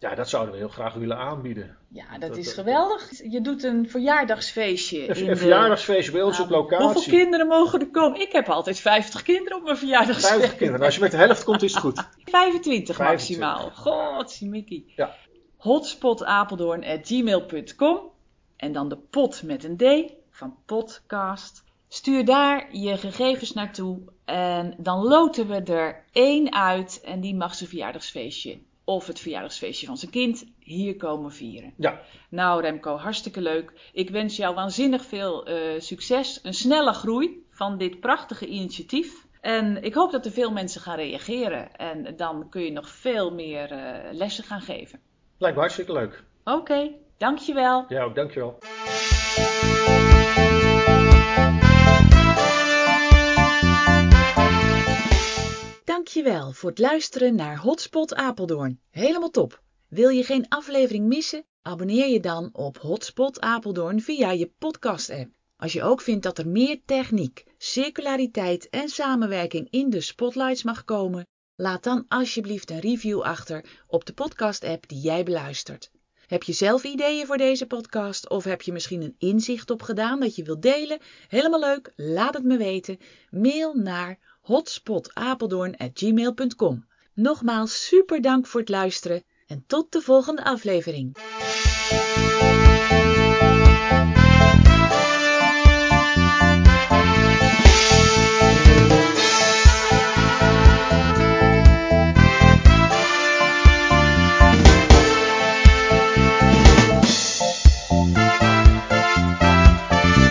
Ja, 0.00 0.14
dat 0.14 0.28
zouden 0.28 0.52
we 0.52 0.58
heel 0.60 0.68
graag 0.68 0.94
willen 0.94 1.16
aanbieden. 1.16 1.76
Ja, 1.88 2.18
dat 2.18 2.28
Dat- 2.28 2.36
is 2.38 2.44
dat- 2.44 2.54
geweldig. 2.54 3.10
Je 3.30 3.40
doet 3.40 3.62
een 3.62 3.88
verjaardagsfeestje. 3.90 5.08
Een, 5.08 5.14
in 5.16 5.22
een 5.22 5.28
de- 5.28 5.36
verjaardagsfeestje 5.36 6.12
bij 6.12 6.22
ons 6.22 6.40
op 6.40 6.48
Nou, 6.48 6.62
locatie. 6.62 6.84
Hoeveel 6.86 7.12
kinderen 7.18 7.46
mogen 7.46 7.80
er 7.80 7.90
komen? 7.90 8.20
Ik 8.20 8.32
heb 8.32 8.48
altijd 8.48 8.80
50 8.80 9.22
kinderen 9.22 9.58
op 9.58 9.64
mijn 9.64 9.76
verjaardagsfeest. 9.76 10.28
50 10.28 10.48
kinderen. 10.50 10.72
Nou, 10.72 10.84
als 10.84 10.94
je 10.94 11.00
met 11.00 11.10
de 11.10 11.16
helft 11.16 11.44
komt, 11.44 11.62
is 11.62 11.72
het 11.72 11.80
goed. 11.82 11.96
25 12.24 12.96
25. 12.96 12.98
maximaal. 12.98 13.70
Godzimikkie. 13.70 14.92
Ja. 14.96 15.14
hotspotapeldoorn.gmail.com 15.58 18.00
En 18.56 18.72
dan 18.72 18.88
de 18.88 18.96
pot 18.96 19.42
met 19.42 19.64
een 19.64 19.76
D 19.76 20.12
van 20.30 20.56
podcast. 20.66 21.64
Stuur 21.88 22.24
daar 22.24 22.76
je 22.76 22.96
gegevens 22.96 23.52
naartoe 23.52 23.98
en 24.24 24.74
dan 24.78 25.02
loten 25.02 25.48
we 25.48 25.62
er 25.62 26.04
één 26.12 26.52
uit 26.52 27.00
en 27.04 27.20
die 27.20 27.34
mag 27.34 27.54
zijn 27.54 27.68
verjaardagsfeestje 27.68 28.58
of 28.84 29.06
het 29.06 29.20
verjaardagsfeestje 29.20 29.86
van 29.86 29.96
zijn 29.96 30.10
kind 30.10 30.44
hier 30.58 30.96
komen 30.96 31.32
vieren. 31.32 31.74
Ja, 31.76 32.00
Nou 32.28 32.62
Remco, 32.62 32.96
hartstikke 32.96 33.40
leuk. 33.40 33.90
Ik 33.92 34.10
wens 34.10 34.36
jou 34.36 34.54
waanzinnig 34.54 35.04
veel 35.04 35.46
eh, 35.46 35.80
succes, 35.80 36.40
een 36.42 36.54
snelle 36.54 36.92
groei 36.92 37.46
van 37.50 37.78
dit 37.78 38.00
prachtige 38.00 38.46
initiatief. 38.46 39.26
En 39.40 39.82
ik 39.82 39.94
hoop 39.94 40.12
dat 40.12 40.26
er 40.26 40.32
veel 40.32 40.52
mensen 40.52 40.80
gaan 40.80 40.96
reageren 40.96 41.76
en 41.76 42.16
dan 42.16 42.48
kun 42.48 42.62
je 42.62 42.72
nog 42.72 42.88
veel 42.88 43.30
meer 43.30 43.72
eh, 43.72 44.12
lessen 44.12 44.44
gaan 44.44 44.60
geven. 44.60 45.00
Lijkt 45.38 45.56
me 45.56 45.62
hartstikke 45.62 45.92
leuk. 45.92 46.24
Oké, 46.44 46.90
dankjewel. 47.16 47.84
Ja, 47.88 48.02
ook 48.02 48.14
dankjewel. 48.14 48.58
Dankjewel 55.84 56.52
voor 56.52 56.70
het 56.70 56.78
luisteren 56.78 57.34
naar 57.34 57.58
Hotspot 57.58 58.14
Apeldoorn. 58.14 58.80
Helemaal 58.90 59.30
top. 59.30 59.62
Wil 59.88 60.08
je 60.08 60.24
geen 60.24 60.48
aflevering 60.48 61.06
missen? 61.06 61.44
Abonneer 61.62 62.08
je 62.08 62.20
dan 62.20 62.50
op 62.52 62.78
Hotspot 62.78 63.40
Apeldoorn 63.40 64.00
via 64.00 64.30
je 64.30 64.52
podcast-app. 64.58 65.30
Als 65.56 65.72
je 65.72 65.82
ook 65.82 66.00
vindt 66.00 66.22
dat 66.22 66.38
er 66.38 66.48
meer 66.48 66.80
techniek, 66.84 67.44
circulariteit 67.56 68.68
en 68.68 68.88
samenwerking 68.88 69.70
in 69.70 69.90
de 69.90 70.00
spotlights 70.00 70.62
mag 70.62 70.84
komen, 70.84 71.26
laat 71.58 71.84
dan 71.84 72.04
alsjeblieft 72.08 72.70
een 72.70 72.80
review 72.80 73.20
achter 73.20 73.64
op 73.86 74.06
de 74.06 74.12
podcast-app 74.12 74.88
die 74.88 75.00
jij 75.00 75.22
beluistert. 75.22 75.90
Heb 76.26 76.42
je 76.42 76.52
zelf 76.52 76.84
ideeën 76.84 77.26
voor 77.26 77.36
deze 77.36 77.66
podcast 77.66 78.28
of 78.28 78.44
heb 78.44 78.62
je 78.62 78.72
misschien 78.72 79.02
een 79.02 79.14
inzicht 79.18 79.70
opgedaan 79.70 80.20
dat 80.20 80.36
je 80.36 80.42
wilt 80.42 80.62
delen? 80.62 80.98
Helemaal 81.28 81.60
leuk, 81.60 81.92
laat 81.96 82.34
het 82.34 82.44
me 82.44 82.56
weten. 82.56 82.98
Mail 83.30 83.74
naar 83.74 84.18
hotspotapeldoorn@gmail.com. 84.40 86.86
Nogmaals 87.14 87.86
super 87.86 88.20
dank 88.20 88.46
voor 88.46 88.60
het 88.60 88.68
luisteren 88.68 89.22
en 89.46 89.64
tot 89.66 89.92
de 89.92 90.00
volgende 90.00 90.44
aflevering. 90.44 91.16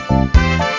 Música 0.09 0.76